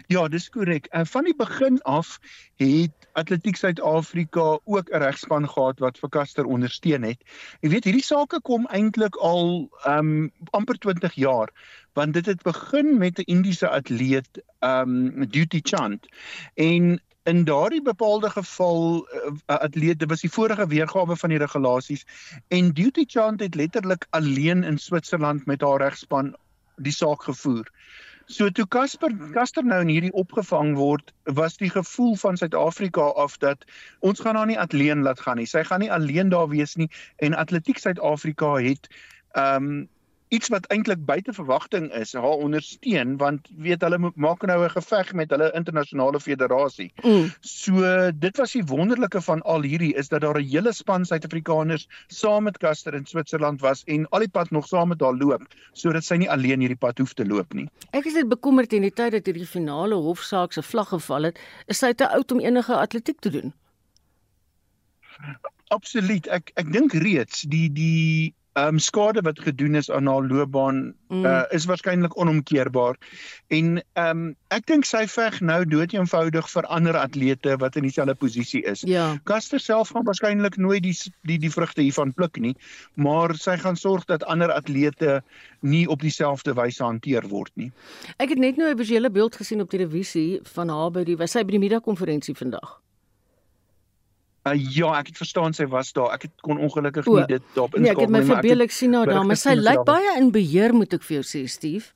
Ja, 0.08 0.28
dis 0.28 0.50
korrek. 0.50 0.86
En 0.96 1.08
van 1.08 1.24
die 1.28 1.36
begin 1.36 1.82
af 1.82 2.20
het 2.56 3.08
Atletiek 3.18 3.56
Suid-Afrika 3.56 4.60
ook 4.64 4.90
'n 4.90 5.02
regspan 5.04 5.50
gehad 5.50 5.80
wat 5.80 5.98
vir 6.00 6.10
Caster 6.10 6.46
ondersteun 6.46 7.04
het. 7.04 7.24
Jy 7.62 7.70
weet, 7.70 7.84
hierdie 7.84 8.04
sake 8.04 8.42
kom 8.42 8.66
eintlik 8.66 9.16
al 9.16 9.70
um 9.88 10.32
amper 10.52 10.78
20 10.78 11.14
jaar, 11.14 11.52
want 11.94 12.14
dit 12.14 12.26
het 12.26 12.44
begin 12.44 12.98
met 12.98 13.20
'n 13.20 13.28
Indiese 13.28 13.70
atleet, 13.70 14.44
um 14.60 15.28
Duty 15.30 15.60
Chand. 15.64 16.08
En 16.54 17.02
in 17.24 17.44
daardie 17.44 17.82
bepaalde 17.82 18.30
geval 18.30 18.80
'n 18.96 19.18
uh, 19.28 19.40
eh, 19.46 19.56
atleet, 19.56 20.00
dit 20.00 20.10
was 20.10 20.22
die 20.22 20.32
vorige 20.32 20.68
weergawe 20.68 21.16
van 21.16 21.30
die 21.30 21.38
regulasies 21.38 22.06
en 22.48 22.72
Duty 22.72 23.04
Chand 23.08 23.40
het 23.40 23.56
letterlik 23.56 24.08
alleen 24.10 24.64
in 24.64 24.78
Switserland 24.78 25.46
met 25.46 25.62
haar 25.62 25.82
regspan 25.82 26.36
die 26.76 26.92
saak 26.92 27.24
gevoer. 27.24 27.72
So 28.28 28.50
toe 28.52 28.68
Casper 28.68 29.14
Caster 29.32 29.64
nou 29.64 29.80
in 29.86 29.88
hierdie 29.88 30.12
opgevang 30.12 30.74
word, 30.76 31.14
was 31.40 31.56
die 31.62 31.70
gevoel 31.72 32.18
van 32.20 32.36
Suid-Afrika 32.36 33.06
af 33.16 33.38
dat 33.40 33.64
ons 34.04 34.20
gaan 34.20 34.36
haar 34.36 34.50
nie 34.50 34.60
alleen 34.60 35.06
laat 35.08 35.22
gaan 35.24 35.40
nie. 35.40 35.48
Sy 35.48 35.64
gaan 35.64 35.80
nie 35.80 35.92
alleen 35.92 36.34
daar 36.34 36.50
wees 36.52 36.76
nie 36.76 36.90
en 37.24 37.38
Atletiek 37.40 37.80
Suid-Afrika 37.80 38.58
het 38.60 38.92
ehm 39.40 39.70
um, 39.72 39.86
iets 40.30 40.50
wat 40.52 40.66
eintlik 40.74 41.06
buite 41.06 41.34
verwagting 41.34 41.88
is, 41.96 42.14
haar 42.14 42.42
ondersteun 42.44 43.16
want 43.22 43.48
weet 43.58 43.82
hulle 43.86 44.12
maak 44.16 44.44
nou 44.50 44.60
'n 44.64 44.70
geveg 44.70 45.14
met 45.14 45.30
hulle 45.32 45.52
internasionale 45.56 46.20
federasie. 46.20 46.92
Mm. 47.04 47.32
So 47.40 48.12
dit 48.12 48.38
was 48.38 48.52
die 48.52 48.64
wonderlike 48.64 49.22
van 49.22 49.42
al 49.42 49.62
hierdie 49.62 49.94
is 49.96 50.10
dat 50.10 50.22
daar 50.22 50.40
'n 50.40 50.50
hele 50.50 50.74
span 50.74 51.06
Suid-Afrikaners 51.06 51.88
saam 52.08 52.44
met 52.44 52.58
Caster 52.58 52.94
in 52.94 53.06
Switserland 53.06 53.62
was 53.62 53.84
en 53.84 54.10
al 54.10 54.20
die 54.20 54.30
pad 54.30 54.52
nog 54.52 54.68
saam 54.68 54.88
met 54.88 55.02
haar 55.02 55.16
loop 55.16 55.44
sodat 55.74 56.04
sy 56.04 56.16
nie 56.16 56.30
alleen 56.30 56.60
hierdie 56.60 56.84
pad 56.86 56.98
hoef 56.98 57.14
te 57.14 57.26
loop 57.26 57.54
nie. 57.54 57.70
Ek 57.92 58.06
is 58.06 58.14
net 58.14 58.28
bekommerd 58.28 58.74
in 58.74 58.82
die 58.82 58.92
tyd 58.92 59.12
dat 59.12 59.26
hierdie 59.26 59.48
finale 59.48 59.96
hofsaak 59.96 60.54
se 60.54 60.62
vlag 60.62 60.88
geval 60.88 61.24
het, 61.24 61.40
is 61.68 61.78
sy 61.78 61.94
te 61.94 62.10
oud 62.10 62.32
om 62.32 62.40
enige 62.40 62.76
atletiek 62.76 63.20
te 63.20 63.30
doen. 63.30 63.54
Absoluut. 65.68 66.28
Ek 66.28 66.52
ek 66.56 66.72
dink 66.72 66.94
reeds 66.94 67.42
die 67.42 67.68
die 67.74 68.34
um, 68.58 68.80
skade 68.80 69.22
wat 69.22 69.40
gedoen 69.40 69.76
is 69.76 69.92
aan 69.92 70.08
haar 70.08 70.24
loopbaan 70.28 70.94
mm. 71.08 71.26
uh, 71.26 71.44
is 71.50 71.66
waarskynlik 71.66 72.18
onomkeerbaar. 72.18 72.98
En 73.48 73.84
um, 73.94 74.24
ek 74.54 74.66
dink 74.70 74.88
sy 74.88 75.06
veg 75.12 75.40
nou 75.46 75.60
doeteenvoudig 75.66 76.50
vir 76.52 76.70
ander 76.74 76.98
atlete 76.98 77.58
wat 77.62 77.78
in 77.78 77.88
dieselfde 77.88 78.16
posisie 78.16 78.64
is. 78.66 78.84
Ja. 78.88 79.10
Caster 79.30 79.62
self 79.62 79.94
gaan 79.94 80.08
waarskynlik 80.08 80.58
nooit 80.58 80.84
die 80.86 80.96
die 81.30 81.40
die 81.42 81.52
vrugte 81.54 81.86
hiervan 81.86 82.14
pluk 82.18 82.40
nie, 82.42 82.56
maar 82.96 83.36
sy 83.38 83.58
gaan 83.62 83.78
sorg 83.78 84.08
dat 84.10 84.26
ander 84.26 84.52
atlete 84.54 85.22
nie 85.62 85.86
op 85.88 86.02
dieselfde 86.02 86.56
wyse 86.58 86.84
hanteer 86.84 87.28
word 87.30 87.54
nie. 87.56 87.72
Ek 88.18 88.34
het 88.34 88.42
net 88.42 88.58
nou 88.58 88.70
'n 88.72 88.78
visuele 88.78 89.12
beeld 89.12 89.36
gesien 89.36 89.62
op 89.62 89.70
televisie 89.70 90.40
van 90.44 90.70
haar 90.70 90.92
by 90.92 91.04
die 91.04 91.18
sy 91.28 91.44
by 91.44 91.52
die 91.52 91.66
middagkonferensie 91.66 92.36
vandag. 92.36 92.80
Uh, 94.52 94.72
ja, 94.76 94.94
ek 95.00 95.12
het 95.12 95.20
verstaan 95.22 95.54
sy 95.58 95.68
was 95.72 95.92
daar. 95.98 96.14
Ek 96.16 96.28
het 96.28 96.34
kon 96.46 96.60
ongelukkig 96.60 97.06
nie 97.06 97.26
dit 97.34 97.44
daarop 97.54 97.76
inskakel 97.76 97.82
nie. 97.82 97.88
Nee, 97.88 97.96
ek 97.96 98.02
het 98.04 98.16
my 98.16 98.24
verbeel 98.34 98.66
ek 98.68 98.76
sien 98.76 98.98
haar 98.98 99.12
daar, 99.12 99.26
maar 99.28 99.40
sy 99.42 99.56
lyk 99.60 99.84
baie 99.88 100.18
in 100.22 100.32
beheer 100.36 100.76
moet 100.76 100.98
ek 100.98 101.06
vir 101.08 101.20
jou 101.20 101.26
sê, 101.28 101.44
Steve. 101.52 101.94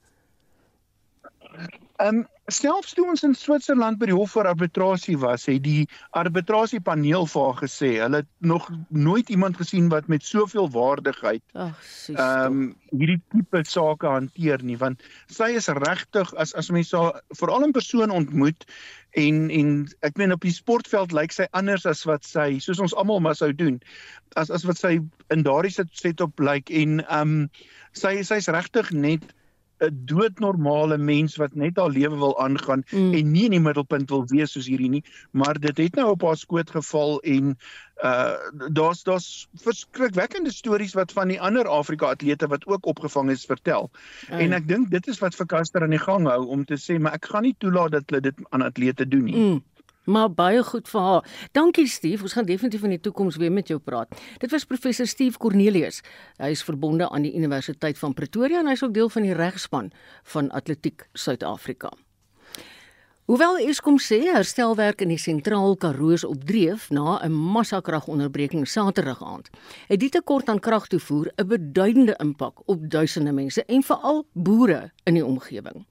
Ehm 2.02 2.22
um, 2.22 2.28
selfs 2.52 2.96
toe 2.98 3.06
ons 3.08 3.22
in 3.24 3.34
Switserland 3.38 4.00
by 4.02 4.08
die 4.10 4.16
hof 4.16 4.34
vir 4.36 4.48
arbitrasie 4.50 5.14
was, 5.22 5.46
het 5.48 5.62
die 5.64 5.86
arbitrasiepaneel 6.18 7.28
vir 7.32 7.46
haar 7.46 7.60
gesê, 7.62 7.92
hulle 8.02 8.24
het 8.24 8.30
nog 8.44 8.66
nooit 8.90 9.30
iemand 9.32 9.60
gesien 9.60 9.88
wat 9.94 10.10
met 10.12 10.26
soveel 10.26 10.68
waardigheid 10.74 11.44
ag 11.54 11.78
sis. 11.86 12.18
Ehm 12.18 12.48
um, 12.48 12.64
hierdie 12.92 13.22
tipe 13.32 13.62
sake 13.70 14.10
hanteer 14.10 14.66
nie, 14.68 14.76
want 14.82 15.06
sy 15.32 15.54
is 15.60 15.70
regtig 15.78 16.34
as 16.44 16.56
as 16.60 16.72
mense 16.76 16.98
haar 16.98 17.22
veral 17.40 17.68
in 17.70 17.76
persoon 17.78 18.12
ontmoet 18.12 18.66
en 19.22 19.44
en 19.60 19.70
ek 20.08 20.18
meen 20.20 20.36
op 20.36 20.44
die 20.44 20.56
sportveld 20.56 21.14
lyk 21.16 21.36
sy 21.36 21.48
anders 21.58 21.86
as 21.86 22.04
wat 22.10 22.28
sy 22.28 22.58
soos 22.64 22.82
ons 22.84 22.96
almal 22.96 23.22
maar 23.24 23.38
sou 23.40 23.52
doen 23.54 23.80
as 24.40 24.52
as 24.52 24.66
wat 24.68 24.80
sy 24.82 24.98
in 25.32 25.46
daardie 25.48 25.74
set 25.76 26.26
op 26.26 26.40
lyk 26.40 26.74
en 26.84 27.00
ehm 27.06 27.22
um, 27.22 27.46
sy 27.92 28.18
sy's 28.24 28.48
regtig 28.52 28.92
net 28.96 29.32
'n 29.82 30.02
doodnormale 30.06 30.98
mens 30.98 31.36
wat 31.42 31.56
net 31.56 31.78
haar 31.78 31.90
lewe 31.90 32.18
wil 32.18 32.36
aangaan 32.40 32.84
mm. 32.90 33.14
en 33.14 33.32
nie 33.32 33.46
in 33.46 33.56
die 33.58 33.60
middelpunt 33.60 34.10
wil 34.10 34.26
wees 34.30 34.54
soos 34.54 34.68
hierdie 34.70 34.90
nie, 34.90 35.04
maar 35.32 35.60
dit 35.60 35.78
het 35.78 35.96
nou 35.96 36.12
op 36.14 36.26
haar 36.28 36.38
skoot 36.38 36.70
geval 36.70 37.20
en 37.22 37.56
uh 38.04 38.70
daar's 38.74 39.04
daar's 39.04 39.48
verskrikwekkende 39.62 40.52
stories 40.52 40.94
wat 40.98 41.12
van 41.12 41.28
die 41.34 41.42
ander 41.42 41.68
Afrika 41.68 42.10
atlete 42.14 42.48
wat 42.48 42.66
ook 42.66 42.86
opgevang 42.86 43.30
is 43.30 43.46
vertel. 43.46 43.92
Mm. 44.30 44.38
En 44.38 44.54
ek 44.54 44.68
dink 44.68 44.90
dit 44.92 45.08
is 45.08 45.20
wat 45.22 45.38
vir 45.38 45.46
Caster 45.46 45.86
aan 45.86 45.94
die 45.94 46.02
gang 46.02 46.26
hou 46.30 46.46
om 46.46 46.66
te 46.66 46.78
sê 46.82 46.98
maar 47.00 47.18
ek 47.18 47.30
gaan 47.34 47.46
nie 47.46 47.56
toelaat 47.58 47.92
dat 47.98 48.10
hulle 48.10 48.22
dit 48.30 48.46
aan 48.50 48.66
atlete 48.66 49.08
doen 49.08 49.30
nie. 49.30 49.38
Mm 49.38 49.60
maar 50.12 50.30
baie 50.34 50.64
goed 50.64 50.90
vir 50.92 51.02
haar. 51.02 51.32
Dankie 51.56 51.88
Steve, 51.88 52.24
ons 52.28 52.36
gaan 52.38 52.46
definitief 52.46 52.84
in 52.84 52.96
die 52.98 53.02
toekoms 53.02 53.40
weer 53.42 53.52
met 53.52 53.72
jou 53.72 53.80
praat. 53.80 54.12
Dit 54.44 54.52
was 54.52 54.68
professor 54.68 55.08
Steve 55.08 55.40
Cornelius. 55.40 56.02
Hy 56.42 56.52
is 56.56 56.64
verbonde 56.68 57.10
aan 57.10 57.26
die 57.28 57.34
Universiteit 57.38 58.00
van 58.02 58.14
Pretoria 58.14 58.60
en 58.60 58.72
hy 58.72 58.78
is 58.78 58.84
ook 58.84 58.94
deel 58.94 59.10
van 59.10 59.28
die 59.28 59.36
regspan 59.38 59.92
van 60.36 60.52
Atletiek 60.52 61.08
Suid-Afrika. 61.14 61.92
Hoewel 63.30 63.60
Eskom 63.70 64.00
sê 64.02 64.18
herstelwerk 64.34 65.04
in 65.06 65.12
die 65.14 65.20
sentraal 65.22 65.76
Karoo 65.78 66.10
is 66.16 66.24
opdreef 66.26 66.88
na 66.90 67.20
'n 67.22 67.32
massakragonderbreking 67.32 68.66
Saterdag 68.68 69.22
aand, 69.22 69.50
het 69.88 70.00
die 70.00 70.10
tekort 70.10 70.50
aan 70.50 70.60
kragtoevoer 70.60 71.30
'n 71.38 71.48
beduidende 71.48 72.16
impak 72.18 72.62
op 72.66 72.90
duisende 72.90 73.32
mense 73.32 73.64
en 73.66 73.84
veral 73.84 74.26
boere 74.34 74.92
in 75.04 75.14
die 75.14 75.26
omgewing. 75.26 75.86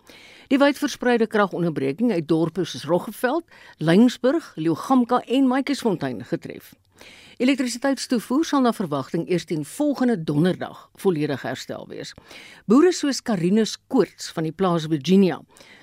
Die 0.48 0.58
wydverspreide 0.58 1.26
kragonderbreking 1.26 2.10
het 2.10 2.28
dorpe 2.28 2.64
soos 2.64 2.84
Roggeveld, 2.84 3.44
Lyngsburg, 3.78 4.52
Leeugamka 4.56 5.20
en 5.20 5.46
Matjiesfontein 5.46 6.24
getref. 6.24 6.74
Elektrisiteitstoevoer 7.40 8.42
sal 8.44 8.60
na 8.60 8.70
verwagting 8.76 9.22
eers 9.32 9.46
teen 9.48 9.62
volgende 9.64 10.18
donderdag 10.28 10.82
volledig 11.00 11.40
herstel 11.40 11.86
wees. 11.88 12.10
Boere 12.68 12.90
soos 12.92 13.22
Karinus 13.24 13.78
Koorts 13.88 14.28
van 14.36 14.44
die 14.44 14.52
plaas 14.52 14.84
Virginia, 14.92 15.38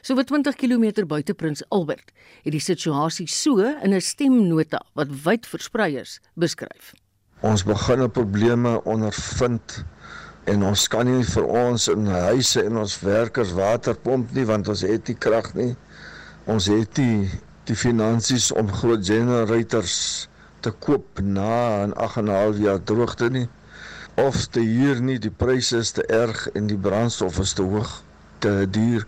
so 0.06 0.14
wat 0.20 0.30
20 0.30 0.54
km 0.62 1.08
buite 1.10 1.34
Prins 1.34 1.66
Albert, 1.74 2.14
het 2.46 2.54
die 2.54 2.62
situasie 2.62 3.26
so 3.26 3.66
in 3.66 3.96
'n 3.96 4.02
stemnota 4.02 4.84
wat 4.94 5.10
wyd 5.26 5.50
versprei 5.50 5.98
is, 5.98 6.20
beskryf. 6.36 6.94
Ons 7.42 7.66
begin 7.66 8.04
'n 8.04 8.12
probleme 8.12 8.84
ondervind 8.86 9.84
en 10.46 10.64
ons 10.64 10.88
kan 10.88 11.06
nie 11.06 11.26
vir 11.26 11.46
ons 11.46 11.88
in 11.88 12.06
huise 12.06 12.64
en 12.64 12.78
ons 12.78 13.00
werkers 13.02 13.52
water 13.52 13.96
pomp 13.96 14.32
nie 14.32 14.46
want 14.46 14.68
ons 14.68 14.82
het 14.82 15.08
nie 15.08 15.18
krag 15.18 15.56
nie. 15.56 15.76
Ons 16.46 16.68
het 16.68 16.98
nie 16.98 17.30
die 17.66 17.76
finansies 17.76 18.52
om 18.52 18.72
groot 18.72 19.06
generators 19.06 20.30
te 20.68 20.74
koop 20.84 21.22
na 21.24 21.52
'n 21.88 21.94
8 22.06 22.18
en 22.22 22.28
'n 22.28 22.40
half 22.42 22.58
jaar 22.68 22.80
droogte 22.84 23.30
nie 23.30 23.48
of 24.24 24.36
te 24.56 24.60
huur 24.60 25.00
nie 25.10 25.20
die 25.26 25.32
pryse 25.44 25.78
is 25.84 25.92
te 25.96 26.04
erg 26.22 26.40
en 26.60 26.68
die 26.72 26.80
brandstof 26.88 27.40
is 27.44 27.54
te 27.54 27.64
hoog 27.74 27.92
te 28.46 28.52
duur. 28.78 29.06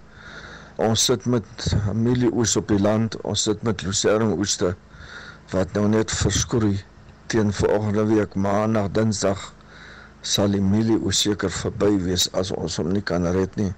Ons 0.88 1.04
sit 1.10 1.26
met 1.26 1.66
mielieoes 2.06 2.56
op 2.62 2.68
die 2.72 2.80
land 2.88 3.18
ons 3.32 3.44
sit 3.50 3.66
met 3.68 3.84
lucerne 3.88 4.30
oeste 4.38 4.72
wat 5.52 5.74
nou 5.74 5.88
net 5.98 6.16
verskroei 6.22 6.78
teen 7.34 7.52
volgende 7.62 8.06
week 8.14 8.40
maandag 8.48 8.92
dinsdag 9.00 9.46
sal 10.22 10.56
die 10.56 10.66
mielieoes 10.74 11.26
seker 11.28 11.52
verby 11.62 11.94
wees 12.08 12.30
as 12.44 12.54
ons 12.64 12.78
hom 12.80 12.94
nie 12.96 13.04
kan 13.12 13.28
red 13.40 13.56
nie. 13.56 13.74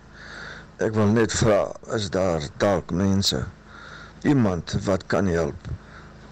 Ek 0.78 0.94
wil 1.00 1.16
net 1.18 1.34
vra 1.44 1.62
is 1.98 2.10
daar 2.14 2.46
dalk 2.58 2.94
mense 3.06 3.46
iemand 4.36 4.78
wat 4.86 5.08
kan 5.16 5.26
help 5.40 5.72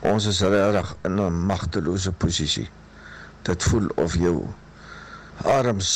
ons 0.02 0.26
is 0.26 0.41
regtig 0.41 0.95
in 1.04 1.20
'n 1.20 1.45
magtelose 1.45 2.12
posisie. 2.12 2.70
Dit 3.43 3.64
voel 3.64 3.88
of 3.95 4.16
jou 4.16 4.47
arms 5.43 5.89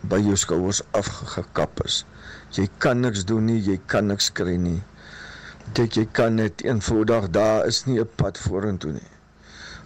by 0.00 0.18
jou 0.20 0.36
skouers 0.36 0.82
afgekap 0.90 1.84
is. 1.84 2.04
Jy 2.50 2.68
kan 2.78 3.00
niks 3.00 3.24
doen 3.24 3.44
nie, 3.44 3.60
jy 3.60 3.80
kan 3.86 4.06
niks 4.06 4.30
kry 4.32 4.56
nie. 4.56 4.82
Dit 5.72 5.96
jy 5.96 6.06
kan 6.12 6.34
net 6.34 6.62
eenvoudig 6.64 7.30
daar 7.30 7.66
is 7.66 7.84
nie 7.86 7.98
'n 8.00 8.08
pad 8.16 8.38
vorentoe 8.38 8.92
nie. 8.92 9.10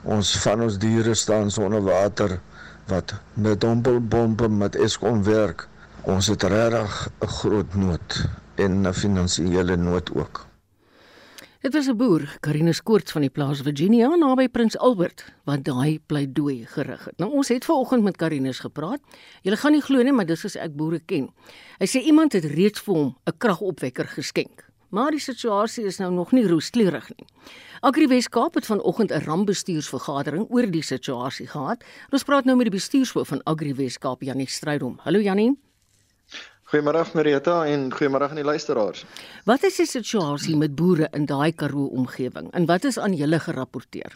Ons 0.05 0.37
van 0.43 0.63
ons 0.63 0.79
diere 0.79 1.15
staan 1.15 1.51
sonder 1.51 1.83
water 1.83 2.41
wat 2.87 3.15
met 3.35 3.61
dompelbompe 3.61 4.49
met 4.49 4.77
Eskom 4.77 5.23
werk. 5.25 5.69
Ons 6.03 6.27
het 6.27 6.43
regtig 6.43 7.09
'n 7.21 7.27
groot 7.27 7.75
nood 7.75 8.29
en 8.55 8.87
'n 8.87 8.93
finansiële 8.93 9.77
nood 9.77 10.11
ook. 10.15 10.50
Dit 11.61 11.75
was 11.75 11.89
'n 11.89 11.97
boer, 11.97 12.37
Karinus 12.41 12.83
Koorts 12.83 13.13
van 13.13 13.21
die 13.21 13.31
plaas 13.31 13.61
Virginia 13.61 14.09
naby 14.17 14.49
Prins 14.49 14.79
Albert, 14.79 15.25
wat 15.45 15.65
daai 15.65 16.01
pleidooi 16.07 16.65
gerig 16.67 17.05
het. 17.05 17.19
Nou 17.19 17.31
ons 17.31 17.49
het 17.49 17.65
ver 17.65 17.75
oggend 17.75 18.03
met 18.03 18.17
Karinus 18.17 18.59
gepraat. 18.59 19.01
Jy 19.43 19.57
gaan 19.57 19.73
nie 19.73 19.81
glo 19.81 20.03
nie, 20.03 20.13
maar 20.13 20.27
dis 20.27 20.45
as 20.45 20.57
ek 20.57 20.77
boere 20.77 21.01
ken. 21.01 21.29
Hy 21.79 21.87
sê 21.87 22.03
iemand 22.03 22.33
het 22.33 22.45
reeds 22.45 22.81
vir 22.81 22.95
hom 22.95 23.17
'n 23.27 23.37
kragopwekker 23.39 24.09
geskenk. 24.09 24.65
Maar 24.89 25.11
die 25.11 25.21
situasie 25.21 25.85
is 25.85 25.99
nou 25.99 26.13
nog 26.13 26.33
nie 26.33 26.47
rooskleurig 26.47 27.09
nie. 27.09 27.27
Agri 27.81 28.07
Weskaap 28.07 28.55
het 28.55 28.67
vanoggend 28.67 29.11
'n 29.11 29.25
rampbestuursvergadering 29.25 30.47
oor 30.49 30.71
die 30.71 30.83
situasie 30.83 31.47
gehad. 31.47 31.85
Ons 32.11 32.23
praat 32.25 32.45
nou 32.45 32.57
met 32.57 32.71
die 32.71 32.79
bestuurshoof 32.79 33.29
van 33.29 33.43
Agri 33.45 33.75
Weskaap, 33.75 34.23
Janie 34.23 34.49
Strydom. 34.49 34.99
Hallo 35.03 35.21
Janie. 35.21 35.70
Goeiemôre 36.71 37.01
Marita 37.19 37.55
en 37.67 37.89
goeiemôre 37.91 38.29
aan 38.31 38.39
die 38.39 38.47
luisteraars. 38.47 39.03
Wat 39.45 39.65
is 39.67 39.81
die 39.83 39.89
situasie 39.91 40.55
met 40.57 40.77
boere 40.79 41.09
in 41.19 41.27
daai 41.27 41.51
Karoo 41.51 41.91
omgewing 41.99 42.53
en 42.55 42.67
wat 42.71 42.87
is 42.87 42.99
aan 42.99 43.17
julle 43.19 43.41
gerapporteer? 43.43 44.15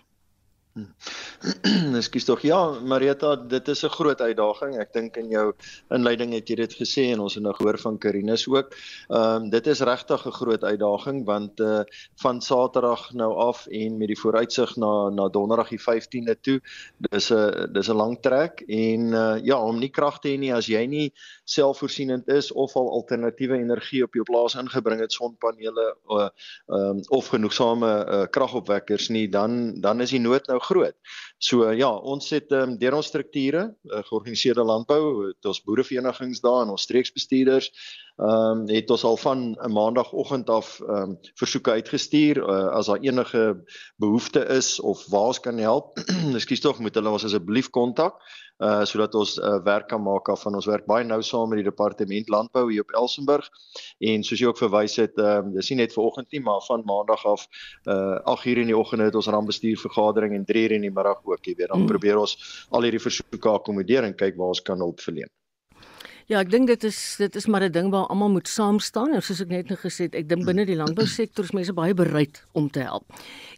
Ekskuus 1.99 2.25
tog 2.27 2.41
ja, 2.43 2.59
Marita, 2.83 3.35
dit 3.37 3.69
is 3.69 3.85
'n 3.87 3.95
groot 3.95 4.21
uitdaging. 4.21 4.73
Ek 4.83 4.91
dink 4.93 5.17
in 5.17 5.29
jou 5.31 5.53
inleiding 5.95 6.33
het 6.35 6.49
jy 6.51 6.57
dit 6.57 6.75
gesê 6.75 7.05
en 7.13 7.21
ons 7.23 7.35
het 7.35 7.45
nou 7.45 7.53
gehoor 7.55 7.79
van 7.79 7.99
Karinus 7.99 8.47
ook. 8.51 8.75
Ehm 9.09 9.45
um, 9.45 9.51
dit 9.51 9.67
is 9.67 9.85
regtig 9.87 10.27
'n 10.27 10.35
groot 10.41 10.65
uitdaging 10.65 11.25
want 11.27 11.61
eh 11.61 11.67
uh, 11.67 11.83
van 12.23 12.41
Saterdag 12.41 13.13
nou 13.13 13.31
af 13.35 13.67
en 13.67 13.99
met 13.99 14.09
die 14.09 14.19
vooruitsig 14.19 14.77
na 14.77 15.11
na 15.11 15.29
Donderdag 15.29 15.69
die 15.69 15.83
15de 15.87 16.37
toe, 16.41 16.59
dis 16.99 17.31
'n 17.31 17.73
dis 17.73 17.89
'n 17.89 17.97
lang 17.97 18.19
trek 18.21 18.65
en 18.67 19.01
uh, 19.13 19.39
ja, 19.45 19.63
om 19.63 19.79
nie 19.79 19.91
krag 19.91 20.19
te 20.19 20.29
hê 20.29 20.39
nie 20.39 20.55
as 20.55 20.67
jy 20.67 20.87
nie 20.87 21.13
selfvoorsienend 21.45 22.29
is 22.29 22.53
of 22.53 22.75
al 22.77 22.91
alternatiewe 22.91 23.59
energie 23.59 24.03
op 24.03 24.15
jou 24.15 24.25
plaas 24.25 24.55
ingebring 24.55 25.01
het, 25.01 25.13
sonpanele 25.13 25.87
uh, 26.09 26.29
um, 26.67 27.03
of 27.09 27.29
genoegsame 27.33 27.91
uh, 28.05 28.23
kragopwekkers 28.31 29.09
nie, 29.09 29.29
dan 29.29 29.81
dan 29.81 30.01
is 30.01 30.15
die 30.15 30.21
nood 30.21 30.47
nou 30.49 30.59
groot. 30.61 30.97
So 31.39 31.71
ja, 31.73 31.91
ons 31.93 32.31
het 32.33 32.53
um, 32.53 32.79
deur 32.81 32.97
ons 32.97 33.11
strukture, 33.13 33.67
uh, 33.91 34.01
georganiseerde 34.09 34.65
landbou, 34.65 35.29
het 35.29 35.51
ons 35.51 35.63
boereverenigings 35.65 36.41
daar 36.45 36.63
en 36.65 36.73
ons 36.77 36.89
streeksbestuurders, 36.89 37.71
ehm 38.15 38.61
um, 38.63 38.69
het 38.71 38.91
ons 38.95 39.05
al 39.05 39.17
van 39.17 39.39
'n 39.59 39.73
maandagooggend 39.73 40.51
af 40.51 40.81
ehm 40.81 41.11
um, 41.11 41.19
versoeke 41.35 41.71
uitgestuur 41.71 42.39
uh, 42.39 42.69
as 42.79 42.87
daar 42.87 43.03
enige 43.03 43.65
behoefte 43.97 44.47
is 44.47 44.81
of 44.81 45.07
waar 45.11 45.35
ons 45.35 45.41
kan 45.41 45.59
help. 45.59 45.99
Ekskuus 46.39 46.61
tog, 46.61 46.79
moet 46.79 46.95
hulle 46.95 47.11
ons 47.11 47.25
asseblief 47.25 47.71
kontak 47.71 48.15
uh 48.63 48.85
sodat 48.87 49.15
ons 49.19 49.39
uh, 49.39 49.59
werk 49.67 49.89
kan 49.89 50.03
maak 50.03 50.29
af 50.29 50.43
van 50.47 50.55
ons 50.55 50.67
werk 50.71 50.87
baie 50.87 51.05
nou 51.05 51.21
saam 51.23 51.49
met 51.51 51.59
die 51.59 51.67
departement 51.67 52.29
landbou 52.29 52.71
hier 52.71 52.85
op 52.87 52.95
Elsenburg 52.95 53.49
en 53.99 54.23
soos 54.23 54.39
jy 54.41 54.47
ook 54.47 54.61
verwys 54.63 54.97
het 54.97 55.19
ehm 55.19 55.49
um, 55.49 55.55
dis 55.57 55.71
nie 55.71 55.81
net 55.83 55.95
vir 55.95 56.05
oggend 56.05 56.31
nie 56.31 56.41
maar 56.41 56.63
van 56.69 56.85
maandag 56.87 57.25
af 57.27 57.49
uh 57.91 58.21
8 58.35 58.47
uur 58.47 58.59
in 58.63 58.71
die 58.71 58.79
oggend 58.79 59.03
het 59.03 59.15
ons 59.15 59.27
rampbestuur 59.27 59.79
vergadering 59.79 60.35
en 60.35 60.45
3 60.45 60.65
uur 60.69 60.77
in 60.79 60.87
die 60.87 60.95
middag 60.95 61.25
ook 61.25 61.43
jy 61.43 61.55
weet 61.59 61.69
dan 61.69 61.83
hmm. 61.83 61.91
probeer 61.91 62.19
ons 62.19 62.37
al 62.71 62.83
hierdie 62.83 63.03
versoeke 63.03 63.49
akkommodeer 63.49 64.05
en 64.05 64.15
kyk 64.15 64.37
waar 64.37 64.55
ons 64.55 64.63
kan 64.63 64.79
hulp 64.79 65.01
verleen. 65.01 65.31
Ja, 66.25 66.39
ek 66.41 66.49
dink 66.49 66.71
dit 66.71 66.85
is 66.89 66.99
dit 67.21 67.35
is 67.37 67.47
maar 67.47 67.65
'n 67.65 67.73
ding 67.73 67.91
waar 67.93 68.07
almal 68.09 68.31
moet 68.31 68.49
saam 68.49 68.79
staan 68.81 69.13
en 69.13 69.23
soos 69.23 69.41
ek 69.41 69.49
net 69.49 69.69
nou 69.69 69.77
gesê 69.77 70.09
het, 70.09 70.15
ek 70.15 70.29
dink 70.29 70.47
binne 70.47 70.65
die 70.65 70.77
landbousektor 70.77 71.45
is 71.45 71.53
mense 71.53 71.73
baie 71.73 71.95
bereid 71.95 72.45
om 72.53 72.71
te 72.71 72.81
help. 72.81 73.05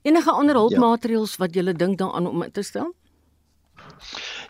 Enige 0.03 0.31
ander 0.31 0.55
hulpmateriaals 0.55 1.37
ja. 1.37 1.45
wat 1.45 1.55
jy 1.55 1.73
dink 1.73 1.99
daaraan 1.99 2.27
om 2.27 2.43
te 2.51 2.63
stel? 2.63 2.95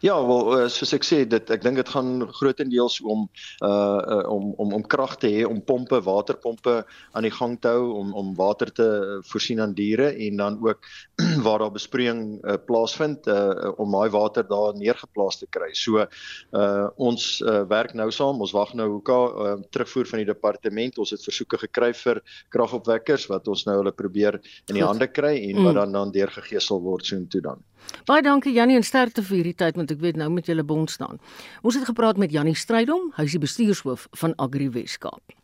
Ja, 0.04 0.16
wel 0.26 0.50
uh, 0.52 0.66
soos 0.68 0.92
ek 0.92 1.06
sê, 1.06 1.22
dit 1.28 1.50
ek 1.50 1.62
dink 1.64 1.78
dit 1.80 1.88
gaan 1.88 2.26
grootendeels 2.36 2.98
om 3.00 3.24
uh, 3.64 3.68
uh 3.68 4.24
om 4.30 4.50
om 4.60 4.74
om 4.76 4.84
krag 4.84 5.16
te 5.22 5.30
hê 5.32 5.44
om 5.48 5.62
pompe, 5.64 6.00
waterpompe 6.04 6.74
aan 7.16 7.26
die 7.26 7.32
gang 7.32 7.56
te 7.60 7.72
hou 7.72 7.94
om 8.00 8.12
om 8.14 8.34
water 8.36 8.72
te 8.72 8.86
voorsien 9.30 9.62
aan 9.64 9.74
diere 9.78 10.10
en 10.26 10.42
dan 10.42 10.58
ook 10.62 10.84
waar 11.46 11.64
daar 11.64 11.72
besproeiing 11.72 12.22
uh, 12.44 12.58
plaasvind 12.68 13.26
uh 13.26 13.72
om 13.80 13.96
daai 13.96 14.10
water 14.12 14.46
daar 14.48 14.76
neergeplaas 14.76 15.40
te 15.40 15.48
kry. 15.50 15.72
So 15.72 16.04
uh 16.04 16.88
ons 16.96 17.40
uh, 17.40 17.62
werk 17.68 17.94
nou 17.94 18.10
saam. 18.12 18.40
Ons 18.44 18.54
wag 18.56 18.74
nou 18.74 18.88
hoeka 18.98 19.18
uh, 19.26 19.54
terugvoer 19.70 20.12
van 20.12 20.22
die 20.22 20.28
departement. 20.32 20.98
Ons 20.98 21.14
het 21.16 21.24
versoeke 21.24 21.58
gekry 21.66 21.92
vir 21.96 22.22
kragopwekkers 22.52 23.26
wat 23.32 23.48
ons 23.48 23.64
nou 23.66 23.80
hulle 23.80 23.94
probeer 23.96 24.40
in 24.68 24.76
die 24.76 24.82
Goed. 24.82 24.90
hande 24.92 25.08
kry 25.08 25.34
en 25.48 25.62
wat 25.62 25.72
mm. 25.72 25.80
dan 25.80 25.96
dan 25.96 26.12
deurgegee 26.12 26.60
sal 26.60 26.84
word 26.84 27.06
soontoe 27.06 27.40
dan. 27.40 27.64
Baie 28.06 28.22
dankie 28.22 28.52
Jannie 28.52 28.76
en 28.76 28.84
sterkte 28.86 29.22
vir 29.22 29.36
hierdie 29.36 29.54
tyd 29.54 29.76
want 29.76 29.90
ek 29.90 30.00
weet 30.00 30.16
nou 30.16 30.28
met 30.30 30.46
julle 30.46 30.64
bond 30.64 30.90
staan. 30.90 31.20
Ons 31.62 31.74
het 31.74 31.84
gepraat 31.88 32.16
met 32.16 32.32
Jannie 32.32 32.54
Strydom, 32.54 33.12
hy 33.16 33.24
is 33.24 33.36
die 33.36 33.42
bestuurshoof 33.42 34.08
van 34.20 34.34
Agri 34.38 34.68
Weskaap. 34.70 35.34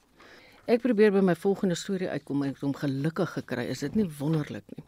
Ek 0.71 0.83
probeer 0.83 1.11
by 1.11 1.21
my 1.21 1.35
volgende 1.35 1.75
storie 1.75 2.09
uitkom 2.09 2.43
en 2.43 2.53
ek 2.53 2.61
het 2.61 2.67
hom 2.67 2.75
gelukkig 2.79 3.33
gekry. 3.35 3.67
Is 3.73 3.83
dit 3.83 3.97
nie 3.99 4.07
wonderlik 4.19 4.65
nie? 4.77 4.85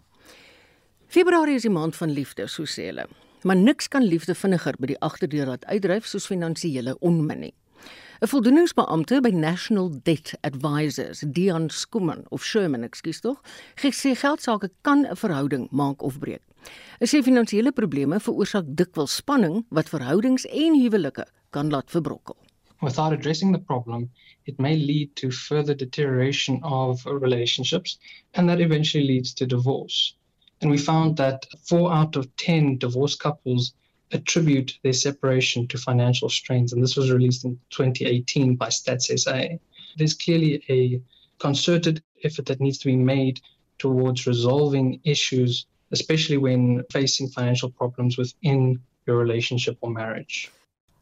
Februarie 1.10 1.58
is 1.58 1.66
die 1.66 1.72
maand 1.74 1.96
van 1.98 2.10
liefde, 2.14 2.46
so 2.48 2.66
sê 2.66 2.88
hulle. 2.92 3.08
Maar 3.44 3.56
niks 3.56 3.90
kan 3.90 4.06
liefde 4.06 4.34
vinniger 4.34 4.78
by 4.78 4.92
die 4.94 5.00
agterdeur 5.04 5.50
laat 5.50 5.66
uitdryf 5.66 6.06
soos 6.08 6.30
finansiële 6.30 6.96
onmin 7.00 7.40
nie. 7.48 7.54
'n 8.22 8.30
Voldoeningsbeampte 8.30 9.20
by 9.20 9.30
National 9.34 9.90
Debt 10.02 10.32
Advisors, 10.40 11.24
Dion 11.26 11.68
Skuman 11.70 12.24
of 12.30 12.44
Sherman, 12.44 12.86
ekskuus 12.86 13.20
tog, 13.20 13.42
gesê 13.76 14.14
geldsaake 14.14 14.70
kan 14.82 15.04
'n 15.06 15.16
verhouding 15.16 15.68
maak 15.70 16.02
of 16.02 16.18
breek. 16.18 16.42
Hy 17.00 17.06
sê 17.10 17.20
finansiële 17.26 17.72
probleme 17.76 18.18
veroorsaak 18.26 18.68
dikwels 18.80 19.14
spanning 19.20 19.62
wat 19.78 19.90
verhoudings 19.92 20.46
en 20.64 20.76
huwelike 20.78 21.24
kan 21.56 21.70
laat 21.74 21.90
verbrokkel. 21.94 22.36
Without 22.82 23.12
addressing 23.12 23.52
the 23.52 23.58
problem, 23.58 24.10
it 24.46 24.58
may 24.58 24.76
lead 24.76 25.14
to 25.16 25.30
further 25.30 25.74
deterioration 25.74 26.60
of 26.62 27.04
relationships 27.06 27.98
and 28.34 28.48
that 28.48 28.60
eventually 28.60 29.06
leads 29.06 29.32
to 29.34 29.46
divorce. 29.46 30.14
And 30.60 30.70
we 30.70 30.78
found 30.78 31.16
that 31.16 31.46
4 31.66 31.92
out 31.92 32.16
of 32.16 32.34
10 32.36 32.78
divorced 32.78 33.20
couples 33.20 33.74
attribute 34.12 34.78
their 34.82 34.92
separation 34.92 35.66
to 35.68 35.78
financial 35.78 36.28
strains 36.28 36.72
and 36.72 36.82
this 36.82 36.96
was 36.96 37.10
released 37.10 37.44
in 37.44 37.58
2018 37.70 38.56
by 38.56 38.68
Stats 38.68 39.18
SA. 39.18 39.56
There's 39.96 40.14
clearly 40.14 40.62
a 40.68 41.00
concerted 41.38 42.02
effort 42.22 42.46
that 42.46 42.60
needs 42.60 42.78
to 42.78 42.86
be 42.86 42.96
made 42.96 43.40
towards 43.78 44.26
resolving 44.26 45.00
issues 45.04 45.66
especially 45.92 46.36
when 46.36 46.84
facing 46.90 47.28
financial 47.28 47.70
problems 47.70 48.16
within 48.16 48.80
your 49.06 49.18
relationship 49.18 49.76
or 49.80 49.90
marriage. 49.90 50.50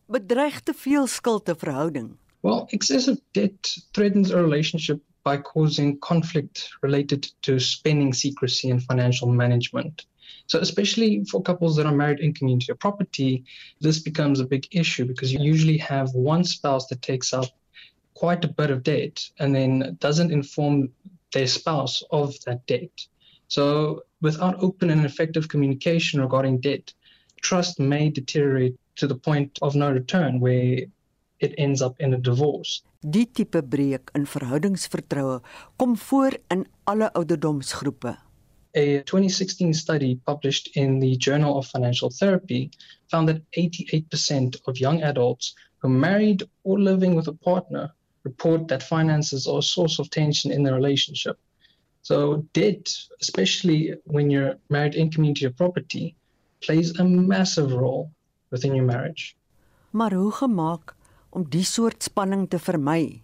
Bedreig 0.09 0.63
te 0.65 0.73
veel 0.73 1.07
skuld 1.07 1.45
te 1.45 1.55
verhouding. 1.55 2.17
Well, 2.43 2.69
excessive 2.73 3.19
debt 3.35 3.77
threatens 3.95 4.31
a 4.31 4.43
relationship 4.43 5.01
by 5.25 5.37
causing 5.37 5.99
conflict 6.01 6.69
related 6.83 7.31
to 7.43 7.61
spending 7.61 8.13
secrecy 8.13 8.71
and 8.71 8.83
financial 8.83 9.29
management. 9.29 10.07
So, 10.47 10.59
especially 10.59 11.25
for 11.25 11.41
couples 11.41 11.77
that 11.77 11.87
are 11.87 11.95
married 11.95 12.21
in 12.21 12.35
community 12.35 12.73
or 12.73 12.75
property, 12.75 13.45
this 13.81 14.01
becomes 14.01 14.41
a 14.41 14.45
big 14.45 14.67
issue 14.73 15.05
because 15.05 15.33
you 15.33 15.41
usually 15.41 15.79
have 15.79 16.13
one 16.15 16.45
spouse 16.45 16.89
that 16.89 17.01
takes 17.01 17.33
up 17.33 17.47
quite 18.15 18.45
a 18.45 18.49
bit 18.49 18.71
of 18.71 18.83
debt 18.83 19.25
and 19.39 19.55
then 19.55 19.97
doesn't 20.01 20.33
inform 20.33 20.91
their 21.33 21.47
spouse 21.47 22.03
of 22.11 22.35
that 22.45 22.67
debt. 22.67 22.91
So, 23.49 24.03
without 24.23 24.63
open 24.63 24.91
and 24.91 25.05
effective 25.05 25.49
communication 25.49 26.21
regarding 26.21 26.61
debt, 26.61 26.95
trust 27.43 27.79
may 27.79 28.09
deteriorate 28.09 28.77
to 28.97 29.07
the 29.07 29.15
point 29.15 29.59
of 29.61 29.75
no 29.75 29.91
return 29.91 30.41
where 30.41 30.79
it 31.41 31.55
ends 31.59 31.83
up 31.83 32.01
in 32.01 32.15
a 32.15 32.19
divorce. 32.19 32.83
Die 33.01 33.27
tipe 33.33 33.63
breek 33.63 34.11
in 34.15 34.27
verhoudingsvertroue 34.27 35.41
kom 35.77 35.97
voor 35.97 36.39
in 36.49 36.67
alle 36.85 37.11
ouderdomsgroepe. 37.13 38.17
A 38.75 39.03
2016 39.03 39.75
study 39.75 40.21
published 40.25 40.77
in 40.77 41.01
the 41.01 41.17
Journal 41.17 41.57
of 41.57 41.67
Financial 41.67 42.11
Therapy 42.11 42.71
found 43.11 43.29
that 43.29 43.43
88% 43.51 44.57
of 44.67 44.79
young 44.79 45.03
adults 45.03 45.55
who 45.79 45.89
are 45.89 45.99
married 45.99 46.49
or 46.63 46.79
living 46.79 47.15
with 47.15 47.29
a 47.29 47.33
partner 47.33 47.93
report 48.25 48.69
that 48.69 48.83
finances 48.83 49.47
are 49.47 49.59
a 49.59 49.63
source 49.63 49.99
of 49.99 50.09
tension 50.11 50.53
in 50.53 50.63
their 50.63 50.75
relationship. 50.75 51.37
So, 52.05 52.45
debt, 52.53 52.91
especially 53.21 53.95
when 54.05 54.31
you're 54.31 54.59
married 54.69 54.95
in 54.95 55.11
community 55.11 55.47
or 55.47 55.53
property, 55.53 56.17
plays 56.61 56.99
a 56.99 57.05
massive 57.05 57.73
role 57.73 58.11
within 58.51 58.75
your 58.75 58.87
marriage. 58.87 59.35
Maar 59.91 60.15
hoe 60.15 60.33
gemaak 60.33 60.97
om 61.31 61.45
die 61.49 61.65
soort 61.65 62.03
spanning 62.03 62.49
te 62.49 62.59
vermy? 62.59 63.23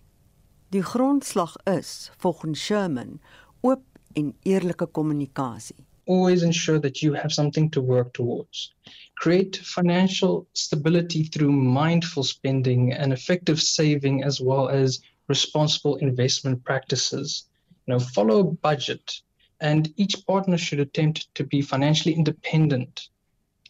Die 0.68 0.82
grondslag 0.82 1.56
is, 1.64 2.10
volgens 2.16 2.64
Sherman, 2.64 3.20
oop 3.60 3.82
en 4.12 4.34
eerlike 4.42 4.86
kommunikasie. 4.86 5.86
Always 6.04 6.42
ensure 6.42 6.78
that 6.80 7.00
you 7.00 7.14
have 7.14 7.32
something 7.32 7.70
to 7.70 7.80
work 7.80 8.12
towards. 8.12 8.74
Create 9.14 9.58
financial 9.64 10.46
stability 10.52 11.24
through 11.24 11.52
mindful 11.52 12.22
spending 12.22 12.94
and 12.94 13.12
effective 13.12 13.60
saving 13.60 14.24
as 14.24 14.40
well 14.40 14.68
as 14.68 15.00
responsible 15.26 15.96
investment 15.96 16.62
practices. 16.64 17.47
Know, 17.88 17.98
follow 17.98 18.40
a 18.40 18.44
budget 18.44 19.22
and 19.60 19.92
each 19.96 20.26
partner 20.26 20.58
should 20.58 20.78
attempt 20.78 21.34
to 21.34 21.42
be 21.42 21.62
financially 21.62 22.14
independent 22.14 23.08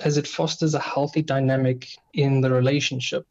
as 0.01 0.17
it 0.17 0.27
fosters 0.27 0.75
a 0.75 0.81
healthy 0.81 1.23
dynamic 1.23 1.87
in 2.15 2.41
the 2.41 2.51
relationship. 2.51 3.25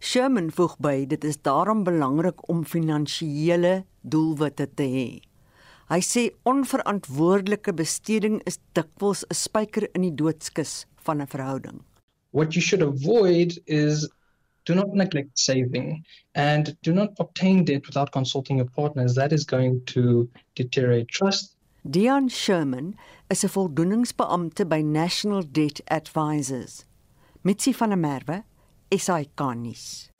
Sherman 0.00 0.48
voeg 0.50 0.78
by 0.80 1.04
dit 1.04 1.24
is 1.24 1.36
daarom 1.36 1.84
belangrik 1.84 2.40
om 2.48 2.64
finansiële 2.64 3.84
doelwitte 4.02 4.66
te 4.74 4.88
hê. 4.94 5.06
Hy 5.92 6.00
sê 6.00 6.24
onverantwoordelike 6.48 7.76
besteding 7.76 8.40
is 8.48 8.58
dikwels 8.74 9.26
'n 9.28 9.36
spyker 9.36 9.86
in 9.94 10.08
die 10.08 10.16
doodskus 10.16 10.86
van 11.04 11.20
'n 11.20 11.28
verhouding. 11.28 11.84
What 12.32 12.54
you 12.54 12.62
should 12.64 12.82
avoid 12.82 13.60
is 13.66 14.08
do 14.64 14.74
not 14.74 14.92
neglect 14.94 15.38
saving 15.38 16.04
and 16.34 16.76
do 16.82 16.92
not 16.92 17.10
obtain 17.18 17.64
debt 17.64 17.86
without 17.86 18.12
consulting 18.12 18.56
your 18.58 18.70
partners. 18.70 19.14
That 19.14 19.32
is 19.32 19.44
going 19.44 19.84
to 19.86 20.28
deteriorate 20.54 21.08
trust. 21.08 21.56
Dion 21.84 22.28
Sherman 22.28 22.96
is 23.28 23.44
'n 23.44 23.48
voldoeningsbeampte 23.48 24.68
by 24.68 24.82
National 24.82 25.42
Debt 25.52 25.80
Advisors. 25.88 26.84
Mitsi 27.42 27.74
van 27.74 27.88
der 27.88 27.98
Merwe, 27.98 28.44
SAK 28.88 29.54
nuus. 29.54 30.12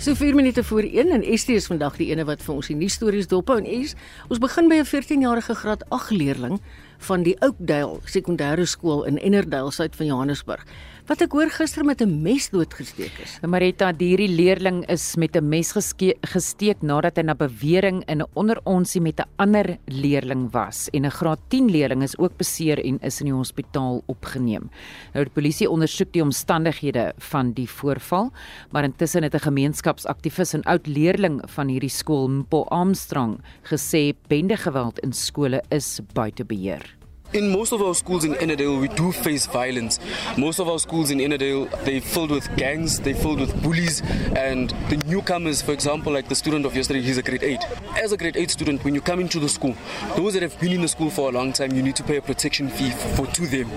So 0.00 0.14
4 0.14 0.34
minute 0.34 0.64
voor 0.64 0.82
1 0.82 1.10
en 1.10 1.22
Estie 1.22 1.54
is 1.54 1.66
vandag 1.66 1.96
die 1.96 2.06
ene 2.08 2.24
wat 2.24 2.40
vir 2.42 2.54
ons 2.54 2.66
die 2.66 2.76
nuusstories 2.76 3.26
dophou 3.28 3.58
en 3.60 3.66
es 3.68 3.92
ons 4.32 4.38
begin 4.40 4.68
by 4.68 4.78
'n 4.80 4.88
14-jarige 4.88 5.54
graad 5.54 5.84
8 5.88 6.10
leerling 6.10 6.56
van 6.98 7.22
die 7.22 7.36
Oakdale 7.44 8.00
Sekondêre 8.04 8.64
Skool 8.64 9.04
in 9.04 9.18
Ennerdale 9.18 9.70
suid 9.70 9.96
van 9.96 10.06
Johannesburg 10.06 10.64
wat 11.10 11.24
ek 11.24 11.32
hoor 11.34 11.50
gister 11.50 11.82
met 11.82 12.02
'n 12.02 12.22
mes 12.22 12.44
doodgesteek 12.54 13.10
is. 13.18 13.32
Marita, 13.42 13.90
hierdie 13.90 14.30
leerling 14.30 14.86
is 14.86 15.16
met 15.16 15.34
'n 15.34 15.48
mes 15.48 15.72
gesteek 15.72 16.82
nadat 16.82 17.16
hy 17.16 17.22
na 17.22 17.34
bewering 17.34 18.04
in 18.06 18.22
'n 18.22 18.30
onderonsie 18.34 19.00
met 19.00 19.18
'n 19.18 19.26
ander 19.36 19.78
leerling 19.86 20.52
was 20.52 20.88
en 20.92 21.04
'n 21.04 21.10
graad 21.10 21.40
10 21.48 21.68
leerling 21.68 22.02
is 22.02 22.16
ook 22.18 22.36
beseer 22.36 22.78
en 22.78 23.00
is 23.02 23.20
in 23.20 23.26
die 23.26 23.34
hospitaal 23.34 24.02
opgeneem. 24.06 24.70
Nou 25.14 25.24
die 25.24 25.34
polisie 25.34 25.68
ondersoek 25.68 26.12
die 26.12 26.22
omstandighede 26.22 27.12
van 27.18 27.52
die 27.52 27.68
voorval, 27.68 28.30
maar 28.70 28.84
intussen 28.84 29.22
het 29.22 29.34
'n 29.34 29.50
gemeenskapsaktivis 29.50 30.54
en 30.54 30.62
oud 30.62 30.86
leerling 30.86 31.42
van 31.50 31.68
hierdie 31.68 31.90
skool, 31.90 32.28
Mpo 32.28 32.62
Armstrong, 32.70 33.40
gesê 33.64 34.14
bendegeweld 34.28 35.00
in 35.00 35.12
skole 35.12 35.62
is 35.70 36.00
buite 36.14 36.44
beheer. 36.44 36.99
In 37.32 37.52
most 37.52 37.70
of 37.70 37.80
our 37.80 37.94
schools 37.94 38.24
in 38.24 38.34
Ennerdale, 38.34 38.80
we 38.80 38.88
do 38.88 39.12
face 39.12 39.46
violence. 39.46 40.00
Most 40.36 40.58
of 40.58 40.68
our 40.68 40.80
schools 40.80 41.12
in 41.12 41.18
Ennerdale, 41.18 41.70
they're 41.84 42.00
filled 42.00 42.32
with 42.32 42.48
gangs, 42.56 42.98
they're 42.98 43.14
filled 43.14 43.38
with 43.38 43.62
bullies, 43.62 44.02
and 44.34 44.70
the 44.88 44.96
newcomers, 45.06 45.62
for 45.62 45.70
example, 45.70 46.12
like 46.12 46.28
the 46.28 46.34
student 46.34 46.66
of 46.66 46.74
yesterday, 46.74 47.00
he's 47.00 47.18
a 47.18 47.22
grade 47.22 47.44
8. 47.44 47.60
As 48.02 48.10
a 48.10 48.16
grade 48.16 48.36
8 48.36 48.50
student, 48.50 48.82
when 48.82 48.96
you 48.96 49.00
come 49.00 49.20
into 49.20 49.38
the 49.38 49.48
school, 49.48 49.76
those 50.16 50.32
that 50.34 50.42
have 50.42 50.58
been 50.58 50.72
in 50.72 50.80
the 50.80 50.88
school 50.88 51.08
for 51.08 51.28
a 51.28 51.32
long 51.32 51.52
time, 51.52 51.70
you 51.70 51.84
need 51.84 51.94
to 51.94 52.02
pay 52.02 52.16
a 52.16 52.22
protection 52.22 52.68
fee 52.68 52.90
for 53.14 53.28
to 53.28 53.46
them 53.46 53.70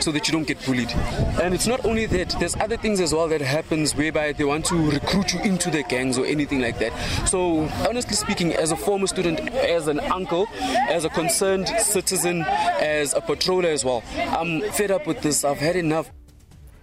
so 0.00 0.12
that 0.12 0.28
you 0.28 0.32
don't 0.32 0.46
get 0.46 0.64
bullied. 0.64 0.92
And 1.42 1.52
it's 1.52 1.66
not 1.66 1.84
only 1.84 2.06
that, 2.06 2.36
there's 2.38 2.54
other 2.56 2.76
things 2.76 3.00
as 3.00 3.12
well 3.12 3.26
that 3.26 3.40
happens 3.40 3.96
whereby 3.96 4.34
they 4.34 4.44
want 4.44 4.66
to 4.66 4.88
recruit 4.88 5.34
you 5.34 5.40
into 5.40 5.68
the 5.68 5.82
gangs 5.82 6.16
or 6.16 6.26
anything 6.26 6.60
like 6.60 6.78
that. 6.78 6.92
So, 7.28 7.62
honestly 7.88 8.14
speaking, 8.14 8.52
as 8.52 8.70
a 8.70 8.76
former 8.76 9.08
student, 9.08 9.40
as 9.40 9.88
an 9.88 9.98
uncle, 9.98 10.46
as 10.88 11.04
a 11.04 11.08
concerned 11.08 11.68
citizen, 11.80 12.44
as 13.00 13.14
a 13.14 13.20
patroller 13.20 13.72
as 13.72 13.84
well. 13.84 14.02
I'm 14.16 14.60
fed 14.72 14.90
up 14.90 15.06
with 15.06 15.20
this. 15.22 15.44
I've 15.44 15.58
had 15.58 15.76
enough. 15.76 16.10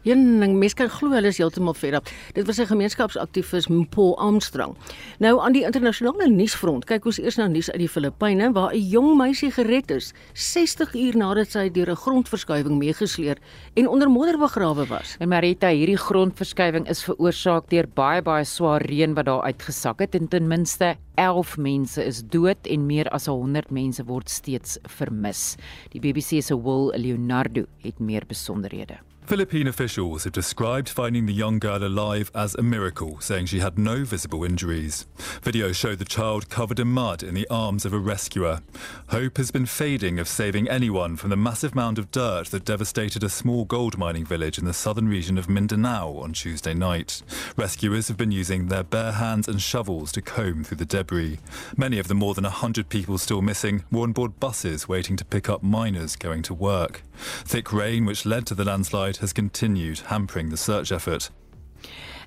Een 0.07 0.39
ding 0.39 0.53
mense 0.55 0.77
kan 0.79 0.87
glo 0.87 1.11
hulle 1.11 1.27
is 1.33 1.37
heeltemal 1.41 1.75
fed 1.75 1.97
up. 1.97 2.07
Dit 2.33 2.45
was 2.47 2.59
'n 2.59 2.69
gemeenskapsaktivis 2.69 3.67
Paul 3.89 4.17
Armstrong. 4.17 4.77
Nou 5.19 5.39
aan 5.39 5.51
die 5.51 5.63
internasionale 5.65 6.29
nuusfront, 6.29 6.85
kyk 6.85 7.05
ons 7.05 7.19
eers 7.19 7.35
na 7.35 7.47
nuus 7.47 7.69
uit 7.71 7.79
die 7.79 7.89
Filippyne 7.89 8.51
waar 8.53 8.73
'n 8.73 8.87
jong 8.89 9.17
meisie 9.17 9.51
gered 9.51 9.91
is 9.91 10.13
60 10.33 10.93
uur 10.95 11.17
nadat 11.17 11.51
sy 11.51 11.69
deur 11.69 11.89
'n 11.89 11.95
grondverskuiwing 11.95 12.77
meegesleer 12.77 13.37
en 13.73 13.87
onder 13.87 14.09
modder 14.09 14.37
begrawe 14.37 14.85
was. 14.87 15.15
En 15.19 15.29
Marita, 15.29 15.67
hierdie 15.67 15.97
grondverskuiwing 15.97 16.87
is 16.87 17.03
veroorsaak 17.03 17.69
deur 17.69 17.87
baie 17.93 18.21
baie 18.21 18.45
swaar 18.45 18.81
reën 18.81 19.13
wat 19.13 19.25
daar 19.25 19.41
uitgesak 19.41 19.99
het 19.99 20.15
en 20.15 20.27
ten 20.27 20.47
minste 20.47 20.95
11 21.15 21.57
mense 21.57 22.05
is 22.05 22.23
dood 22.23 22.67
en 22.67 22.85
meer 22.85 23.09
as 23.09 23.25
100 23.25 23.71
mense 23.71 24.03
word 24.05 24.29
steeds 24.29 24.77
vermis. 24.83 25.57
Die 25.89 25.99
BBC 25.99 26.41
se 26.41 26.55
Will 26.63 26.93
Leonardo 26.95 27.65
het 27.83 27.99
meer 27.99 28.23
besonderhede. 28.27 28.97
Philippine 29.27 29.67
officials 29.67 30.23
have 30.23 30.31
described 30.31 30.87
finding 30.87 31.25
the 31.25 31.33
young 31.33 31.59
girl 31.59 31.83
alive 31.83 32.31
as 32.33 32.55
a 32.55 32.61
miracle, 32.61 33.19
saying 33.19 33.45
she 33.47 33.59
had 33.59 33.77
no 33.77 34.05
visible 34.05 34.45
injuries. 34.45 35.05
Video 35.41 35.73
showed 35.73 35.99
the 35.99 36.05
child 36.05 36.49
covered 36.49 36.79
in 36.79 36.87
mud 36.87 37.23
in 37.23 37.33
the 37.33 37.45
arms 37.49 37.83
of 37.83 37.91
a 37.91 37.99
rescuer. 37.99 38.61
Hope 39.09 39.35
has 39.35 39.51
been 39.51 39.65
fading 39.65 40.17
of 40.17 40.29
saving 40.29 40.69
anyone 40.69 41.17
from 41.17 41.29
the 41.29 41.35
massive 41.35 41.75
mound 41.75 41.99
of 41.99 42.09
dirt 42.09 42.47
that 42.51 42.63
devastated 42.63 43.21
a 43.21 43.27
small 43.27 43.65
gold 43.65 43.97
mining 43.97 44.23
village 44.23 44.57
in 44.57 44.63
the 44.63 44.71
southern 44.71 45.09
region 45.09 45.37
of 45.37 45.49
Mindanao 45.49 46.13
on 46.19 46.31
Tuesday 46.31 46.73
night. 46.73 47.21
Rescuers 47.57 48.07
have 48.07 48.15
been 48.15 48.31
using 48.31 48.67
their 48.67 48.83
bare 48.83 49.11
hands 49.11 49.49
and 49.49 49.61
shovels 49.61 50.13
to 50.13 50.21
comb 50.21 50.63
through 50.63 50.77
the 50.77 50.85
debris. 50.85 51.39
Many 51.75 51.99
of 51.99 52.07
the 52.07 52.15
more 52.15 52.33
than 52.33 52.45
100 52.45 52.87
people 52.87 53.17
still 53.17 53.41
missing 53.41 53.83
were 53.91 54.03
on 54.03 54.13
board 54.13 54.39
buses 54.39 54.87
waiting 54.87 55.17
to 55.17 55.25
pick 55.25 55.49
up 55.49 55.61
miners 55.61 56.15
going 56.15 56.43
to 56.43 56.53
work. 56.53 57.01
Thick 57.17 57.73
rain, 57.73 58.05
which 58.05 58.25
led 58.25 58.45
to 58.45 58.55
the 58.55 58.63
landslide, 58.63 59.16
has 59.19 59.33
continued, 59.33 59.99
hampering 60.07 60.49
the 60.49 60.57
search 60.57 60.91
effort. 60.91 61.31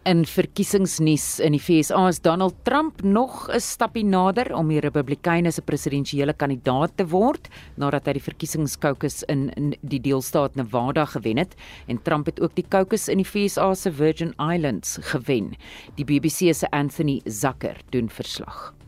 In 0.08 0.22
verkiesingsnuus 0.24 1.42
in 1.44 1.52
die 1.52 1.60
FSA 1.60 2.06
is 2.08 2.22
Donald 2.24 2.54
Trump 2.64 3.02
nog 3.04 3.50
'n 3.52 3.60
stappie 3.60 4.04
nader 4.04 4.54
om 4.56 4.68
die 4.68 4.80
Republikeine 4.80 5.52
se 5.52 5.60
presidentsiële 5.60 6.32
kandidaat 6.32 6.96
te 6.96 7.04
word 7.04 7.48
nadat 7.76 8.06
hy 8.06 8.12
die 8.12 8.24
verkiesingskaukus 8.24 9.22
in, 9.28 9.50
in 9.56 9.74
die 9.82 10.00
deelstaat 10.00 10.56
Nevada 10.56 11.04
gewen 11.04 11.36
het 11.36 11.54
en 11.86 12.02
Trump 12.02 12.26
het 12.26 12.40
ook 12.40 12.54
die 12.54 12.66
kaukus 12.68 13.08
in 13.08 13.18
die 13.18 13.28
FSA 13.28 13.74
se 13.74 13.92
Virgin 13.92 14.32
Islands 14.38 14.98
gewen. 15.02 15.54
Die 15.96 16.04
BBC 16.04 16.54
se 16.54 16.70
Anthony 16.70 17.20
Zucker 17.26 17.76
doen 17.90 18.08
verslag. 18.08 18.79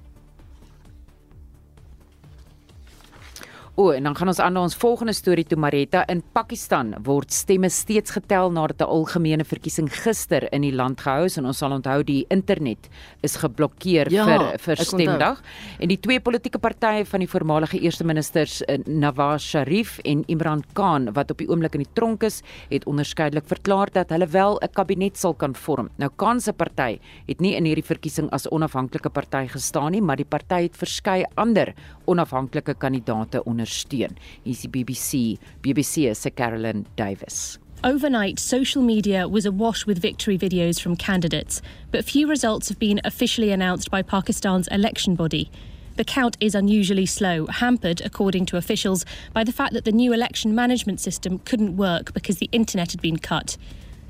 O, 3.75 3.91
en 3.91 4.03
dan 4.05 4.17
gaan 4.17 4.29
ons 4.29 4.39
aan 4.39 4.53
na 4.53 4.61
ons 4.67 4.75
volgende 4.77 5.15
storie 5.17 5.47
toe 5.49 5.57
Maretta. 5.57 6.03
In 6.13 6.19
Pakistan 6.37 6.91
word 7.07 7.33
stemme 7.33 7.71
steeds 7.73 8.13
getel 8.13 8.51
nadat 8.53 8.83
'n 8.83 8.85
algemene 8.85 9.45
verkiesing 9.45 9.89
gister 9.89 10.45
in 10.53 10.61
die 10.61 10.75
land 10.75 11.01
gehou 11.01 11.25
is. 11.25 11.39
En 11.39 11.47
ons 11.47 11.57
sal 11.57 11.73
onthou 11.73 12.05
die 12.05 12.27
internet 12.29 12.89
is 13.23 13.37
geblokkeer 13.37 14.13
ja, 14.13 14.27
vir 14.27 14.59
vir 14.59 14.77
stemdag. 14.77 15.41
En 15.79 15.89
die 15.89 15.97
twee 15.97 16.21
politieke 16.21 16.59
partye 16.59 17.05
van 17.05 17.21
die 17.21 17.29
voormalige 17.29 17.81
eerste 17.81 18.05
ministers 18.05 18.63
eh, 18.63 18.79
Nawaz 18.85 19.43
Sharif 19.43 19.99
en 20.05 20.23
Imran 20.27 20.65
Khan 20.75 21.13
wat 21.15 21.31
op 21.31 21.39
die 21.39 21.49
oomblik 21.49 21.75
in 21.75 21.83
die 21.83 21.93
tronk 21.95 22.23
is, 22.23 22.43
het 22.69 22.85
onderskeidelik 22.85 23.47
verklaar 23.47 23.89
dat 23.93 24.11
hulle 24.11 24.27
wel 24.27 24.59
'n 24.61 24.69
kabinet 24.73 25.17
sal 25.17 25.35
kan 25.35 25.55
vorm. 25.55 25.89
Nou 25.97 26.11
Khan 26.17 26.41
se 26.41 26.53
party 26.53 26.99
het 27.27 27.41
nie 27.41 27.57
in 27.57 27.65
hierdie 27.65 27.85
verkiesing 27.85 28.29
as 28.33 28.49
onafhanklike 28.51 29.11
party 29.11 29.47
gestaan 29.47 29.93
nie, 29.93 30.03
maar 30.03 30.17
die 30.17 30.29
party 30.29 30.63
het 30.63 30.77
verskeie 30.77 31.27
ander 31.37 31.75
onafhanklike 32.05 32.75
kandidaate 32.75 33.45
onder 33.45 33.62
ondersteun. 33.63 34.17
Die 34.45 34.69
BBC, 34.69 35.39
BBC 35.63 36.15
se 36.15 36.31
Carolyn 36.31 36.87
Davis. 36.97 37.59
Overnight, 37.85 38.39
social 38.39 38.83
media 38.83 39.27
was 39.29 39.45
awash 39.45 39.87
with 39.87 39.99
victory 40.01 40.39
videos 40.39 40.81
from 40.81 40.97
candidates, 40.97 41.61
but 41.91 42.05
few 42.05 42.29
results 42.29 42.69
have 42.69 42.79
been 42.79 43.01
officially 43.05 43.51
announced 43.51 43.91
by 43.91 44.03
Pakistan's 44.03 44.69
election 44.69 45.17
body. 45.17 45.51
The 45.97 46.05
count 46.05 46.37
is 46.41 46.55
unusually 46.55 47.07
slow, 47.07 47.47
hampered, 47.47 48.01
according 48.01 48.47
to 48.47 48.57
officials, 48.57 49.05
by 49.35 49.45
the 49.45 49.53
fact 49.53 49.75
that 49.75 49.85
the 49.85 49.93
new 49.93 50.13
election 50.13 50.55
management 50.55 51.01
system 51.01 51.41
couldn't 51.41 51.77
work 51.77 52.15
because 52.15 52.39
the 52.39 52.49
internet 52.53 52.93
had 52.93 53.03
been 53.03 53.19
cut. 53.19 53.57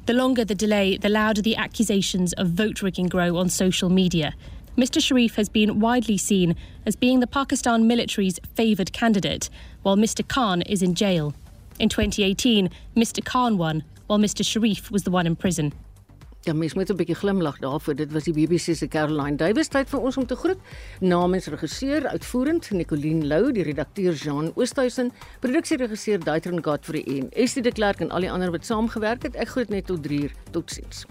The 0.06 0.12
longer 0.12 0.44
the 0.44 0.54
delay, 0.54 0.98
the 0.98 1.08
louder 1.08 1.42
the 1.42 1.56
accusations 1.56 2.32
of 2.34 2.48
vote 2.48 2.82
rigging 2.82 3.08
grow 3.08 3.36
on 3.36 3.48
social 3.48 3.88
media. 3.88 4.34
Mr. 4.76 5.02
Sharif 5.02 5.34
has 5.34 5.50
been 5.50 5.80
widely 5.80 6.16
seen 6.16 6.56
as 6.86 6.96
being 6.96 7.20
the 7.20 7.26
Pakistan 7.26 7.86
military's 7.86 8.40
favoured 8.54 8.92
candidate, 8.94 9.50
while 9.82 9.96
Mr. 9.96 10.26
Khan 10.26 10.62
is 10.62 10.80
in 10.80 10.94
jail. 10.94 11.34
In 11.78 11.90
2018, 11.90 12.70
Mr. 12.96 13.22
Khan 13.22 13.58
won, 13.58 13.84
while 14.06 14.18
Mr. 14.18 14.42
Sharif 14.42 14.90
was 14.90 15.02
the 15.02 15.10
one 15.10 15.26
in 15.26 15.36
prison. 15.36 15.74
Ja, 16.44 16.52
mens 16.52 16.74
moet 16.74 16.90
'n 16.90 16.96
bietjie 16.96 17.14
glimlag 17.14 17.58
daarvoor. 17.58 17.94
Dit 17.94 18.12
was 18.12 18.24
die 18.24 18.32
BBC 18.32 18.74
se 18.74 18.88
Caroline 18.88 19.36
Davies 19.36 19.68
tyd 19.68 19.88
vir 19.88 20.00
ons 20.00 20.16
om 20.16 20.26
te 20.26 20.36
groet. 20.36 20.58
Namens 21.00 21.46
regisseur 21.46 22.06
uitvoerend 22.06 22.70
Nicoline 22.70 23.26
Lou, 23.26 23.52
die 23.52 23.62
redakteur 23.62 24.12
Jean 24.14 24.52
Oosthuizen, 24.54 25.12
produksieregisseur 25.40 26.24
Daitron 26.24 26.64
Godfrey 26.64 27.04
en 27.04 27.30
Estie 27.30 27.62
de 27.62 27.72
Klerk 27.72 28.00
en 28.00 28.10
al 28.10 28.20
die 28.20 28.30
ander 28.30 28.50
wat 28.50 28.66
saamgewerk 28.66 29.22
het. 29.22 29.34
Ek 29.34 29.48
groet 29.48 29.68
net 29.68 29.86
tot 29.86 30.02
3 30.02 30.22
uur. 30.22 30.32
Totsiens. 30.50 31.06